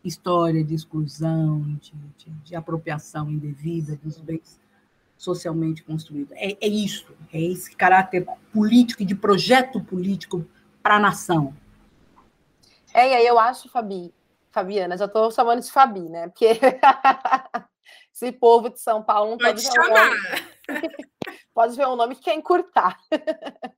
história 0.06 0.62
de 0.64 0.74
exclusão, 0.74 1.60
de, 1.80 1.92
de, 2.16 2.30
de 2.30 2.56
apropriação 2.56 3.30
indevida 3.30 3.96
dos 4.02 4.18
bens 4.18 4.60
socialmente 5.16 5.82
construídos. 5.82 6.36
É, 6.36 6.56
é 6.60 6.68
isso, 6.68 7.14
é 7.32 7.40
esse 7.40 7.74
caráter 7.74 8.26
político 8.52 9.02
e 9.02 9.06
de 9.06 9.14
projeto 9.14 9.80
político 9.80 10.46
para 10.82 10.96
a 10.96 11.00
nação. 11.00 11.54
É, 12.92 13.10
e 13.10 13.14
aí 13.14 13.26
eu 13.26 13.38
acho, 13.38 13.68
Fabi, 13.68 14.12
Fabiana, 14.50 14.96
já 14.96 15.06
estou 15.06 15.30
chamando 15.30 15.62
de 15.62 15.70
Fabi, 15.70 16.08
né? 16.08 16.28
Porque 16.28 16.46
esse 18.12 18.32
povo 18.32 18.70
de 18.70 18.80
São 18.80 19.02
Paulo 19.02 19.32
não 19.32 19.38
pode, 19.38 19.62
pode 19.62 19.74
chamar. 19.74 20.10
Um 20.10 20.16
pode 21.52 21.76
ver 21.76 21.86
um 21.88 21.96
nome 21.96 22.14
que 22.14 22.22
quer 22.22 22.34
encurtar. 22.34 22.98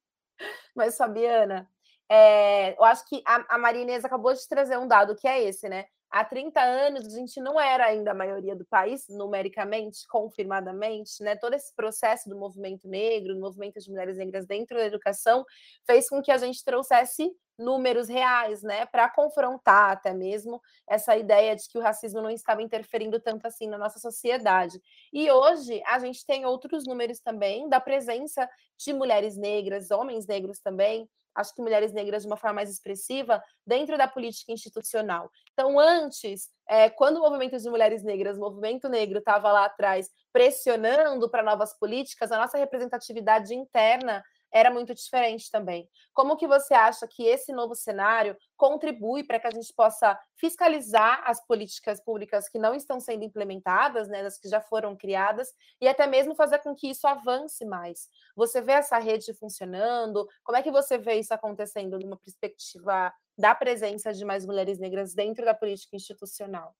Mas, 0.74 0.96
Fabiana, 0.96 1.68
é, 2.08 2.78
eu 2.78 2.84
acho 2.84 3.04
que 3.06 3.22
a, 3.26 3.56
a 3.56 3.58
Maria 3.58 3.82
Inês 3.82 4.04
acabou 4.04 4.32
de 4.32 4.48
trazer 4.48 4.78
um 4.78 4.86
dado 4.86 5.16
que 5.16 5.26
é 5.26 5.42
esse, 5.42 5.68
né? 5.68 5.86
Há 6.10 6.24
30 6.24 6.60
anos 6.60 7.06
a 7.06 7.10
gente 7.10 7.40
não 7.40 7.60
era 7.60 7.86
ainda 7.86 8.10
a 8.12 8.14
maioria 8.14 8.56
do 8.56 8.64
país, 8.64 9.06
numericamente, 9.08 10.06
confirmadamente, 10.08 11.22
né? 11.22 11.36
Todo 11.36 11.54
esse 11.54 11.74
processo 11.74 12.28
do 12.28 12.36
movimento 12.36 12.88
negro, 12.88 13.34
do 13.34 13.40
movimento 13.40 13.78
de 13.80 13.90
mulheres 13.90 14.16
negras 14.16 14.46
dentro 14.46 14.76
da 14.76 14.84
educação, 14.84 15.44
fez 15.86 16.08
com 16.08 16.22
que 16.22 16.30
a 16.32 16.38
gente 16.38 16.64
trouxesse 16.64 17.30
números 17.58 18.08
reais, 18.08 18.62
né, 18.62 18.86
para 18.86 19.08
confrontar 19.08 19.92
até 19.92 20.14
mesmo 20.14 20.62
essa 20.88 21.16
ideia 21.16 21.56
de 21.56 21.68
que 21.68 21.76
o 21.76 21.82
racismo 21.82 22.22
não 22.22 22.30
estava 22.30 22.62
interferindo 22.62 23.18
tanto 23.20 23.46
assim 23.46 23.66
na 23.68 23.76
nossa 23.76 23.98
sociedade. 23.98 24.80
E 25.12 25.30
hoje 25.30 25.82
a 25.86 25.98
gente 25.98 26.24
tem 26.24 26.46
outros 26.46 26.86
números 26.86 27.20
também 27.20 27.68
da 27.68 27.80
presença 27.80 28.48
de 28.78 28.92
mulheres 28.92 29.36
negras, 29.36 29.90
homens 29.90 30.26
negros 30.26 30.60
também, 30.60 31.08
acho 31.34 31.54
que 31.54 31.62
mulheres 31.62 31.92
negras 31.92 32.22
de 32.22 32.28
uma 32.28 32.36
forma 32.36 32.54
mais 32.54 32.70
expressiva 32.70 33.42
dentro 33.66 33.96
da 33.96 34.08
política 34.08 34.52
institucional. 34.52 35.30
Então, 35.52 35.78
antes, 35.78 36.48
é, 36.68 36.90
quando 36.90 37.18
o 37.18 37.20
movimento 37.20 37.56
de 37.56 37.70
mulheres 37.70 38.02
negras, 38.02 38.36
o 38.36 38.40
movimento 38.40 38.88
negro 38.88 39.18
estava 39.18 39.52
lá 39.52 39.64
atrás 39.64 40.10
pressionando 40.32 41.28
para 41.30 41.42
novas 41.42 41.76
políticas, 41.78 42.32
a 42.32 42.38
nossa 42.38 42.58
representatividade 42.58 43.54
interna 43.54 44.24
era 44.52 44.70
muito 44.70 44.94
diferente 44.94 45.50
também. 45.50 45.88
Como 46.12 46.36
que 46.36 46.46
você 46.46 46.74
acha 46.74 47.06
que 47.06 47.24
esse 47.24 47.52
novo 47.52 47.74
cenário 47.74 48.36
contribui 48.56 49.24
para 49.24 49.38
que 49.38 49.46
a 49.46 49.50
gente 49.50 49.72
possa 49.74 50.18
fiscalizar 50.36 51.22
as 51.24 51.44
políticas 51.46 52.00
públicas 52.00 52.48
que 52.48 52.58
não 52.58 52.74
estão 52.74 53.00
sendo 53.00 53.24
implementadas, 53.24 54.08
né, 54.08 54.22
das 54.22 54.38
que 54.38 54.48
já 54.48 54.60
foram 54.60 54.96
criadas, 54.96 55.52
e 55.80 55.88
até 55.88 56.06
mesmo 56.06 56.34
fazer 56.34 56.58
com 56.60 56.74
que 56.74 56.90
isso 56.90 57.06
avance 57.06 57.64
mais? 57.64 58.08
Você 58.36 58.60
vê 58.60 58.72
essa 58.72 58.98
rede 58.98 59.34
funcionando? 59.34 60.26
Como 60.42 60.56
é 60.56 60.62
que 60.62 60.70
você 60.70 60.98
vê 60.98 61.14
isso 61.14 61.34
acontecendo 61.34 61.98
numa 61.98 62.16
perspectiva 62.16 63.12
da 63.36 63.54
presença 63.54 64.12
de 64.12 64.24
mais 64.24 64.44
mulheres 64.44 64.78
negras 64.78 65.14
dentro 65.14 65.44
da 65.44 65.54
política 65.54 65.96
institucional? 65.96 66.74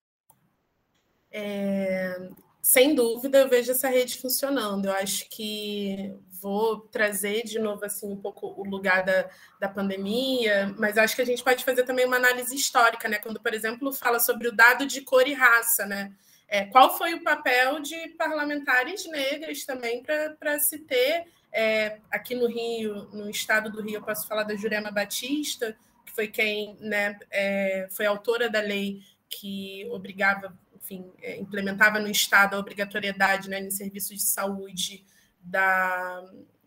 É, 1.30 2.16
sem 2.60 2.94
dúvida, 2.94 3.38
eu 3.38 3.48
vejo 3.48 3.70
essa 3.70 3.88
rede 3.88 4.18
funcionando. 4.18 4.86
Eu 4.86 4.92
acho 4.92 5.28
que 5.28 6.14
vou 6.40 6.80
trazer 6.80 7.42
de 7.44 7.58
novo 7.58 7.84
assim 7.84 8.10
um 8.10 8.16
pouco 8.16 8.54
o 8.56 8.64
lugar 8.64 9.04
da, 9.04 9.28
da 9.60 9.68
pandemia, 9.68 10.74
mas 10.78 10.96
acho 10.96 11.16
que 11.16 11.22
a 11.22 11.26
gente 11.26 11.42
pode 11.42 11.64
fazer 11.64 11.84
também 11.84 12.06
uma 12.06 12.16
análise 12.16 12.54
histórica, 12.54 13.08
né? 13.08 13.18
Quando, 13.18 13.40
por 13.40 13.52
exemplo, 13.52 13.92
fala 13.92 14.20
sobre 14.20 14.48
o 14.48 14.52
dado 14.52 14.86
de 14.86 15.00
cor 15.00 15.26
e 15.26 15.34
raça, 15.34 15.84
né? 15.86 16.12
É, 16.48 16.64
qual 16.64 16.96
foi 16.96 17.14
o 17.14 17.22
papel 17.22 17.80
de 17.80 18.08
parlamentares 18.10 19.04
negras 19.06 19.64
também 19.64 20.02
para 20.02 20.58
se 20.58 20.78
ter 20.78 21.26
é, 21.52 21.98
aqui 22.10 22.34
no 22.34 22.46
Rio, 22.46 23.08
no 23.12 23.28
estado 23.28 23.70
do 23.70 23.82
Rio, 23.82 23.96
eu 23.96 24.02
posso 24.02 24.26
falar 24.26 24.44
da 24.44 24.56
Jurema 24.56 24.90
Batista, 24.90 25.76
que 26.06 26.12
foi 26.12 26.28
quem 26.28 26.76
né, 26.80 27.18
é, 27.30 27.86
foi 27.90 28.06
autora 28.06 28.48
da 28.48 28.60
lei 28.60 29.02
que 29.28 29.86
obrigava 29.90 30.56
enfim, 30.88 31.12
é, 31.20 31.38
implementava 31.38 32.00
no 32.00 32.08
Estado 32.08 32.54
a 32.54 32.58
obrigatoriedade 32.58 33.50
né, 33.50 33.60
em 33.60 33.70
serviços 33.70 34.16
de 34.16 34.22
saúde 34.22 35.04
da, 35.38 36.24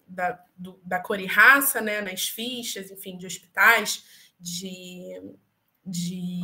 da, 0.07 0.43
do, 0.55 0.80
da 0.86 0.99
cor 0.99 1.19
e 1.19 1.26
raça, 1.26 1.82
né, 1.82 2.01
nas 2.01 2.30
fichas, 2.30 2.91
enfim, 2.91 3.17
de 3.17 3.26
hospitais, 3.26 4.05
de, 4.39 5.22
de 5.84 6.39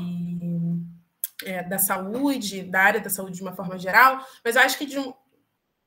é, 1.45 1.61
da 1.63 1.77
saúde, 1.77 2.63
da 2.63 2.81
área 2.81 2.99
da 2.99 3.09
saúde 3.09 3.37
de 3.37 3.43
uma 3.43 3.55
forma 3.55 3.77
geral, 3.77 4.25
mas 4.43 4.55
eu 4.55 4.61
acho 4.63 4.77
que 4.77 4.85
de 4.85 4.97
um, 4.97 5.13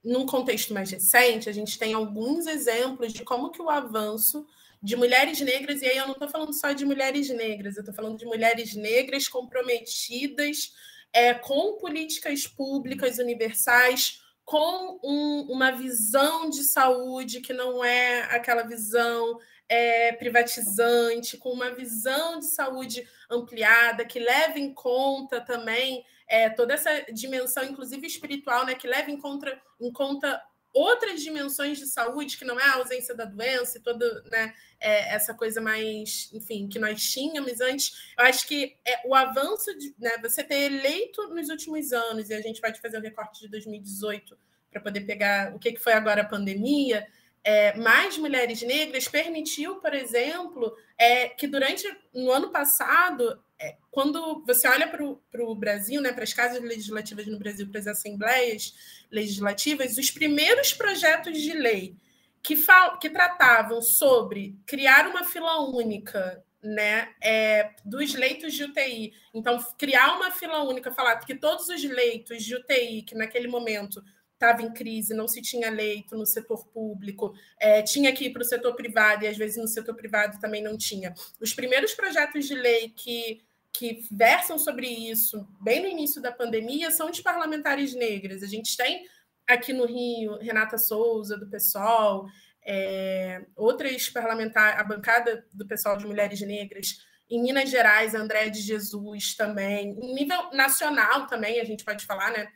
num 0.02 0.26
contexto 0.26 0.72
mais 0.72 0.90
recente, 0.90 1.48
a 1.48 1.52
gente 1.52 1.78
tem 1.78 1.92
alguns 1.92 2.46
exemplos 2.46 3.12
de 3.12 3.24
como 3.24 3.50
que 3.50 3.60
o 3.60 3.68
avanço 3.68 4.46
de 4.82 4.96
mulheres 4.96 5.40
negras, 5.40 5.82
e 5.82 5.86
aí 5.86 5.98
eu 5.98 6.06
não 6.06 6.14
estou 6.14 6.28
falando 6.28 6.54
só 6.54 6.72
de 6.72 6.86
mulheres 6.86 7.28
negras, 7.28 7.76
eu 7.76 7.80
estou 7.80 7.94
falando 7.94 8.16
de 8.16 8.24
mulheres 8.24 8.74
negras 8.74 9.28
comprometidas 9.28 10.72
é, 11.12 11.34
com 11.34 11.78
políticas 11.78 12.46
públicas 12.46 13.18
universais, 13.18 14.20
com 14.44 14.98
um, 15.04 15.46
uma 15.52 15.70
visão 15.70 16.50
de 16.50 16.64
saúde 16.64 17.40
que 17.40 17.52
não 17.52 17.84
é 17.84 18.22
aquela 18.34 18.62
visão 18.62 19.38
é, 19.68 20.12
privatizante, 20.12 21.38
com 21.38 21.50
uma 21.50 21.70
visão 21.70 22.40
de 22.40 22.46
saúde 22.46 23.08
ampliada, 23.30 24.04
que 24.04 24.18
leva 24.18 24.58
em 24.58 24.74
conta 24.74 25.40
também 25.40 26.04
é, 26.26 26.50
toda 26.50 26.74
essa 26.74 26.90
dimensão, 27.12 27.62
inclusive 27.62 28.06
espiritual, 28.06 28.66
né, 28.66 28.74
que 28.74 28.88
leva 28.88 29.10
em 29.10 29.16
conta, 29.16 29.60
em 29.80 29.92
conta 29.92 30.42
outras 30.72 31.20
dimensões 31.22 31.78
de 31.78 31.86
saúde, 31.86 32.36
que 32.36 32.44
não 32.44 32.58
é 32.58 32.64
a 32.64 32.74
ausência 32.74 33.14
da 33.14 33.24
doença 33.24 33.78
e 33.78 33.80
toda 33.80 34.22
né, 34.30 34.54
é, 34.78 35.14
essa 35.14 35.34
coisa 35.34 35.60
mais, 35.60 36.30
enfim, 36.32 36.68
que 36.68 36.78
nós 36.78 37.02
tínhamos 37.02 37.60
antes. 37.60 38.12
Eu 38.18 38.24
acho 38.24 38.46
que 38.46 38.76
é, 38.86 39.06
o 39.06 39.14
avanço 39.14 39.76
de 39.76 39.94
né, 39.98 40.16
você 40.22 40.44
ter 40.44 40.72
eleito 40.72 41.28
nos 41.28 41.48
últimos 41.48 41.92
anos, 41.92 42.30
e 42.30 42.34
a 42.34 42.40
gente 42.40 42.60
vai 42.60 42.74
fazer 42.74 42.98
o 42.98 43.02
recorte 43.02 43.40
de 43.40 43.48
2018 43.48 44.38
para 44.70 44.80
poder 44.80 45.00
pegar 45.00 45.54
o 45.54 45.58
que, 45.58 45.72
que 45.72 45.80
foi 45.80 45.92
agora 45.92 46.22
a 46.22 46.28
pandemia, 46.28 47.06
é, 47.42 47.74
mais 47.76 48.16
mulheres 48.18 48.62
negras 48.62 49.08
permitiu, 49.08 49.76
por 49.76 49.94
exemplo, 49.94 50.76
é, 50.98 51.28
que 51.28 51.46
durante 51.46 51.84
no 52.14 52.30
ano 52.30 52.50
passado 52.50 53.42
é, 53.60 53.76
quando 53.90 54.42
você 54.46 54.66
olha 54.66 54.88
para 54.88 55.44
o 55.44 55.54
Brasil, 55.54 56.00
né, 56.00 56.12
para 56.12 56.24
as 56.24 56.32
casas 56.32 56.62
legislativas 56.62 57.26
no 57.26 57.38
Brasil, 57.38 57.68
para 57.68 57.78
as 57.78 57.86
assembleias 57.86 58.74
legislativas, 59.10 59.98
os 59.98 60.10
primeiros 60.10 60.72
projetos 60.72 61.38
de 61.38 61.52
lei 61.52 61.94
que, 62.42 62.56
que 63.00 63.10
tratavam 63.10 63.82
sobre 63.82 64.56
criar 64.64 65.08
uma 65.08 65.24
fila 65.24 65.60
única 65.60 66.42
né, 66.62 67.10
é, 67.22 67.70
dos 67.84 68.14
leitos 68.14 68.54
de 68.54 68.64
UTI. 68.64 69.12
Então, 69.34 69.58
criar 69.78 70.16
uma 70.16 70.30
fila 70.30 70.62
única, 70.62 70.90
falar 70.92 71.16
que 71.18 71.34
todos 71.34 71.68
os 71.68 71.82
leitos 71.84 72.42
de 72.42 72.54
UTI 72.54 73.02
que 73.02 73.14
naquele 73.14 73.46
momento 73.46 74.02
estava 74.32 74.62
em 74.62 74.72
crise, 74.72 75.12
não 75.12 75.28
se 75.28 75.42
tinha 75.42 75.70
leito 75.70 76.16
no 76.16 76.24
setor 76.24 76.66
público, 76.68 77.34
é, 77.58 77.82
tinha 77.82 78.10
que 78.10 78.24
ir 78.24 78.32
para 78.32 78.40
o 78.40 78.44
setor 78.44 78.74
privado, 78.74 79.22
e 79.22 79.28
às 79.28 79.36
vezes 79.36 79.58
no 79.58 79.68
setor 79.68 79.94
privado 79.94 80.40
também 80.40 80.62
não 80.62 80.78
tinha. 80.78 81.12
Os 81.38 81.52
primeiros 81.52 81.92
projetos 81.92 82.46
de 82.46 82.54
lei 82.54 82.88
que 82.88 83.42
que 83.72 84.06
versam 84.10 84.58
sobre 84.58 84.86
isso 84.88 85.46
bem 85.60 85.80
no 85.80 85.88
início 85.88 86.20
da 86.20 86.32
pandemia 86.32 86.90
são 86.90 87.10
de 87.10 87.22
parlamentares 87.22 87.94
negras. 87.94 88.42
A 88.42 88.46
gente 88.46 88.76
tem 88.76 89.06
aqui 89.46 89.72
no 89.72 89.86
Rio 89.86 90.38
Renata 90.38 90.78
Souza, 90.78 91.36
do 91.36 91.48
PSOL, 91.48 92.26
é, 92.64 93.44
outras 93.56 94.08
parlamentares, 94.08 94.78
a 94.78 94.84
bancada 94.84 95.46
do 95.52 95.66
pessoal 95.66 95.96
de 95.96 96.06
mulheres 96.06 96.40
negras. 96.40 96.98
Em 97.28 97.40
Minas 97.40 97.70
Gerais, 97.70 98.14
André 98.14 98.48
de 98.48 98.60
Jesus 98.60 99.34
também. 99.36 99.96
Em 100.00 100.14
nível 100.14 100.50
nacional 100.52 101.26
também, 101.26 101.60
a 101.60 101.64
gente 101.64 101.84
pode 101.84 102.04
falar, 102.04 102.32
né? 102.32 102.48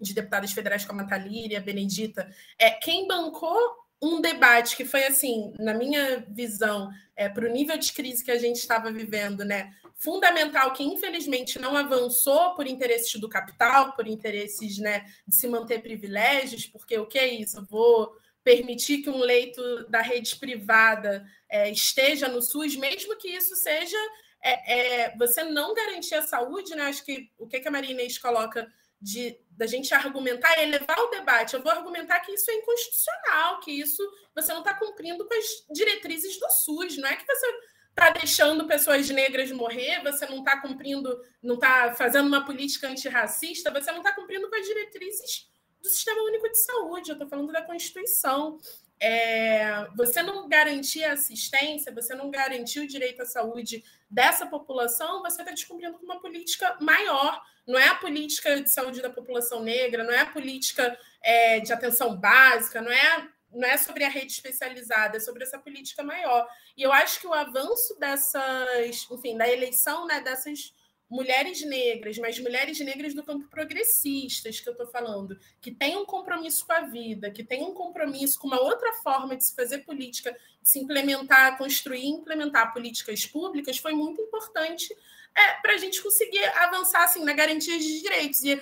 De 0.00 0.12
deputadas 0.12 0.52
federais 0.52 0.84
como 0.84 1.00
a 1.00 1.04
Thalíria, 1.04 1.58
a 1.58 1.62
Benedita. 1.62 2.28
É, 2.58 2.70
quem 2.70 3.06
bancou 3.06 3.83
um 4.02 4.20
debate 4.20 4.76
que 4.76 4.84
foi 4.84 5.04
assim, 5.04 5.52
na 5.58 5.74
minha 5.74 6.24
visão, 6.28 6.90
é, 7.16 7.28
para 7.28 7.46
o 7.46 7.52
nível 7.52 7.78
de 7.78 7.92
crise 7.92 8.24
que 8.24 8.30
a 8.30 8.38
gente 8.38 8.56
estava 8.56 8.92
vivendo, 8.92 9.44
né? 9.44 9.72
Fundamental 9.94 10.72
que 10.72 10.82
infelizmente 10.82 11.58
não 11.58 11.76
avançou 11.76 12.54
por 12.54 12.66
interesses 12.66 13.14
do 13.20 13.28
capital, 13.28 13.92
por 13.92 14.06
interesses 14.06 14.78
né, 14.78 15.04
de 15.26 15.34
se 15.34 15.46
manter 15.46 15.80
privilégios, 15.80 16.66
porque 16.66 16.98
o 16.98 17.06
que 17.06 17.18
é 17.18 17.28
isso? 17.28 17.58
Eu 17.58 17.64
vou 17.64 18.12
permitir 18.42 18.98
que 18.98 19.08
um 19.08 19.20
leito 19.20 19.88
da 19.88 20.02
rede 20.02 20.36
privada 20.36 21.24
é, 21.48 21.70
esteja 21.70 22.28
no 22.28 22.42
SUS, 22.42 22.76
mesmo 22.76 23.16
que 23.16 23.28
isso 23.28 23.56
seja 23.56 23.96
é, 24.42 25.04
é, 25.06 25.16
você 25.16 25.42
não 25.42 25.72
garantir 25.72 26.14
a 26.14 26.22
saúde, 26.22 26.74
né? 26.74 26.82
Acho 26.82 27.02
que 27.04 27.30
o 27.38 27.46
que, 27.46 27.60
que 27.60 27.68
a 27.68 27.70
Maria 27.70 27.92
Inês 27.92 28.18
coloca 28.18 28.70
de 29.04 29.38
da 29.50 29.66
gente 29.66 29.94
argumentar 29.94 30.58
e 30.58 30.62
elevar 30.64 30.98
o 30.98 31.10
debate. 31.10 31.54
Eu 31.54 31.62
vou 31.62 31.70
argumentar 31.70 32.18
que 32.20 32.32
isso 32.32 32.50
é 32.50 32.54
inconstitucional, 32.54 33.60
que 33.60 33.70
isso 33.70 34.02
você 34.34 34.52
não 34.52 34.60
está 34.60 34.74
cumprindo 34.74 35.24
com 35.28 35.34
as 35.34 35.44
diretrizes 35.70 36.40
do 36.40 36.50
SUS. 36.50 36.96
Não 36.96 37.08
é 37.08 37.14
que 37.14 37.24
você 37.24 37.46
está 37.90 38.10
deixando 38.10 38.66
pessoas 38.66 39.08
negras 39.10 39.52
morrer, 39.52 40.02
você 40.02 40.26
não 40.26 40.38
está 40.38 40.60
cumprindo, 40.60 41.16
não 41.40 41.54
está 41.54 41.94
fazendo 41.94 42.26
uma 42.26 42.44
política 42.44 42.88
antirracista, 42.88 43.70
você 43.70 43.92
não 43.92 43.98
está 43.98 44.12
cumprindo 44.12 44.50
com 44.50 44.56
as 44.56 44.66
diretrizes 44.66 45.48
do 45.80 45.88
Sistema 45.88 46.22
Único 46.22 46.50
de 46.50 46.58
Saúde. 46.58 47.10
Eu 47.10 47.14
estou 47.14 47.28
falando 47.28 47.52
da 47.52 47.62
Constituição. 47.62 48.58
É, 49.00 49.86
você 49.96 50.22
não 50.22 50.48
garantir 50.48 51.04
a 51.04 51.12
assistência, 51.12 51.92
você 51.92 52.14
não 52.14 52.30
garantir 52.30 52.80
o 52.80 52.86
direito 52.86 53.22
à 53.22 53.26
saúde 53.26 53.84
dessa 54.08 54.46
população, 54.46 55.22
você 55.22 55.42
está 55.42 55.52
descumprindo 55.52 55.98
uma 56.02 56.20
política 56.20 56.76
maior 56.80 57.42
não 57.66 57.78
é 57.78 57.88
a 57.88 57.94
política 57.94 58.60
de 58.60 58.70
saúde 58.70 59.00
da 59.00 59.10
população 59.10 59.62
negra, 59.62 60.04
não 60.04 60.12
é 60.12 60.20
a 60.20 60.26
política 60.30 60.98
é, 61.22 61.60
de 61.60 61.72
atenção 61.72 62.16
básica, 62.16 62.80
não 62.80 62.92
é, 62.92 63.28
não 63.50 63.66
é 63.66 63.76
sobre 63.76 64.04
a 64.04 64.08
rede 64.08 64.32
especializada, 64.32 65.16
é 65.16 65.20
sobre 65.20 65.44
essa 65.44 65.58
política 65.58 66.02
maior. 66.02 66.46
E 66.76 66.82
eu 66.82 66.92
acho 66.92 67.20
que 67.20 67.26
o 67.26 67.32
avanço 67.32 67.98
dessas, 67.98 69.10
enfim, 69.10 69.36
da 69.36 69.48
eleição 69.48 70.06
né, 70.06 70.20
dessas 70.20 70.74
mulheres 71.14 71.64
negras, 71.64 72.18
mas 72.18 72.40
mulheres 72.40 72.80
negras 72.80 73.14
do 73.14 73.22
campo 73.22 73.46
progressistas 73.48 74.58
que 74.58 74.68
eu 74.68 74.72
estou 74.72 74.88
falando, 74.88 75.38
que 75.60 75.70
têm 75.70 75.96
um 75.96 76.04
compromisso 76.04 76.66
com 76.66 76.72
a 76.72 76.80
vida, 76.80 77.30
que 77.30 77.44
têm 77.44 77.62
um 77.62 77.72
compromisso 77.72 78.36
com 78.36 78.48
uma 78.48 78.60
outra 78.60 78.92
forma 78.94 79.36
de 79.36 79.44
se 79.44 79.54
fazer 79.54 79.78
política, 79.84 80.36
de 80.60 80.68
se 80.68 80.80
implementar, 80.80 81.56
construir 81.56 82.00
e 82.00 82.08
implementar 82.08 82.72
políticas 82.72 83.24
públicas, 83.26 83.78
foi 83.78 83.92
muito 83.92 84.20
importante 84.20 84.92
é, 85.36 85.52
para 85.62 85.74
a 85.74 85.78
gente 85.78 86.02
conseguir 86.02 86.44
avançar 86.58 87.04
assim, 87.04 87.24
na 87.24 87.32
garantia 87.32 87.78
de 87.78 88.02
direitos. 88.02 88.42
E 88.42 88.60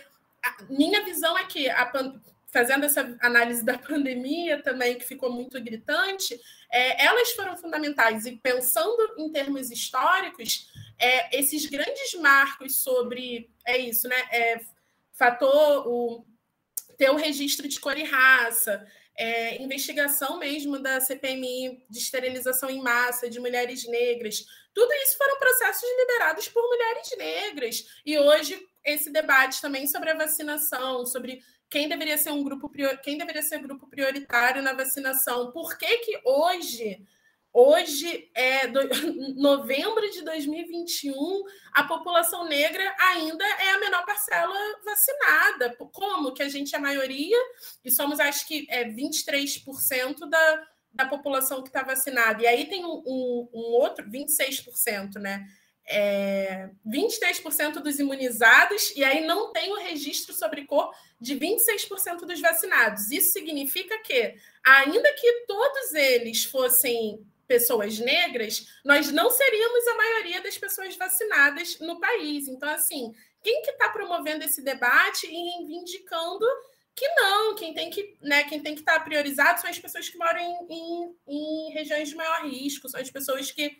minha 0.69 1.03
visão 1.03 1.39
é 1.39 1.45
que, 1.45 1.71
a, 1.71 1.91
fazendo 2.51 2.85
essa 2.85 3.17
análise 3.23 3.65
da 3.65 3.79
pandemia 3.81 4.63
também, 4.63 4.99
que 4.99 5.07
ficou 5.07 5.33
muito 5.33 5.59
gritante, 5.59 6.39
é, 6.71 7.07
elas 7.07 7.33
foram 7.33 7.57
fundamentais. 7.57 8.27
E 8.27 8.37
pensando 8.37 9.15
em 9.17 9.33
termos 9.33 9.71
históricos, 9.71 10.71
é, 11.03 11.37
esses 11.37 11.67
grandes 11.67 12.15
marcos 12.15 12.81
sobre 12.81 13.51
é 13.67 13.77
isso, 13.77 14.07
né? 14.09 14.17
É, 14.31 14.61
fator, 15.13 15.89
o, 15.89 16.25
ter 16.97 17.11
o 17.11 17.17
registro 17.17 17.67
de 17.67 17.81
cor 17.81 17.99
e 17.99 18.05
raça, 18.05 18.87
é, 19.19 19.61
investigação 19.61 20.39
mesmo 20.39 20.79
da 20.79 21.01
CPMI 21.01 21.85
de 21.91 21.99
esterilização 21.99 22.71
em 22.71 22.81
massa 22.81 23.29
de 23.29 23.41
mulheres 23.41 23.85
negras. 23.89 24.45
Tudo 24.73 24.93
isso 24.95 25.19
foram 25.19 25.39
processos 25.41 25.89
liderados 25.99 26.49
por 26.49 26.63
mulheres 26.69 27.11
negras. 27.19 27.85
E 28.07 28.17
hoje 28.17 28.65
esse 28.85 29.11
debate 29.11 29.61
também 29.61 29.89
sobre 29.89 30.11
a 30.11 30.17
vacinação, 30.17 31.05
sobre 31.05 31.43
quem 31.69 31.89
deveria 31.89 32.17
ser 32.17 32.31
um 32.31 32.45
grupo 32.45 32.71
quem 33.03 33.19
deveria 33.19 33.43
ser 33.43 33.59
grupo 33.59 33.89
prioritário 33.89 34.63
na 34.63 34.73
vacinação. 34.73 35.51
Por 35.51 35.77
que, 35.77 35.99
que 35.99 36.21
hoje 36.25 37.05
Hoje 37.55 38.31
é 38.35 38.67
do, 38.67 38.81
novembro 39.37 40.11
de 40.11 40.23
2021, 40.23 41.13
a 41.75 41.85
população 41.85 42.49
negra 42.49 42.83
ainda 42.99 43.45
é 43.45 43.73
a 43.73 43.79
menor 43.79 44.07
parcela 44.07 44.55
vacinada. 44.83 45.77
Como 45.93 46.33
que 46.33 46.43
a 46.43 46.49
gente 46.49 46.75
é 46.75 46.79
a 46.79 46.81
maioria 46.81 47.37
e 47.85 47.91
somos, 47.91 48.19
acho 48.21 48.49
que, 48.49 48.67
é 48.71 48.89
23% 48.89 50.27
da, 50.31 50.67
da 50.95 51.07
população 51.07 51.63
que 51.63 51.69
está 51.69 51.83
vacinada. 51.83 52.43
E 52.43 52.47
aí 52.47 52.65
tem 52.71 52.87
um, 52.87 53.03
um, 53.07 53.49
um 53.53 53.73
outro, 53.75 54.09
26%, 54.11 55.17
né? 55.17 55.47
É, 55.85 56.71
23% 56.87 57.81
dos 57.81 57.99
imunizados, 57.99 58.93
e 58.97 59.05
aí 59.05 59.27
não 59.27 59.53
tem 59.53 59.73
o 59.73 59.81
registro 59.81 60.33
sobre 60.33 60.65
cor 60.65 60.91
de 61.21 61.35
26% 61.37 62.21
dos 62.21 62.41
vacinados. 62.41 63.11
Isso 63.11 63.33
significa 63.33 63.99
que, 63.99 64.37
ainda 64.65 65.13
que 65.13 65.45
todos 65.47 65.93
eles 65.93 66.45
fossem 66.45 67.27
pessoas 67.47 67.99
negras, 67.99 68.67
nós 68.85 69.11
não 69.11 69.31
seríamos 69.31 69.87
a 69.89 69.95
maioria 69.95 70.43
das 70.43 70.57
pessoas 70.57 70.97
vacinadas 70.97 71.79
no 71.81 72.01
país. 72.01 72.49
Então, 72.49 72.69
assim, 72.69 73.15
quem 73.43 73.63
que 73.63 73.71
está 73.71 73.89
promovendo 73.89 74.45
esse 74.45 74.63
debate 74.63 75.27
e 75.27 75.51
reivindicando 75.51 76.47
que 76.95 77.09
não, 77.09 77.55
quem 77.55 77.73
tem 77.73 77.91
que, 77.91 78.17
né, 78.21 78.45
quem 78.45 78.61
tem 78.61 78.75
que 78.75 78.81
estar 78.81 78.99
tá 78.99 79.01
priorizado 79.01 79.61
são 79.61 79.71
as 79.71 79.79
pessoas 79.79 80.09
que 80.09 80.19
moram 80.19 80.39
em, 80.41 80.75
em, 80.75 81.17
em 81.27 81.73
regiões 81.73 82.09
de 82.09 82.15
maior 82.15 82.45
risco, 82.47 82.89
são 82.89 83.01
as 83.01 83.11
pessoas 83.11 83.51
que, 83.51 83.79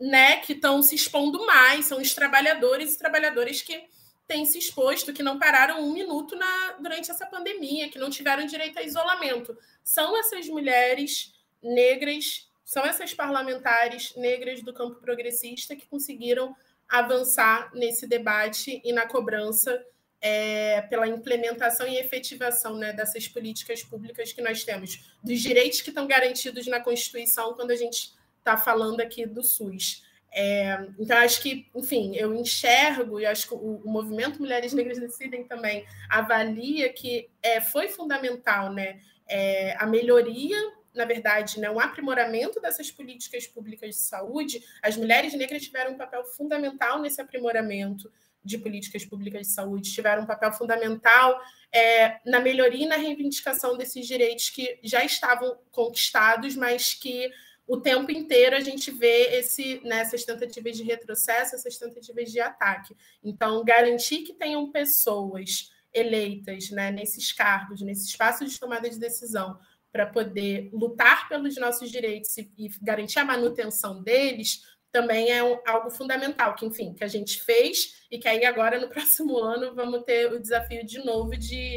né, 0.00 0.38
que 0.38 0.52
estão 0.52 0.82
se 0.82 0.94
expondo 0.94 1.44
mais, 1.46 1.86
são 1.86 2.00
os 2.00 2.12
trabalhadores 2.12 2.94
e 2.94 2.98
trabalhadoras 2.98 3.62
que 3.62 3.88
têm 4.26 4.44
se 4.44 4.58
exposto, 4.58 5.12
que 5.12 5.22
não 5.22 5.38
pararam 5.38 5.80
um 5.80 5.92
minuto 5.92 6.36
na, 6.36 6.72
durante 6.80 7.10
essa 7.10 7.26
pandemia, 7.26 7.88
que 7.88 7.98
não 7.98 8.10
tiveram 8.10 8.46
direito 8.46 8.78
a 8.78 8.82
isolamento. 8.82 9.56
São 9.82 10.16
essas 10.16 10.46
mulheres 10.46 11.32
negras 11.62 12.49
são 12.70 12.86
essas 12.86 13.12
parlamentares 13.12 14.14
negras 14.14 14.62
do 14.62 14.72
campo 14.72 15.00
progressista 15.00 15.74
que 15.74 15.88
conseguiram 15.88 16.54
avançar 16.88 17.68
nesse 17.74 18.06
debate 18.06 18.80
e 18.84 18.92
na 18.92 19.08
cobrança 19.08 19.84
é, 20.20 20.80
pela 20.82 21.08
implementação 21.08 21.84
e 21.88 21.96
efetivação 21.96 22.76
né, 22.76 22.92
dessas 22.92 23.26
políticas 23.26 23.82
públicas 23.82 24.32
que 24.32 24.40
nós 24.40 24.62
temos, 24.62 25.12
dos 25.20 25.40
direitos 25.40 25.80
que 25.80 25.88
estão 25.88 26.06
garantidos 26.06 26.68
na 26.68 26.78
Constituição 26.78 27.54
quando 27.54 27.72
a 27.72 27.76
gente 27.76 28.12
está 28.38 28.56
falando 28.56 29.00
aqui 29.00 29.26
do 29.26 29.42
SUS. 29.42 30.04
É, 30.30 30.86
então, 30.96 31.18
acho 31.18 31.42
que, 31.42 31.68
enfim, 31.74 32.14
eu 32.14 32.32
enxergo, 32.36 33.18
e 33.18 33.26
acho 33.26 33.48
que 33.48 33.54
o, 33.54 33.82
o, 33.84 33.90
movimento 33.90 34.38
Mulheres 34.38 34.72
Negras 34.72 35.00
Decidem 35.00 35.42
também 35.42 35.84
avalia 36.08 36.92
que 36.92 37.28
é, 37.42 37.60
foi 37.60 37.88
fundamental 37.88 38.72
né, 38.72 39.00
é, 39.26 39.74
a 39.76 39.86
melhoria 39.86 40.78
na 40.94 41.04
verdade, 41.04 41.60
né, 41.60 41.70
um 41.70 41.80
aprimoramento 41.80 42.60
dessas 42.60 42.90
políticas 42.90 43.46
públicas 43.46 43.90
de 43.90 44.00
saúde, 44.00 44.64
as 44.82 44.96
mulheres 44.96 45.34
negras 45.34 45.62
tiveram 45.62 45.92
um 45.92 45.98
papel 45.98 46.24
fundamental 46.24 47.00
nesse 47.00 47.20
aprimoramento 47.20 48.10
de 48.42 48.58
políticas 48.58 49.04
públicas 49.04 49.46
de 49.46 49.52
saúde, 49.52 49.92
tiveram 49.92 50.22
um 50.22 50.26
papel 50.26 50.52
fundamental 50.52 51.40
é, 51.72 52.18
na 52.24 52.40
melhoria 52.40 52.84
e 52.84 52.88
na 52.88 52.96
reivindicação 52.96 53.76
desses 53.76 54.06
direitos 54.06 54.50
que 54.50 54.78
já 54.82 55.04
estavam 55.04 55.58
conquistados, 55.70 56.56
mas 56.56 56.94
que 56.94 57.30
o 57.66 57.76
tempo 57.76 58.10
inteiro 58.10 58.56
a 58.56 58.60
gente 58.60 58.90
vê 58.90 59.38
esse, 59.38 59.80
né, 59.84 60.00
essas 60.00 60.24
tentativas 60.24 60.76
de 60.76 60.82
retrocesso, 60.82 61.54
essas 61.54 61.78
tentativas 61.78 62.32
de 62.32 62.40
ataque. 62.40 62.96
Então, 63.22 63.64
garantir 63.64 64.22
que 64.22 64.32
tenham 64.32 64.72
pessoas 64.72 65.70
eleitas 65.92 66.70
né, 66.70 66.90
nesses 66.90 67.32
cargos, 67.32 67.80
nesse 67.80 68.08
espaço 68.08 68.44
de 68.44 68.58
tomada 68.58 68.88
de 68.88 68.98
decisão, 68.98 69.58
para 69.92 70.06
poder 70.06 70.70
lutar 70.72 71.28
pelos 71.28 71.56
nossos 71.56 71.90
direitos 71.90 72.36
e, 72.36 72.50
e, 72.56 72.68
garantir 72.80 73.18
a 73.18 73.24
manutenção 73.24 74.02
deles, 74.02 74.62
também 74.92 75.30
é 75.30 75.42
um, 75.42 75.58
algo 75.66 75.90
fundamental, 75.90 76.54
que, 76.54 76.66
enfim, 76.66 76.94
que 76.94 77.04
a 77.04 77.08
gente 77.08 77.42
fez 77.42 78.04
e 78.10 78.18
que 78.18 78.28
aí 78.28 78.44
agora, 78.44 78.80
no 78.80 78.88
próximo 78.90 79.38
ano, 79.38 79.74
vamos 79.74 80.02
ter 80.02 80.32
o 80.32 80.40
desafio 80.40 80.84
de 80.84 81.04
novo 81.04 81.30
de, 81.30 81.76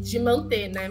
de 0.00 0.18
manter, 0.18 0.68
né? 0.68 0.90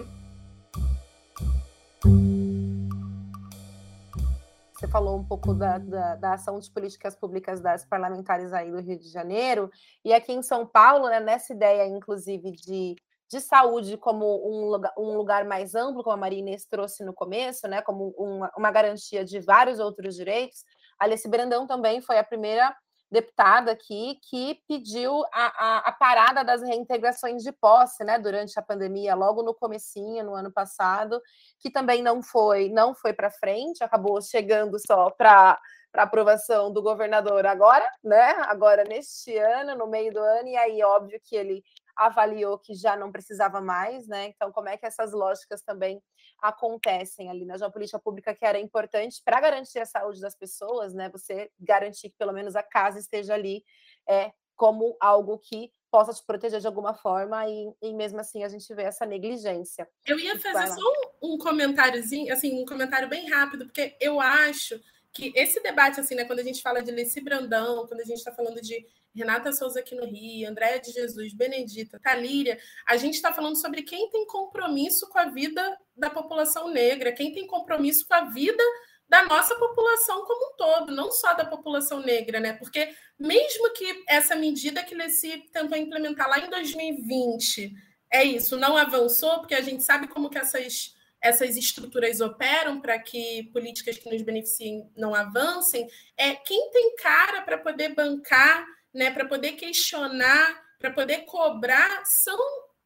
Você 4.80 4.88
falou 4.88 5.20
um 5.20 5.26
pouco 5.26 5.54
da, 5.54 5.78
da, 5.78 6.16
da, 6.16 6.34
ação 6.36 6.58
de 6.58 6.72
políticas 6.72 7.14
públicas 7.14 7.60
das 7.60 7.84
parlamentares 7.84 8.54
aí 8.54 8.72
do 8.72 8.80
Rio 8.80 8.98
de 8.98 9.10
Janeiro, 9.10 9.70
e 10.06 10.14
aqui 10.14 10.32
em 10.32 10.42
São 10.42 10.66
Paulo, 10.66 11.10
né, 11.10 11.20
nessa 11.20 11.52
ideia, 11.52 11.86
inclusive, 11.86 12.52
de 12.52 12.96
de 13.30 13.40
saúde 13.40 13.96
como 13.98 14.26
um 14.26 14.70
lugar, 14.70 14.94
um 14.98 15.16
lugar 15.16 15.46
mais 15.46 15.76
amplo, 15.76 16.04
como 16.04 16.16
a 16.16 16.18
Maria 16.18 16.40
Inês 16.40 16.66
trouxe 16.66 17.04
no 17.04 17.14
começo, 17.14 17.68
né, 17.68 17.82
como 17.82 18.14
uma, 18.18 18.52
uma 18.58 18.72
garantia 18.72 19.24
de 19.24 19.40
vários 19.40 19.80
outros 19.80 20.16
direitos, 20.16 20.64
Alice 21.00 21.28
Brandão 21.28 21.68
também 21.68 22.02
foi 22.02 22.18
a 22.18 22.24
primeira 22.24 22.76
deputada 23.12 23.72
aqui 23.72 24.20
que 24.30 24.62
pediu 24.68 25.24
a, 25.34 25.46
a, 25.46 25.78
a, 25.80 25.92
parada 25.92 26.44
das 26.44 26.62
reintegrações 26.62 27.42
de 27.42 27.52
posse, 27.52 28.04
né, 28.04 28.20
durante 28.20 28.60
a 28.60 28.62
pandemia, 28.62 29.16
logo 29.16 29.42
no 29.42 29.54
comecinho, 29.54 30.24
no 30.26 30.36
ano 30.36 30.52
passado, 30.52 31.20
que 31.60 31.72
também 31.72 32.04
não 32.04 32.22
foi, 32.22 32.70
não 32.70 32.94
foi 32.94 33.14
para 33.14 33.32
frente, 33.32 33.84
acabou 33.84 34.22
chegando 34.22 34.78
só 34.80 35.10
para 35.12 35.60
para 35.92 36.04
aprovação 36.04 36.72
do 36.72 36.84
governador 36.84 37.48
agora, 37.48 37.84
né? 38.04 38.36
Agora 38.48 38.84
neste 38.84 39.36
ano, 39.38 39.76
no 39.76 39.88
meio 39.88 40.14
do 40.14 40.20
ano, 40.20 40.48
e 40.48 40.56
aí 40.56 40.84
óbvio 40.84 41.20
que 41.24 41.36
ele 41.36 41.64
avaliou 42.00 42.58
que 42.58 42.74
já 42.74 42.96
não 42.96 43.12
precisava 43.12 43.60
mais, 43.60 44.08
né? 44.08 44.28
Então, 44.28 44.52
como 44.52 44.70
é 44.70 44.78
que 44.78 44.86
essas 44.86 45.12
lógicas 45.12 45.62
também 45.62 46.02
acontecem 46.42 47.30
ali 47.30 47.46
na 47.46 47.58
geopolítica 47.58 48.00
pública, 48.00 48.34
que 48.34 48.46
era 48.46 48.58
importante 48.58 49.22
para 49.24 49.42
garantir 49.42 49.80
a 49.80 49.86
saúde 49.86 50.22
das 50.22 50.36
pessoas, 50.36 50.94
né? 50.94 51.10
Você 51.10 51.52
garantir 51.60 52.10
que 52.10 52.18
pelo 52.18 52.32
menos 52.32 52.56
a 52.56 52.64
casa 52.64 52.98
esteja 53.00 53.34
ali 53.34 53.64
é, 54.08 54.32
como 54.56 54.96
algo 55.00 55.38
que 55.38 55.72
possa 55.92 56.14
te 56.14 56.26
proteger 56.26 56.62
de 56.62 56.68
alguma 56.68 56.94
forma 56.94 57.48
e, 57.50 57.74
e 57.82 57.94
mesmo 57.94 58.20
assim 58.20 58.44
a 58.44 58.48
gente 58.48 58.74
vê 58.74 58.84
essa 58.84 59.06
negligência. 59.06 59.90
Eu 60.06 60.20
ia 60.20 60.40
fazer 60.40 60.68
só 60.68 60.82
um, 61.22 61.34
um 61.34 61.38
comentáriozinho, 61.38 62.32
assim, 62.32 62.62
um 62.62 62.66
comentário 62.66 63.10
bem 63.10 63.30
rápido, 63.30 63.66
porque 63.66 63.98
eu 64.00 64.22
acho 64.22 64.80
que 65.20 65.34
esse 65.36 65.62
debate, 65.62 66.00
assim, 66.00 66.16
né, 66.16 66.24
quando 66.24 66.40
a 66.40 66.44
gente 66.44 66.62
fala 66.62 66.82
de 66.82 66.92
Leci 66.92 67.20
Brandão, 67.20 67.86
quando 67.88 68.00
a 68.00 68.06
gente 68.06 68.20
está 68.20 68.32
falando 68.32 68.62
de 68.62 68.86
Renata 69.14 69.52
Souza 69.52 69.82
aqui 69.82 69.94
no 69.94 70.06
Rio, 70.06 70.50
Andréia 70.50 70.80
de 70.80 70.92
Jesus, 70.92 71.34
Benedita, 71.34 72.00
Talíria, 72.00 72.58
a 72.88 72.96
gente 72.96 73.16
está 73.16 73.34
falando 73.34 73.58
sobre 73.58 73.82
quem 73.82 74.10
tem 74.10 74.26
compromisso 74.26 75.10
com 75.10 75.20
a 75.20 75.26
vida 75.26 75.78
da 75.96 76.10
população 76.10 76.70
negra, 76.70 77.12
quem 77.12 77.34
tem 77.34 77.46
compromisso 77.46 78.08
com 78.08 78.14
a 78.14 78.26
vida 78.26 78.64
da 79.10 79.26
nossa 79.26 79.56
população 79.56 80.24
como 80.24 80.54
um 80.54 80.56
todo, 80.56 80.96
não 80.96 81.12
só 81.12 81.34
da 81.34 81.44
população 81.44 82.00
negra, 82.00 82.40
né? 82.40 82.54
Porque 82.54 82.94
mesmo 83.20 83.74
que 83.74 84.04
essa 84.08 84.36
medida 84.36 84.84
que 84.84 84.96
Leci 84.96 85.50
tentou 85.52 85.78
implementar 85.78 86.30
lá 86.30 86.40
em 86.40 86.50
2020, 86.50 87.74
é 88.12 88.24
isso, 88.24 88.56
não 88.56 88.78
avançou, 88.78 89.40
porque 89.40 89.56
a 89.56 89.62
gente 89.62 89.84
sabe 89.84 90.08
como 90.08 90.30
que 90.30 90.38
essas 90.38 90.96
essas 91.22 91.58
estruturas 91.58 92.22
operam 92.22 92.80
para 92.80 92.98
que 93.00 93.44
políticas 93.52 93.98
que 93.98 94.10
nos 94.10 94.22
beneficiem 94.22 94.90
não 94.96 95.14
avancem, 95.14 95.88
é 96.18 96.36
quem 96.36 96.70
tem 96.72 96.96
cara 96.96 97.42
para 97.42 97.58
poder 97.58 97.94
bancar, 97.94 98.66
né, 98.94 99.12
para 99.12 99.26
poder 99.26 99.54
questionar, 99.54 100.62
para 100.80 100.92
poder 100.92 101.26
cobrar, 101.26 102.06
são 102.06 102.40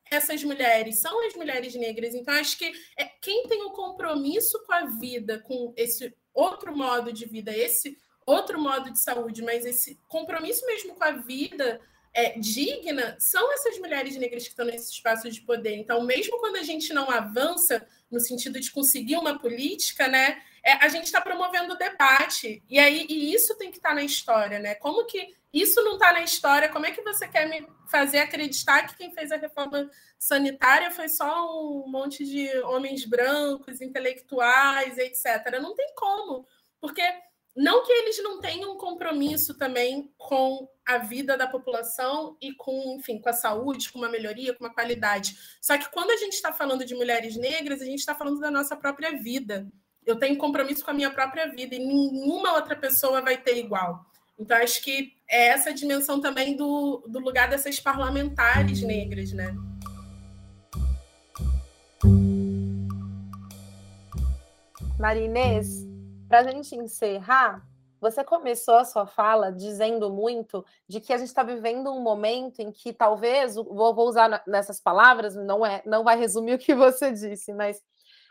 essas 0.10 0.44
mulheres, 0.44 1.00
são 1.00 1.26
as 1.26 1.34
mulheres 1.36 1.76
negras. 1.76 2.14
Então, 2.14 2.34
acho 2.36 2.58
que 2.58 2.72
é, 2.98 3.06
quem 3.22 3.48
tem 3.48 3.64
o 3.64 3.70
um 3.70 3.74
compromisso 3.74 4.64
com 4.66 4.74
a 4.74 4.86
vida, 4.86 5.40
com 5.40 5.74
esse 5.78 6.14
outro 6.34 6.76
modo 6.76 7.12
de 7.12 7.26
vida, 7.26 7.56
esse 7.56 7.98
outro 8.26 8.60
modo 8.60 8.92
de 8.92 9.00
saúde, 9.00 9.42
mas 9.42 9.66
esse 9.66 10.00
compromisso 10.08 10.66
mesmo 10.66 10.96
com 10.96 11.04
a 11.04 11.12
vida 11.12 11.80
é, 12.14 12.38
digna, 12.38 13.16
são 13.20 13.52
essas 13.54 13.78
mulheres 13.80 14.16
negras 14.16 14.44
que 14.44 14.50
estão 14.50 14.66
nesse 14.66 14.92
espaço 14.92 15.30
de 15.30 15.42
poder. 15.42 15.76
Então, 15.76 16.04
mesmo 16.04 16.40
quando 16.40 16.58
a 16.58 16.64
gente 16.64 16.94
não 16.94 17.10
avança 17.10 17.86
no 18.14 18.20
sentido 18.20 18.60
de 18.60 18.72
conseguir 18.72 19.18
uma 19.18 19.38
política, 19.38 20.08
né, 20.08 20.42
é, 20.64 20.74
a 20.74 20.88
gente 20.88 21.06
está 21.06 21.20
promovendo 21.20 21.74
o 21.74 21.78
debate. 21.78 22.64
E 22.70 22.80
aí 22.80 23.06
e 23.10 23.34
isso 23.34 23.56
tem 23.58 23.70
que 23.70 23.78
estar 23.78 23.90
tá 23.90 23.96
na 23.96 24.04
história, 24.04 24.60
né? 24.60 24.76
Como 24.76 25.06
que 25.06 25.36
isso 25.52 25.84
não 25.84 25.94
está 25.94 26.14
na 26.14 26.22
história? 26.22 26.70
Como 26.70 26.86
é 26.86 26.92
que 26.92 27.02
você 27.02 27.28
quer 27.28 27.50
me 27.50 27.68
fazer 27.88 28.20
acreditar 28.20 28.88
que 28.88 28.96
quem 28.96 29.14
fez 29.14 29.32
a 29.32 29.38
reforma 29.38 29.90
sanitária 30.18 30.90
foi 30.90 31.10
só 31.10 31.60
um 31.60 31.88
monte 31.88 32.26
de 32.26 32.50
homens 32.62 33.06
brancos, 33.06 33.82
intelectuais, 33.82 34.98
etc. 34.98 35.60
Não 35.62 35.76
tem 35.76 35.94
como, 35.96 36.48
porque 36.80 37.04
não 37.56 37.86
que 37.86 37.92
eles 37.92 38.22
não 38.24 38.40
tenham 38.40 38.74
um 38.74 38.78
compromisso 38.78 39.56
também 39.56 40.12
com 40.18 40.68
a 40.86 40.98
vida 40.98 41.38
da 41.38 41.48
população 41.48 42.36
e 42.42 42.54
com, 42.56 42.98
enfim, 43.00 43.20
com 43.20 43.30
a 43.30 43.34
saúde, 43.34 43.92
com 43.92 44.00
uma 44.00 44.10
melhoria, 44.10 44.54
com 44.54 44.64
uma 44.64 44.74
qualidade. 44.74 45.38
Só 45.62 45.78
que 45.78 45.90
quando 45.92 46.10
a 46.10 46.18
gente 46.18 46.34
está 46.34 46.52
falando 46.52 46.84
de 46.84 46.96
mulheres 46.96 47.38
negras, 47.38 47.82
a 47.82 47.86
gente 47.86 48.00
está 48.00 48.16
falando 48.16 48.40
da 48.40 48.50
nossa 48.50 48.76
própria 48.76 49.16
vida. 49.22 49.68
Eu 50.04 50.16
tenho 50.16 50.38
compromisso 50.38 50.84
com 50.84 50.92
a 50.92 50.96
minha 50.96 51.12
própria 51.12 51.48
vida 51.48 51.76
e 51.76 51.80
nenhuma 51.80 52.54
outra 52.54 52.76
pessoa 52.76 53.22
vai 53.22 53.38
ter 53.38 53.58
igual. 53.58 54.04
Então, 54.38 54.58
acho 54.58 54.82
que 54.82 55.14
é 55.30 55.50
essa 55.50 55.72
dimensão 55.72 56.20
também 56.20 56.56
do, 56.56 57.06
do 57.08 57.20
lugar 57.20 57.48
dessas 57.48 57.80
parlamentares 57.80 58.82
negras, 58.82 59.32
né? 59.32 59.56
Marinês, 65.00 65.86
para 66.34 66.40
a 66.40 66.52
gente 66.52 66.76
encerrar, 66.76 67.64
você 68.02 68.24
começou 68.24 68.74
a 68.74 68.86
sua 68.86 69.06
fala 69.06 69.52
dizendo 69.52 70.10
muito 70.10 70.66
de 70.88 71.00
que 71.00 71.14
a 71.14 71.18
gente 71.20 71.28
está 71.28 71.44
vivendo 71.44 71.94
um 71.94 72.02
momento 72.02 72.60
em 72.60 72.72
que 72.72 72.92
talvez, 72.92 73.54
vou, 73.54 73.94
vou, 73.94 74.10
usar 74.10 74.44
nessas 74.48 74.80
palavras, 74.80 75.36
não 75.36 75.64
é, 75.64 75.84
não 75.86 76.04
vai 76.04 76.18
resumir 76.18 76.54
o 76.56 76.58
que 76.58 76.74
você 76.74 77.12
disse, 77.12 77.54
mas 77.54 77.80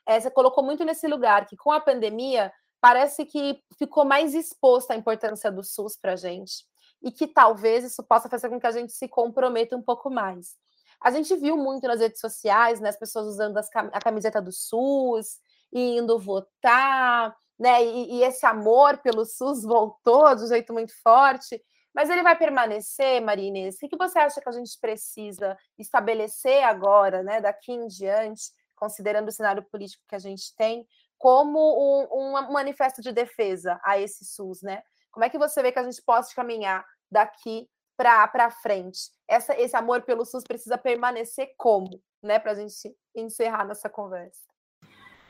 é, 0.05 0.19
você 0.19 0.33
colocou 0.33 0.65
muito 0.65 0.85
nesse 0.85 1.07
lugar 1.07 1.47
que 1.47 1.57
com 1.57 1.71
a 1.71 1.79
pandemia 1.79 2.53
parece 2.81 3.25
que 3.25 3.63
ficou 3.79 4.05
mais 4.05 4.35
exposta 4.35 4.95
a 4.95 4.97
importância 4.97 5.53
do 5.53 5.63
SUS 5.63 5.97
para 5.97 6.15
a 6.15 6.17
gente 6.17 6.65
e 7.01 7.13
que 7.13 7.29
talvez 7.29 7.85
isso 7.85 8.03
possa 8.03 8.29
fazer 8.29 8.49
com 8.49 8.59
que 8.59 8.67
a 8.67 8.73
gente 8.73 8.93
se 8.93 9.07
comprometa 9.07 9.77
um 9.77 9.83
pouco 9.83 10.11
mais. 10.11 10.57
A 11.01 11.13
gente 11.13 11.37
viu 11.37 11.57
muito 11.57 11.87
nas 11.87 12.01
redes 12.01 12.21
sociais, 12.21 12.81
né, 12.81 12.89
as 12.89 12.99
pessoas 12.99 13.27
usando 13.27 13.59
as, 13.59 13.69
a 13.73 14.01
camiseta 14.01 14.43
do 14.43 14.51
SUS, 14.51 15.39
indo 15.73 16.19
votar, 16.19 17.35
né? 17.63 17.85
E, 17.85 18.17
e, 18.17 18.25
esse 18.25 18.45
amor 18.45 18.99
pelo 18.99 19.25
SUS 19.25 19.63
voltou 19.63 20.35
de 20.35 20.43
um 20.43 20.49
jeito 20.49 20.73
muito 20.73 20.93
forte. 21.01 21.63
Mas 21.95 22.11
ele 22.11 22.21
vai 22.21 22.37
permanecer, 22.37 23.23
Marines? 23.23 23.77
O 23.77 23.89
que 23.89 23.97
você 23.97 24.19
acha 24.19 24.41
que 24.41 24.49
a 24.49 24.53
gente 24.53 24.77
precisa 24.81 25.57
estabelecer 25.79 26.65
agora, 26.65 27.23
né, 27.23 27.41
daqui 27.41 27.71
em 27.71 27.87
diante, 27.87 28.51
considerando 28.75 29.29
o 29.29 29.33
cenário 29.33 29.63
político 29.71 30.03
que 30.09 30.17
a 30.17 30.19
gente 30.19 30.53
tem, 30.57 30.85
como 31.17 31.61
um, 31.61 32.33
um 32.33 32.53
manifesto 32.53 33.01
de 33.01 33.13
defesa 33.13 33.81
a 33.85 33.97
esse 33.97 34.25
SUS, 34.25 34.61
né? 34.61 34.83
Como 35.13 35.25
é 35.25 35.31
que 35.31 35.39
você 35.39 35.63
vê 35.63 35.71
que 35.71 35.79
a 35.79 35.85
gente 35.85 36.03
pode 36.03 36.35
caminhar 36.35 36.85
daqui 37.09 37.69
para 37.97 38.51
frente? 38.51 38.99
Essa, 39.29 39.55
esse 39.55 39.77
amor 39.77 40.03
pelo 40.03 40.25
SUS 40.25 40.43
precisa 40.43 40.77
permanecer 40.77 41.55
como, 41.57 42.03
né, 42.21 42.41
para 42.41 42.53
a 42.53 42.55
gente 42.57 42.93
encerrar 43.15 43.65
nossa 43.65 43.89
conversa? 43.89 44.41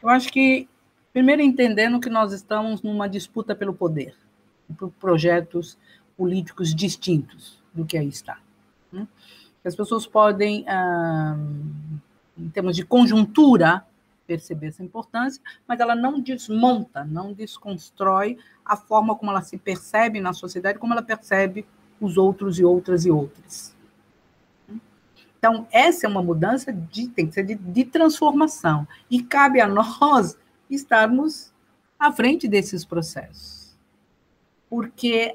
Eu 0.03 0.09
acho 0.09 0.33
que, 0.33 0.66
primeiro, 1.13 1.43
entendendo 1.43 2.01
que 2.01 2.11
nós 2.11 2.33
estamos 2.33 2.83
numa 2.83 3.09
disputa 3.09 3.55
pelo 3.55 3.75
poder, 3.75 4.15
por 4.79 4.91
projetos 4.93 5.77
políticos 6.17 6.75
distintos 6.75 7.63
do 7.73 7.85
que 7.85 7.99
aí 7.99 8.09
está. 8.09 8.39
Né? 8.93 9.07
As 9.65 9.77
pessoas 9.77 10.07
podem, 10.07 10.65
ah, 10.69 11.37
em 12.37 12.49
termos 12.51 12.77
de 12.77 12.85
conjuntura, 12.85 13.85
perceber 14.27 14.69
essa 14.69 14.83
importância, 14.83 15.43
mas 15.67 15.81
ela 15.81 15.95
não 15.95 16.21
desmonta, 16.21 17.05
não 17.05 17.33
desconstrói 17.33 18.39
a 18.65 18.77
forma 18.77 19.15
como 19.15 19.31
ela 19.31 19.43
se 19.43 19.59
percebe 19.59 20.21
na 20.21 20.33
sociedade, 20.33 20.79
como 20.79 20.93
ela 20.93 21.03
percebe 21.03 21.67
os 22.01 22.17
outros 22.17 22.59
e 22.59 22.65
outras 22.65 23.05
e 23.05 23.11
outras. 23.11 23.77
Então, 25.39 25.67
essa 25.73 26.07
é 26.07 26.09
uma 26.09 26.23
mudança 26.23 26.73
de, 26.73 27.09
tem 27.09 27.27
que 27.27 27.35
ser 27.35 27.45
de, 27.45 27.57
de 27.57 27.85
transformação. 27.85 28.87
E 29.11 29.23
cabe 29.23 29.61
a 29.61 29.67
nós 29.67 30.39
estarmos 30.75 31.53
à 31.99 32.11
frente 32.12 32.49
desses 32.49 32.85
processos. 32.85 33.77
Porque 34.68 35.35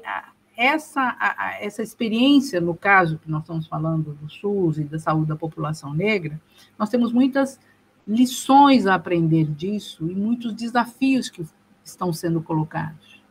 essa, 0.56 1.16
essa 1.60 1.82
experiência, 1.82 2.60
no 2.60 2.74
caso 2.74 3.18
que 3.18 3.30
nós 3.30 3.42
estamos 3.42 3.66
falando 3.66 4.12
do 4.14 4.28
SUS 4.28 4.78
e 4.78 4.84
da 4.84 4.98
saúde 4.98 5.28
da 5.28 5.36
população 5.36 5.94
negra, 5.94 6.40
nós 6.78 6.88
temos 6.90 7.12
muitas 7.12 7.60
lições 8.06 8.86
a 8.86 8.94
aprender 8.94 9.44
disso 9.44 10.10
e 10.10 10.14
muitos 10.14 10.52
desafios 10.54 11.30
que 11.30 11.46
estão 11.84 12.12
sendo 12.12 12.42
colocados. 12.42 13.22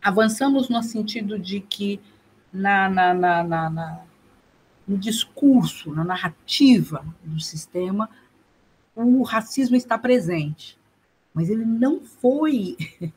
Avançamos 0.00 0.68
no 0.68 0.82
sentido 0.82 1.38
de 1.38 1.60
que 1.60 2.00
na, 2.52 2.88
na, 2.88 3.14
na, 3.14 3.42
na 3.42 4.00
no 4.86 4.98
discurso, 4.98 5.92
na 5.92 6.04
narrativa 6.04 7.04
do 7.22 7.40
sistema, 7.40 8.08
o 8.94 9.22
racismo 9.22 9.76
está 9.76 9.98
presente, 9.98 10.78
mas 11.32 11.50
ele 11.50 11.64
não 11.64 12.00
foi 12.00 12.76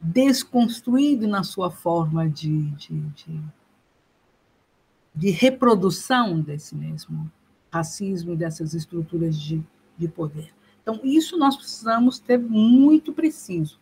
desconstruído 0.00 1.26
na 1.28 1.42
sua 1.42 1.70
forma 1.70 2.28
de, 2.28 2.70
de, 2.72 3.00
de, 3.00 3.40
de 5.14 5.30
reprodução 5.30 6.40
desse 6.40 6.74
mesmo 6.74 7.30
racismo 7.72 8.32
e 8.32 8.36
dessas 8.36 8.74
estruturas 8.74 9.38
de, 9.38 9.62
de 9.96 10.08
poder. 10.08 10.52
Então, 10.82 11.00
isso 11.02 11.38
nós 11.38 11.56
precisamos 11.56 12.18
ter 12.18 12.38
muito 12.38 13.12
preciso. 13.12 13.78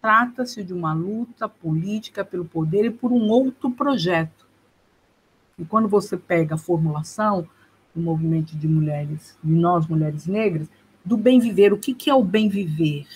Trata-se 0.00 0.62
de 0.62 0.72
uma 0.72 0.92
luta 0.92 1.48
política 1.48 2.24
pelo 2.24 2.44
poder 2.44 2.84
e 2.84 2.90
por 2.90 3.10
um 3.10 3.28
outro 3.28 3.70
projeto 3.70 4.44
e 5.58 5.64
quando 5.64 5.88
você 5.88 6.16
pega 6.16 6.54
a 6.54 6.58
formulação 6.58 7.48
do 7.94 8.00
movimento 8.00 8.56
de 8.56 8.66
mulheres, 8.66 9.36
de 9.42 9.52
nós 9.52 9.86
mulheres 9.86 10.26
negras, 10.26 10.68
do 11.04 11.16
bem 11.16 11.38
viver, 11.38 11.72
o 11.72 11.78
que, 11.78 11.94
que 11.94 12.10
é 12.10 12.14
o 12.14 12.24
bem 12.24 12.48
viver? 12.48 13.06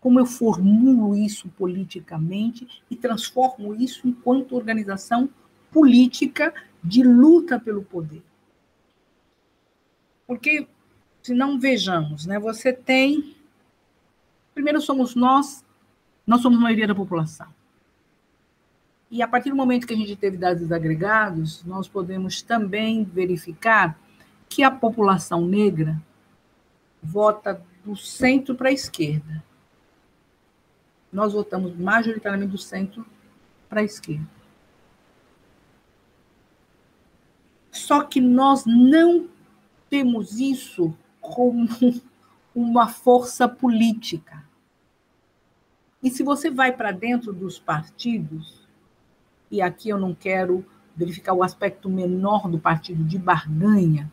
Como 0.00 0.20
eu 0.20 0.26
formulo 0.26 1.16
isso 1.16 1.48
politicamente 1.56 2.66
e 2.90 2.96
transformo 2.96 3.74
isso 3.74 4.06
enquanto 4.06 4.56
organização 4.56 5.28
política 5.72 6.54
de 6.82 7.02
luta 7.02 7.58
pelo 7.58 7.82
poder. 7.82 8.22
Porque, 10.26 10.66
se 11.22 11.34
não 11.34 11.58
vejamos, 11.58 12.26
né, 12.26 12.38
você 12.38 12.72
tem. 12.72 13.36
Primeiro 14.54 14.80
somos 14.80 15.14
nós, 15.14 15.64
nós 16.26 16.40
somos 16.42 16.58
a 16.58 16.62
maioria 16.62 16.86
da 16.86 16.94
população. 16.94 17.46
E 19.10 19.22
a 19.22 19.28
partir 19.28 19.50
do 19.50 19.56
momento 19.56 19.86
que 19.86 19.94
a 19.94 19.96
gente 19.96 20.16
teve 20.16 20.36
dados 20.36 20.72
agregados, 20.72 21.64
nós 21.64 21.86
podemos 21.86 22.42
também 22.42 23.04
verificar 23.04 23.98
que 24.48 24.62
a 24.62 24.70
população 24.70 25.46
negra 25.46 26.00
vota 27.02 27.62
do 27.84 27.96
centro 27.96 28.54
para 28.54 28.68
a 28.68 28.72
esquerda. 28.72 29.44
Nós 31.12 31.32
votamos 31.32 31.76
majoritariamente 31.76 32.50
do 32.50 32.58
centro 32.58 33.06
para 33.68 33.80
a 33.80 33.84
esquerda. 33.84 34.28
Só 37.70 38.02
que 38.02 38.20
nós 38.20 38.64
não 38.66 39.28
temos 39.88 40.40
isso 40.40 40.96
como 41.20 41.68
uma 42.54 42.88
força 42.88 43.48
política. 43.48 44.44
E 46.02 46.10
se 46.10 46.22
você 46.22 46.50
vai 46.50 46.72
para 46.72 46.90
dentro 46.90 47.32
dos 47.32 47.58
partidos, 47.58 48.65
e 49.50 49.60
aqui 49.60 49.88
eu 49.88 49.98
não 49.98 50.14
quero 50.14 50.64
verificar 50.96 51.34
o 51.34 51.42
aspecto 51.42 51.88
menor 51.88 52.48
do 52.48 52.58
partido 52.58 53.04
de 53.04 53.18
barganha, 53.18 54.10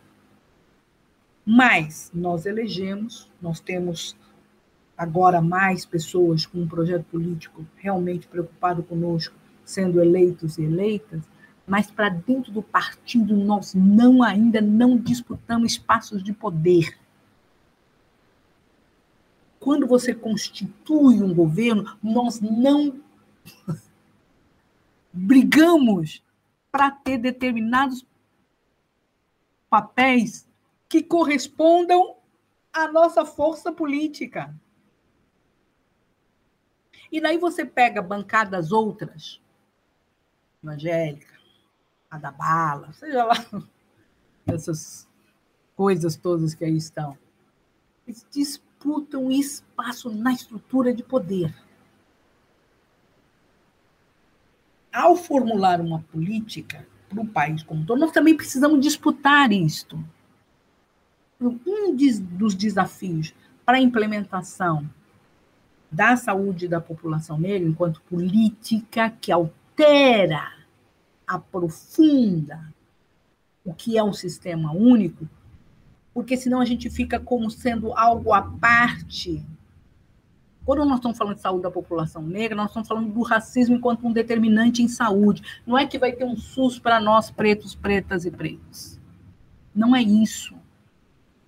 mas 1.46 2.12
nós 2.14 2.46
elegemos, 2.46 3.30
nós 3.42 3.60
temos 3.60 4.16
agora 4.98 5.42
mais 5.42 5.86
pessoas 5.86 6.46
com 6.46 6.60
um 6.60 6.68
projeto 6.68 7.06
político 7.06 7.66
realmente 7.76 8.28
preocupado 8.28 8.84
conosco, 8.84 9.36
sendo 9.66 10.02
eleitos 10.02 10.58
e 10.58 10.64
eleitas, 10.64 11.22
mas 11.66 11.90
para 11.90 12.10
dentro 12.10 12.52
do 12.52 12.62
partido 12.62 13.36
nós 13.36 13.74
não 13.74 14.22
ainda 14.22 14.62
não 14.62 14.98
disputamos 14.98 15.74
espaços 15.74 16.24
de 16.24 16.34
poder. 16.34 16.98
Quando 19.60 19.88
você 19.88 20.14
constitui 20.14 21.24
um 21.24 21.34
governo, 21.34 21.98
nós 22.04 22.42
não 22.42 22.96
brigamos 25.14 26.24
para 26.72 26.90
ter 26.90 27.20
determinados 27.20 28.04
papéis 29.70 30.50
que 30.90 31.04
correspondam 31.04 32.16
à 32.72 32.92
nossa 32.92 33.24
força 33.24 33.72
política. 33.72 34.54
E 37.12 37.22
daí 37.22 37.38
você 37.38 37.64
pega 37.64 38.02
bancadas 38.02 38.72
outras, 38.72 39.40
evangélica, 40.64 41.34
a 42.10 42.18
da 42.18 42.32
bala, 42.32 42.92
seja 42.94 43.24
lá, 43.24 43.36
essas 44.48 45.08
coisas 45.76 46.16
todas 46.16 46.56
que 46.56 46.66
aí 46.66 46.76
estão. 46.76 47.16
Eles 48.08 48.26
disputam 48.32 49.32
espaço 49.32 50.10
na 50.10 50.34
estrutura 50.34 50.94
de 50.94 51.04
poder. 51.04 51.56
Ao 54.94 55.16
formular 55.16 55.82
uma 55.82 56.00
política 56.12 56.86
para 57.10 57.22
o 57.22 57.28
país 57.28 57.64
como 57.64 57.86
todo, 57.86 58.00
nós 58.00 58.12
também 58.12 58.38
precisamos 58.38 58.80
disputar 58.80 59.52
isto. 59.52 60.04
Um 61.42 61.96
dos 61.96 62.54
desafios 62.54 63.34
para 63.66 63.78
a 63.78 63.82
implementação 63.82 64.88
da 65.92 66.16
saúde 66.16 66.68
da 66.68 66.80
população 66.80 67.38
negra, 67.38 67.68
enquanto 67.68 68.02
política 68.02 69.10
que 69.10 69.32
altera, 69.32 70.54
aprofunda 71.28 72.74
o 73.66 73.74
que 73.74 73.98
é 73.98 74.04
um 74.04 74.14
sistema 74.14 74.74
único, 74.74 75.28
porque 76.14 76.38
senão 76.38 76.60
a 76.60 76.66
gente 76.66 76.90
fica 76.90 77.20
como 77.20 77.50
sendo 77.50 77.94
algo 77.94 78.34
à 78.34 78.42
parte 78.42 79.44
quando 80.66 80.86
nós 80.86 80.98
estamos 80.98 81.18
falando 81.18 81.36
de 81.36 81.42
saúde 81.42 81.64
da 81.64 81.72
população 81.72 82.22
negra, 82.22 82.56
nós 82.56 82.68
estamos 82.68 82.88
falando 82.88 83.12
do 83.12 83.22
racismo 83.22 83.76
enquanto 83.76 84.08
um 84.08 84.14
determinante 84.14 84.82
em 84.82 84.88
saúde. 84.88 85.62
Não 85.66 85.78
é 85.78 85.86
que 85.86 86.00
vai 86.00 86.14
ter 86.14 86.24
um 86.24 86.38
SUS 86.38 86.80
para 86.80 87.02
nós, 87.02 87.30
pretos, 87.30 87.76
pretas 87.76 88.26
e 88.26 88.32
pretos. 88.32 89.00
Não 89.76 89.96
é 89.96 90.02
isso. 90.02 90.56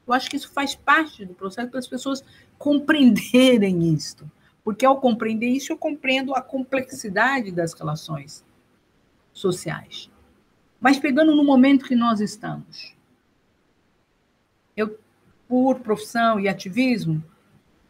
Eu 0.05 0.13
acho 0.13 0.29
que 0.29 0.35
isso 0.35 0.51
faz 0.51 0.75
parte 0.75 1.25
do 1.25 1.33
processo 1.33 1.69
para 1.69 1.79
as 1.79 1.87
pessoas 1.87 2.23
compreenderem 2.57 3.93
isto. 3.93 4.29
Porque 4.63 4.85
ao 4.85 4.99
compreender 4.99 5.47
isso, 5.47 5.71
eu 5.71 5.77
compreendo 5.77 6.33
a 6.33 6.41
complexidade 6.41 7.51
das 7.51 7.73
relações 7.73 8.43
sociais. 9.31 10.09
Mas 10.79 10.99
pegando 10.99 11.35
no 11.35 11.43
momento 11.43 11.85
que 11.85 11.95
nós 11.95 12.19
estamos, 12.19 12.95
eu, 14.75 14.99
por 15.47 15.79
profissão 15.79 16.39
e 16.39 16.49
ativismo, 16.49 17.23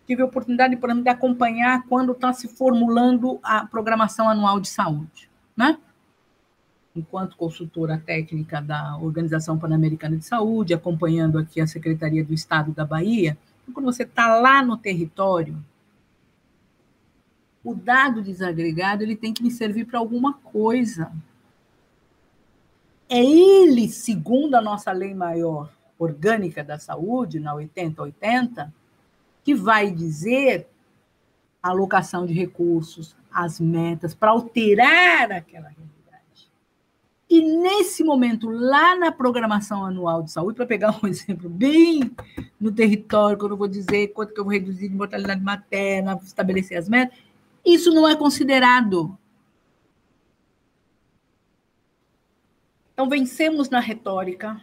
tive 0.05 0.21
a 0.21 0.25
oportunidade, 0.25 0.75
por 0.77 0.89
exemplo, 0.89 1.03
de 1.03 1.09
acompanhar 1.09 1.83
quando 1.87 2.11
está 2.11 2.31
se 2.31 2.47
formulando 2.47 3.39
a 3.43 3.65
programação 3.65 4.29
anual 4.29 4.59
de 4.59 4.67
saúde, 4.67 5.29
né? 5.55 5.77
Enquanto 6.95 7.35
consultora 7.35 7.97
técnica 7.97 8.61
da 8.61 8.97
Organização 8.97 9.57
Pan-Americana 9.57 10.15
de 10.15 10.25
Saúde, 10.25 10.73
acompanhando 10.73 11.37
aqui 11.37 11.59
a 11.59 11.67
Secretaria 11.67 12.23
do 12.23 12.33
Estado 12.33 12.71
da 12.71 12.85
Bahia, 12.85 13.37
quando 13.73 13.85
você 13.85 14.03
está 14.03 14.39
lá 14.39 14.63
no 14.63 14.77
território, 14.77 15.57
o 17.63 17.73
dado 17.73 18.21
desagregado 18.21 19.03
ele 19.03 19.15
tem 19.15 19.33
que 19.33 19.41
me 19.43 19.49
servir 19.49 19.85
para 19.85 19.99
alguma 19.99 20.33
coisa. 20.33 21.11
É 23.09 23.23
ele, 23.23 23.89
segundo 23.89 24.55
a 24.55 24.61
nossa 24.61 24.91
lei 24.91 25.13
maior 25.13 25.69
orgânica 25.97 26.63
da 26.63 26.77
saúde, 26.77 27.39
na 27.39 27.55
8080, 27.55 28.71
que 29.45 29.53
vai 29.53 29.91
dizer 29.91 30.67
a 31.61 31.69
alocação 31.69 32.25
de 32.25 32.33
recursos, 32.33 33.15
as 33.31 33.59
metas, 33.59 34.15
para 34.15 34.31
alterar 34.31 35.31
aquela 35.31 35.69
realidade. 35.69 36.49
E 37.29 37.41
nesse 37.41 38.03
momento, 38.03 38.49
lá 38.49 38.95
na 38.95 39.11
programação 39.11 39.85
anual 39.85 40.23
de 40.23 40.31
saúde, 40.31 40.55
para 40.55 40.65
pegar 40.65 40.99
um 41.01 41.05
exemplo 41.07 41.47
bem 41.47 42.11
no 42.59 42.71
território, 42.71 43.37
quando 43.37 43.51
eu 43.51 43.57
vou 43.57 43.67
dizer 43.67 44.07
quanto 44.07 44.33
que 44.33 44.39
eu 44.39 44.43
vou 44.43 44.51
reduzir 44.51 44.89
de 44.89 44.95
mortalidade 44.95 45.41
materna, 45.41 46.19
estabelecer 46.23 46.79
as 46.79 46.89
metas, 46.89 47.15
isso 47.63 47.93
não 47.93 48.07
é 48.07 48.15
considerado. 48.15 49.15
Então, 52.93 53.07
vencemos 53.07 53.69
na 53.69 53.79
retórica, 53.79 54.59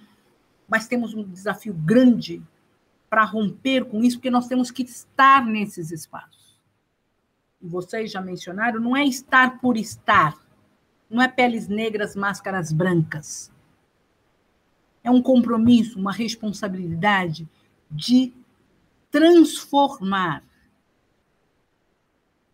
mas 0.69 0.89
temos 0.89 1.15
um 1.15 1.23
desafio 1.23 1.73
grande 1.73 2.43
para 3.13 3.25
romper 3.25 3.85
com 3.85 4.03
isso, 4.03 4.17
porque 4.17 4.31
nós 4.31 4.47
temos 4.47 4.71
que 4.71 4.85
estar 4.85 5.45
nesses 5.45 5.91
espaços. 5.93 6.59
E 7.61 7.69
vocês 7.69 8.11
já 8.11 8.23
mencionaram, 8.23 8.81
não 8.81 8.97
é 8.97 9.05
estar 9.05 9.61
por 9.61 9.77
estar, 9.77 10.35
não 11.11 11.21
é 11.21 11.29
peles 11.29 11.69
negras, 11.69 12.17
máscaras 12.17 12.73
brancas. 12.73 13.53
É 15.05 15.11
um 15.11 15.21
compromisso, 15.21 15.99
uma 15.99 16.11
responsabilidade 16.11 17.47
de 17.91 18.33
transformar. 19.11 20.43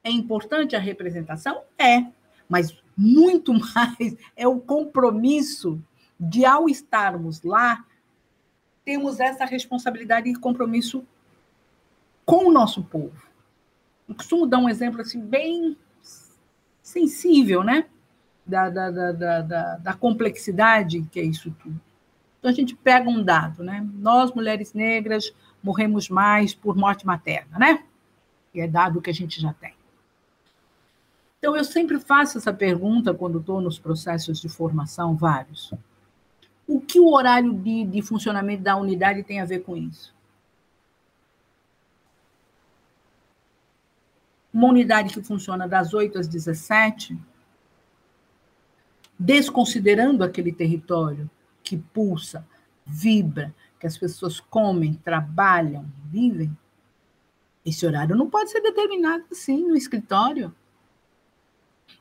É 0.03 0.11
importante 0.11 0.75
a 0.75 0.81
representação? 0.81 1.63
É, 1.79 2.05
mas 2.49 2.77
muito 2.97 3.55
mais 3.55 4.17
é 4.35 4.49
o 4.49 4.59
compromisso 4.59 5.81
de, 6.19 6.45
ao 6.45 6.69
estarmos 6.69 7.45
lá, 7.45 7.85
temos 8.89 9.21
essa 9.21 9.45
responsabilidade 9.45 10.31
e 10.31 10.35
compromisso 10.35 11.05
com 12.25 12.47
o 12.47 12.51
nosso 12.51 12.83
povo. 12.83 13.23
Eu 14.09 14.15
costumo 14.15 14.47
dar 14.47 14.57
um 14.57 14.67
exemplo 14.67 15.03
assim 15.03 15.21
bem 15.21 15.77
sensível, 16.81 17.63
né? 17.63 17.85
Da, 18.47 18.71
da, 18.71 18.91
da, 18.91 19.43
da, 19.43 19.77
da 19.77 19.93
complexidade 19.93 21.07
que 21.13 21.21
é 21.21 21.23
isso 21.23 21.55
tudo. 21.63 21.79
Então 22.39 22.51
a 22.51 22.55
gente 22.55 22.75
pega 22.75 23.11
um 23.11 23.23
dado, 23.23 23.63
né? 23.63 23.87
Nós, 23.93 24.33
mulheres 24.33 24.73
negras, 24.73 25.35
morremos 25.63 26.09
mais 26.09 26.55
por 26.55 26.75
morte 26.75 27.05
materna, 27.07 27.59
né? 27.59 27.85
E 28.55 28.61
é 28.63 28.67
dado 28.67 29.03
que 29.03 29.11
a 29.11 29.15
gente 29.15 29.39
já 29.39 29.53
tem. 29.53 29.75
Então 31.39 31.55
eu 31.55 31.63
sempre 31.63 32.01
faço 32.01 32.39
essa 32.39 32.55
pergunta 32.55 33.13
quando 33.13 33.39
estou 33.39 33.61
nos 33.61 33.79
processos 33.79 34.41
de 34.41 34.49
formação, 34.49 35.15
vários. 35.15 35.75
O 36.69 36.83
que 36.83 37.01
o 37.01 37.09
horário 37.09 37.55
de, 37.55 37.85
de 37.87 38.03
funcionamento 38.03 38.63
da 38.63 38.77
unidade 38.77 39.23
tem 39.23 39.41
a 39.41 39.47
ver 39.47 39.61
com 39.61 39.75
isso? 39.75 40.15
Uma 44.53 44.69
unidade 44.69 45.15
que 45.15 45.23
funciona 45.23 45.67
das 45.67 45.95
8 45.95 46.19
às 46.19 46.29
17, 46.29 47.19
desconsiderando 49.19 50.23
aquele 50.23 50.53
território 50.53 51.31
que 51.63 51.79
pulsa, 51.79 52.47
vibra, 52.85 53.55
que 53.81 53.87
as 53.87 53.97
pessoas 53.97 54.39
comem, 54.39 54.93
trabalham, 54.93 55.91
vivem, 56.05 56.55
esse 57.65 57.87
horário 57.87 58.15
não 58.15 58.29
pode 58.29 58.51
ser 58.51 58.61
determinado 58.61 59.25
assim 59.31 59.67
no 59.67 59.77
escritório. 59.77 60.55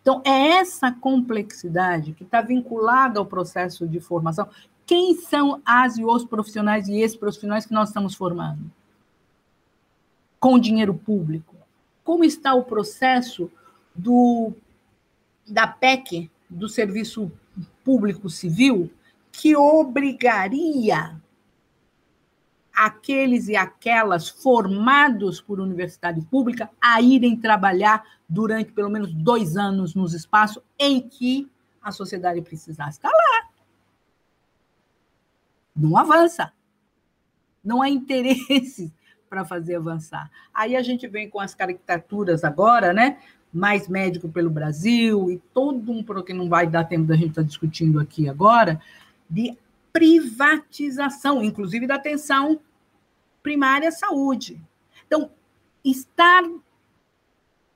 Então, 0.01 0.21
é 0.25 0.59
essa 0.59 0.91
complexidade 0.91 2.13
que 2.13 2.23
está 2.23 2.41
vinculada 2.41 3.19
ao 3.19 3.25
processo 3.25 3.87
de 3.87 3.99
formação. 3.99 4.47
Quem 4.85 5.15
são 5.15 5.61
as 5.65 5.97
e 5.97 6.05
os 6.05 6.23
profissionais 6.23 6.87
e 6.87 6.99
esses 6.99 7.17
profissionais 7.17 7.65
que 7.65 7.73
nós 7.73 7.89
estamos 7.89 8.15
formando? 8.15 8.71
Com 10.39 10.57
dinheiro 10.57 10.93
público. 10.93 11.55
Como 12.03 12.23
está 12.23 12.53
o 12.53 12.63
processo 12.63 13.51
do, 13.93 14.53
da 15.45 15.67
PEC, 15.67 16.31
do 16.49 16.69
Serviço 16.69 17.29
Público 17.83 18.29
Civil, 18.29 18.89
que 19.31 19.55
obrigaria 19.55 21.21
aqueles 22.77 23.47
e 23.47 23.55
aquelas 23.55 24.29
formados 24.29 25.41
por 25.41 25.59
universidade 25.59 26.21
pública 26.21 26.69
a 26.79 27.01
irem 27.01 27.35
trabalhar 27.35 28.03
durante 28.29 28.71
pelo 28.71 28.87
menos 28.87 29.11
dois 29.11 29.57
anos 29.57 29.95
nos 29.95 30.13
espaços 30.13 30.61
em 30.77 31.01
que 31.01 31.49
a 31.81 31.91
sociedade 31.91 32.39
precisasse. 32.43 32.99
Está 32.99 33.09
lá. 33.09 33.49
Não 35.75 35.97
avança. 35.97 36.53
Não 37.63 37.81
há 37.81 37.89
interesse 37.89 38.93
para 39.27 39.43
fazer 39.43 39.77
avançar. 39.77 40.29
Aí 40.53 40.75
a 40.75 40.83
gente 40.83 41.07
vem 41.07 41.27
com 41.27 41.39
as 41.39 41.55
caricaturas 41.55 42.43
agora, 42.43 42.93
né? 42.93 43.17
Mais 43.51 43.87
médico 43.87 44.29
pelo 44.29 44.51
Brasil 44.51 45.31
e 45.31 45.39
todo 45.51 45.91
um 45.91 46.03
que 46.23 46.33
não 46.33 46.47
vai 46.47 46.67
dar 46.67 46.83
tempo 46.83 47.05
da 47.05 47.15
gente 47.15 47.29
estar 47.29 47.41
tá 47.41 47.47
discutindo 47.47 47.99
aqui 47.99 48.29
agora, 48.29 48.79
de 49.27 49.57
privatização, 49.91 51.43
inclusive 51.43 51.87
da 51.87 51.95
atenção 51.95 52.59
primária 53.47 53.87
à 53.87 53.91
saúde. 53.93 54.61
Então, 55.05 55.31
estar 55.81 56.43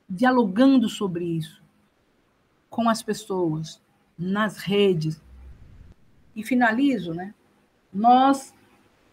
dialogando 0.06 0.86
sobre 0.86 1.24
isso 1.24 1.62
com 2.68 2.90
as 2.90 3.02
pessoas, 3.02 3.80
nas 4.18 4.58
redes. 4.58 5.18
E 6.36 6.44
finalizo, 6.44 7.14
né? 7.14 7.32
Nós 7.90 8.52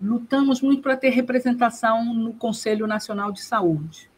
lutamos 0.02 0.62
muito 0.62 0.82
para 0.82 0.98
ter 0.98 1.12
representação 1.12 2.14
no 2.14 2.34
Conselho 2.34 2.86
Nacional 2.86 3.32
de 3.32 3.42
Saúde. 3.42 4.12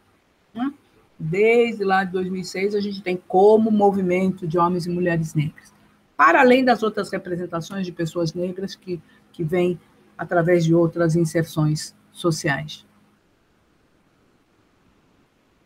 Né? 0.52 0.74
Desde 1.16 1.84
lá 1.84 2.02
de 2.02 2.10
2006, 2.10 2.74
a 2.74 2.80
gente 2.80 3.02
tem 3.02 3.16
como 3.16 3.70
movimento 3.70 4.48
de 4.48 4.58
homens 4.58 4.84
e 4.84 4.90
mulheres 4.90 5.32
negras. 5.32 5.72
Para 6.16 6.40
além 6.40 6.64
das 6.64 6.82
outras 6.82 7.08
representações 7.08 7.86
de 7.86 7.92
pessoas 7.92 8.34
negras 8.34 8.74
que, 8.74 9.00
que 9.32 9.44
vêm 9.44 9.78
através 10.18 10.64
de 10.64 10.74
outras 10.74 11.14
inserções 11.14 11.94
sociais. 12.12 12.86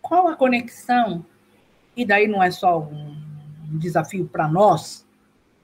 Qual 0.01 0.29
a 0.29 0.37
conexão? 0.37 1.27
E 1.97 2.05
daí 2.05 2.29
não 2.29 2.43
é 2.43 2.51
só 2.51 2.79
um 2.81 3.17
desafio 3.79 4.27
para 4.27 4.49
nós, 4.49 5.07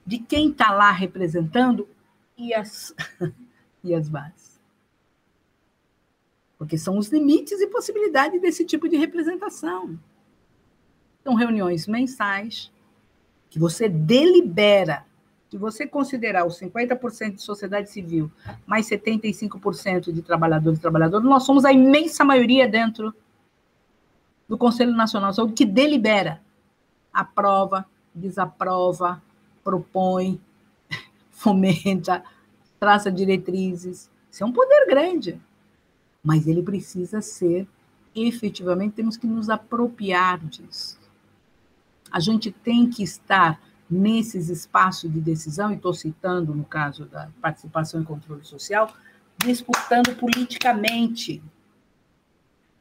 de 0.05 0.19
quem 0.19 0.49
está 0.49 0.71
lá 0.71 0.91
representando 0.91 1.87
e 2.37 2.53
as, 2.53 2.93
e 3.83 3.93
as 3.93 4.09
bases. 4.09 4.59
Porque 6.57 6.77
são 6.77 6.97
os 6.97 7.07
limites 7.07 7.59
e 7.61 7.67
possibilidades 7.67 8.41
desse 8.41 8.65
tipo 8.65 8.89
de 8.89 8.97
representação. 8.97 9.97
São 11.23 11.35
reuniões 11.35 11.87
mensais 11.87 12.71
que 13.49 13.59
você 13.59 13.87
delibera 13.87 15.05
se 15.53 15.57
você 15.59 15.85
considerar 15.85 16.47
os 16.47 16.59
50% 16.59 17.35
de 17.35 17.43
sociedade 17.43 17.91
civil, 17.91 18.31
mais 18.65 18.89
75% 18.89 20.11
de 20.11 20.23
trabalhadores 20.23 20.79
e 20.79 20.81
trabalhadoras, 20.81 21.23
nós 21.23 21.43
somos 21.43 21.63
a 21.63 21.71
imensa 21.71 22.25
maioria 22.25 22.67
dentro 22.67 23.13
do 24.49 24.57
Conselho 24.57 24.95
Nacional 24.95 25.29
de 25.29 25.35
Saúde 25.35 25.53
que 25.53 25.63
delibera, 25.63 26.41
aprova, 27.13 27.85
desaprova, 28.15 29.21
propõe, 29.63 30.41
fomenta, 31.29 32.23
traça 32.79 33.11
diretrizes. 33.11 34.09
Isso 34.31 34.43
é 34.43 34.47
um 34.47 34.51
poder 34.51 34.87
grande, 34.87 35.39
mas 36.23 36.47
ele 36.47 36.63
precisa 36.63 37.21
ser 37.21 37.67
efetivamente, 38.15 38.95
temos 38.95 39.17
que 39.17 39.27
nos 39.27 39.51
apropriar 39.51 40.43
disso. 40.43 40.99
A 42.11 42.19
gente 42.19 42.51
tem 42.51 42.89
que 42.89 43.03
estar 43.03 43.61
nesses 43.93 44.49
espaços 44.49 45.11
de 45.11 45.19
decisão, 45.19 45.71
e 45.71 45.75
estou 45.75 45.93
citando 45.93 46.53
no 46.53 46.65
caso 46.65 47.05
da 47.05 47.29
participação 47.41 48.01
e 48.01 48.05
controle 48.05 48.43
social, 48.43 48.91
disputando 49.37 50.15
politicamente. 50.15 51.41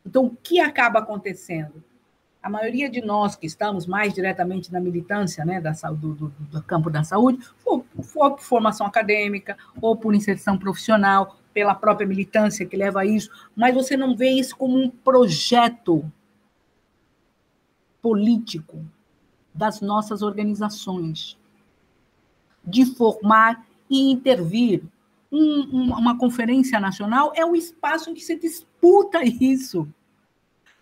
Então, 0.04 0.26
o 0.26 0.36
que 0.42 0.60
acaba 0.60 1.00
acontecendo? 1.00 1.82
A 2.42 2.50
maioria 2.50 2.90
de 2.90 3.00
nós 3.00 3.36
que 3.36 3.46
estamos 3.46 3.86
mais 3.86 4.12
diretamente 4.12 4.72
na 4.72 4.80
militância 4.80 5.44
né, 5.44 5.60
da, 5.60 5.70
do, 5.92 6.14
do, 6.14 6.28
do 6.28 6.62
campo 6.62 6.90
da 6.90 7.04
saúde, 7.04 7.38
ou, 7.64 7.86
ou 7.96 8.30
por 8.32 8.40
formação 8.40 8.86
acadêmica, 8.86 9.56
ou 9.80 9.96
por 9.96 10.14
inserção 10.14 10.58
profissional, 10.58 11.38
pela 11.54 11.74
própria 11.74 12.06
militância 12.06 12.66
que 12.66 12.76
leva 12.76 13.00
a 13.00 13.04
isso, 13.04 13.30
mas 13.54 13.74
você 13.74 13.96
não 13.96 14.16
vê 14.16 14.30
isso 14.30 14.56
como 14.56 14.76
um 14.76 14.90
projeto 14.90 16.10
político 18.00 18.84
das 19.55 19.80
nossas 19.80 20.22
organizações 20.22 21.36
de 22.64 22.84
formar 22.84 23.66
e 23.88 24.11
intervir. 24.11 24.82
Um, 25.30 25.61
um, 25.72 25.94
uma 25.94 26.18
conferência 26.18 26.78
nacional 26.78 27.32
é 27.34 27.44
o 27.44 27.57
espaço 27.57 28.11
em 28.11 28.14
que 28.14 28.20
se 28.20 28.36
disputa 28.36 29.24
isso. 29.24 29.88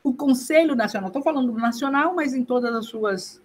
O 0.02 0.12
Conselho 0.12 0.74
Nacional, 0.74 1.08
estou 1.08 1.22
falando 1.22 1.52
do 1.52 1.58
nacional, 1.58 2.14
mas 2.14 2.34
em 2.34 2.44
todas 2.44 2.74
as 2.74 2.86
suas 2.86 3.40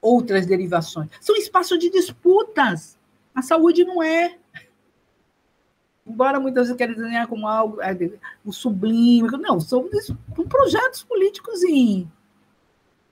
outras 0.00 0.46
derivações, 0.46 1.08
são 1.20 1.34
espaços 1.36 1.78
de 1.78 1.90
disputas. 1.90 2.98
A 3.34 3.42
saúde 3.42 3.84
não 3.84 4.02
é 4.02 4.36
embora 6.08 6.40
muitas 6.40 6.64
vezes 6.64 6.76
querem 6.76 6.94
desenhar 6.94 7.26
como 7.26 7.46
algo 7.46 7.80
é, 7.82 7.94
o 8.44 8.52
sublime, 8.52 9.28
não, 9.38 9.60
são, 9.60 9.88
são 10.00 10.16
projetos 10.48 11.02
políticos 11.02 11.62
em, 11.62 12.10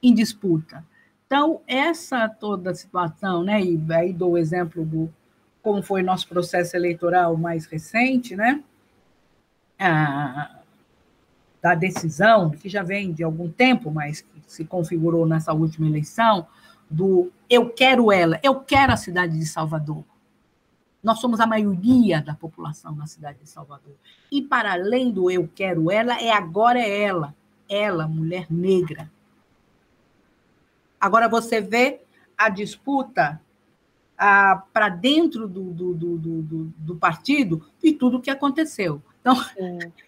em 0.02 0.14
disputa. 0.14 0.84
Então, 1.26 1.60
essa 1.66 2.28
toda 2.28 2.74
situação, 2.74 3.42
né, 3.42 3.60
e 3.60 3.80
aí 3.92 4.12
dou 4.12 4.32
o 4.32 4.38
exemplo 4.38 4.84
do 4.84 5.12
como 5.62 5.82
foi 5.82 6.00
nosso 6.00 6.28
processo 6.28 6.76
eleitoral 6.76 7.36
mais 7.36 7.66
recente, 7.66 8.36
né, 8.36 8.62
a, 9.78 10.60
da 11.60 11.74
decisão, 11.74 12.50
que 12.50 12.68
já 12.68 12.84
vem 12.84 13.12
de 13.12 13.24
algum 13.24 13.50
tempo, 13.50 13.90
mas 13.90 14.20
que 14.20 14.42
se 14.46 14.64
configurou 14.64 15.26
nessa 15.26 15.52
última 15.52 15.88
eleição, 15.88 16.46
do 16.88 17.32
eu 17.50 17.70
quero 17.70 18.12
ela, 18.12 18.38
eu 18.42 18.60
quero 18.60 18.92
a 18.92 18.96
cidade 18.96 19.36
de 19.36 19.46
Salvador. 19.46 20.04
Nós 21.02 21.20
somos 21.20 21.40
a 21.40 21.46
maioria 21.46 22.20
da 22.20 22.34
população 22.34 22.94
na 22.94 23.06
cidade 23.06 23.38
de 23.40 23.48
Salvador. 23.48 23.94
E 24.30 24.42
para 24.42 24.72
além 24.72 25.10
do 25.10 25.30
eu 25.30 25.48
quero 25.54 25.90
ela, 25.90 26.20
é 26.20 26.30
agora 26.30 26.78
é 26.78 27.02
ela, 27.02 27.34
ela, 27.68 28.08
mulher 28.08 28.46
negra. 28.50 29.10
Agora 31.06 31.28
você 31.28 31.60
vê 31.60 32.00
a 32.36 32.48
disputa 32.48 33.40
para 34.72 34.88
dentro 34.88 35.46
do, 35.46 35.62
do, 35.64 35.94
do, 35.94 36.18
do, 36.18 36.64
do 36.76 36.96
partido 36.96 37.64
e 37.82 37.92
tudo 37.92 38.16
o 38.16 38.20
que 38.20 38.30
aconteceu. 38.30 39.00
Então, 39.20 39.36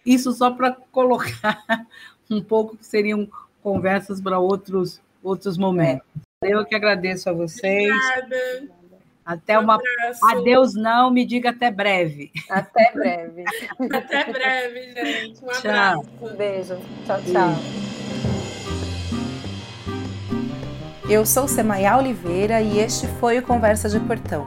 isso 0.05 0.33
só 0.33 0.51
para 0.51 0.75
colocar 0.91 1.63
um 2.29 2.41
pouco 2.41 2.75
que 2.75 2.85
seriam 2.85 3.29
conversas 3.63 4.19
para 4.19 4.39
outros, 4.39 5.01
outros 5.23 5.57
momentos. 5.57 6.05
Eu 6.41 6.65
que 6.65 6.75
agradeço 6.75 7.29
a 7.29 7.33
vocês. 7.33 7.93
Obrigada. 7.93 8.79
Até 9.25 9.57
um 9.57 9.63
uma. 9.63 9.75
Abraço. 9.75 10.25
Adeus, 10.25 10.73
não, 10.73 11.11
me 11.11 11.23
diga 11.25 11.51
até 11.51 11.69
breve. 11.71 12.31
Até 12.49 12.91
breve. 12.93 13.45
até 13.93 14.31
breve, 14.31 14.93
gente. 14.93 15.45
Um 15.45 15.49
abraço. 15.49 16.09
Um 16.21 16.35
beijo. 16.35 16.77
Tchau, 17.05 17.21
tchau. 17.21 17.98
Eu 21.09 21.25
sou 21.25 21.47
Semaia 21.47 21.97
Oliveira 21.97 22.61
e 22.61 22.79
este 22.79 23.07
foi 23.19 23.39
o 23.39 23.41
Conversa 23.41 23.89
de 23.89 23.99
Portão, 23.99 24.45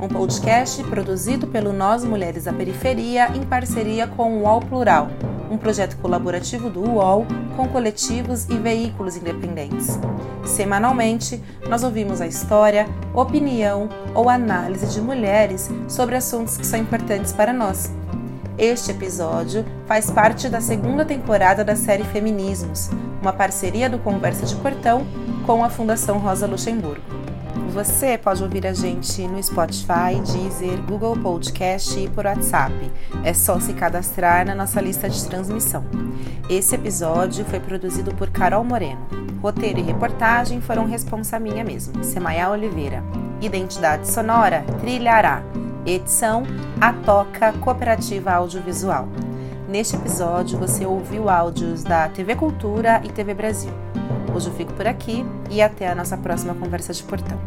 um 0.00 0.08
podcast 0.08 0.82
produzido 0.84 1.46
pelo 1.46 1.70
Nós 1.70 2.02
Mulheres 2.02 2.44
da 2.44 2.52
Periferia 2.52 3.28
em 3.36 3.42
parceria 3.42 4.06
com 4.06 4.38
o 4.38 4.42
UOL 4.44 4.60
Plural 4.60 5.08
um 5.50 5.56
projeto 5.56 5.96
colaborativo 5.98 6.68
do 6.70 6.80
UOL 6.82 7.26
com 7.56 7.68
coletivos 7.68 8.48
e 8.48 8.54
veículos 8.56 9.16
independentes. 9.16 9.98
Semanalmente, 10.44 11.42
nós 11.68 11.82
ouvimos 11.82 12.20
a 12.20 12.26
história, 12.26 12.86
opinião 13.14 13.88
ou 14.14 14.28
análise 14.28 14.86
de 14.92 15.00
mulheres 15.00 15.70
sobre 15.88 16.16
assuntos 16.16 16.56
que 16.56 16.66
são 16.66 16.78
importantes 16.78 17.32
para 17.32 17.52
nós. 17.52 17.90
Este 18.58 18.90
episódio 18.90 19.64
faz 19.86 20.10
parte 20.10 20.48
da 20.48 20.60
segunda 20.60 21.04
temporada 21.04 21.64
da 21.64 21.76
série 21.76 22.02
Feminismos, 22.02 22.90
uma 23.22 23.32
parceria 23.32 23.88
do 23.88 24.00
Conversa 24.00 24.44
de 24.44 24.56
Portão 24.56 25.06
com 25.46 25.62
a 25.62 25.70
Fundação 25.70 26.18
Rosa 26.18 26.44
Luxemburgo. 26.44 27.00
Você 27.72 28.18
pode 28.18 28.42
ouvir 28.42 28.66
a 28.66 28.72
gente 28.72 29.22
no 29.28 29.40
Spotify, 29.40 30.20
Deezer, 30.26 30.82
Google 30.88 31.16
Podcast 31.16 32.00
e 32.00 32.08
por 32.10 32.24
WhatsApp. 32.26 32.74
É 33.22 33.32
só 33.32 33.60
se 33.60 33.72
cadastrar 33.74 34.44
na 34.44 34.56
nossa 34.56 34.80
lista 34.80 35.08
de 35.08 35.24
transmissão. 35.26 35.84
Esse 36.50 36.74
episódio 36.74 37.44
foi 37.44 37.60
produzido 37.60 38.12
por 38.16 38.28
Carol 38.28 38.64
Moreno. 38.64 39.06
Roteiro 39.40 39.78
e 39.78 39.82
reportagem 39.82 40.60
foram 40.60 40.84
responsa 40.84 41.38
minha 41.38 41.62
mesmo, 41.62 42.02
Semaia 42.02 42.50
Oliveira. 42.50 43.04
Identidade 43.40 44.10
sonora, 44.10 44.64
Trilhará. 44.80 45.44
Edição, 45.88 46.42
A 46.78 46.92
Toca 46.92 47.50
Cooperativa 47.54 48.32
Audiovisual. 48.32 49.08
Neste 49.66 49.96
episódio 49.96 50.58
você 50.58 50.84
ouviu 50.84 51.30
áudios 51.30 51.82
da 51.82 52.10
TV 52.10 52.36
Cultura 52.36 53.00
e 53.04 53.08
TV 53.08 53.32
Brasil. 53.32 53.72
Hoje 54.34 54.48
eu 54.48 54.52
fico 54.52 54.74
por 54.74 54.86
aqui 54.86 55.24
e 55.50 55.62
até 55.62 55.88
a 55.88 55.94
nossa 55.94 56.18
próxima 56.18 56.54
conversa 56.54 56.92
de 56.92 57.02
portão. 57.02 57.38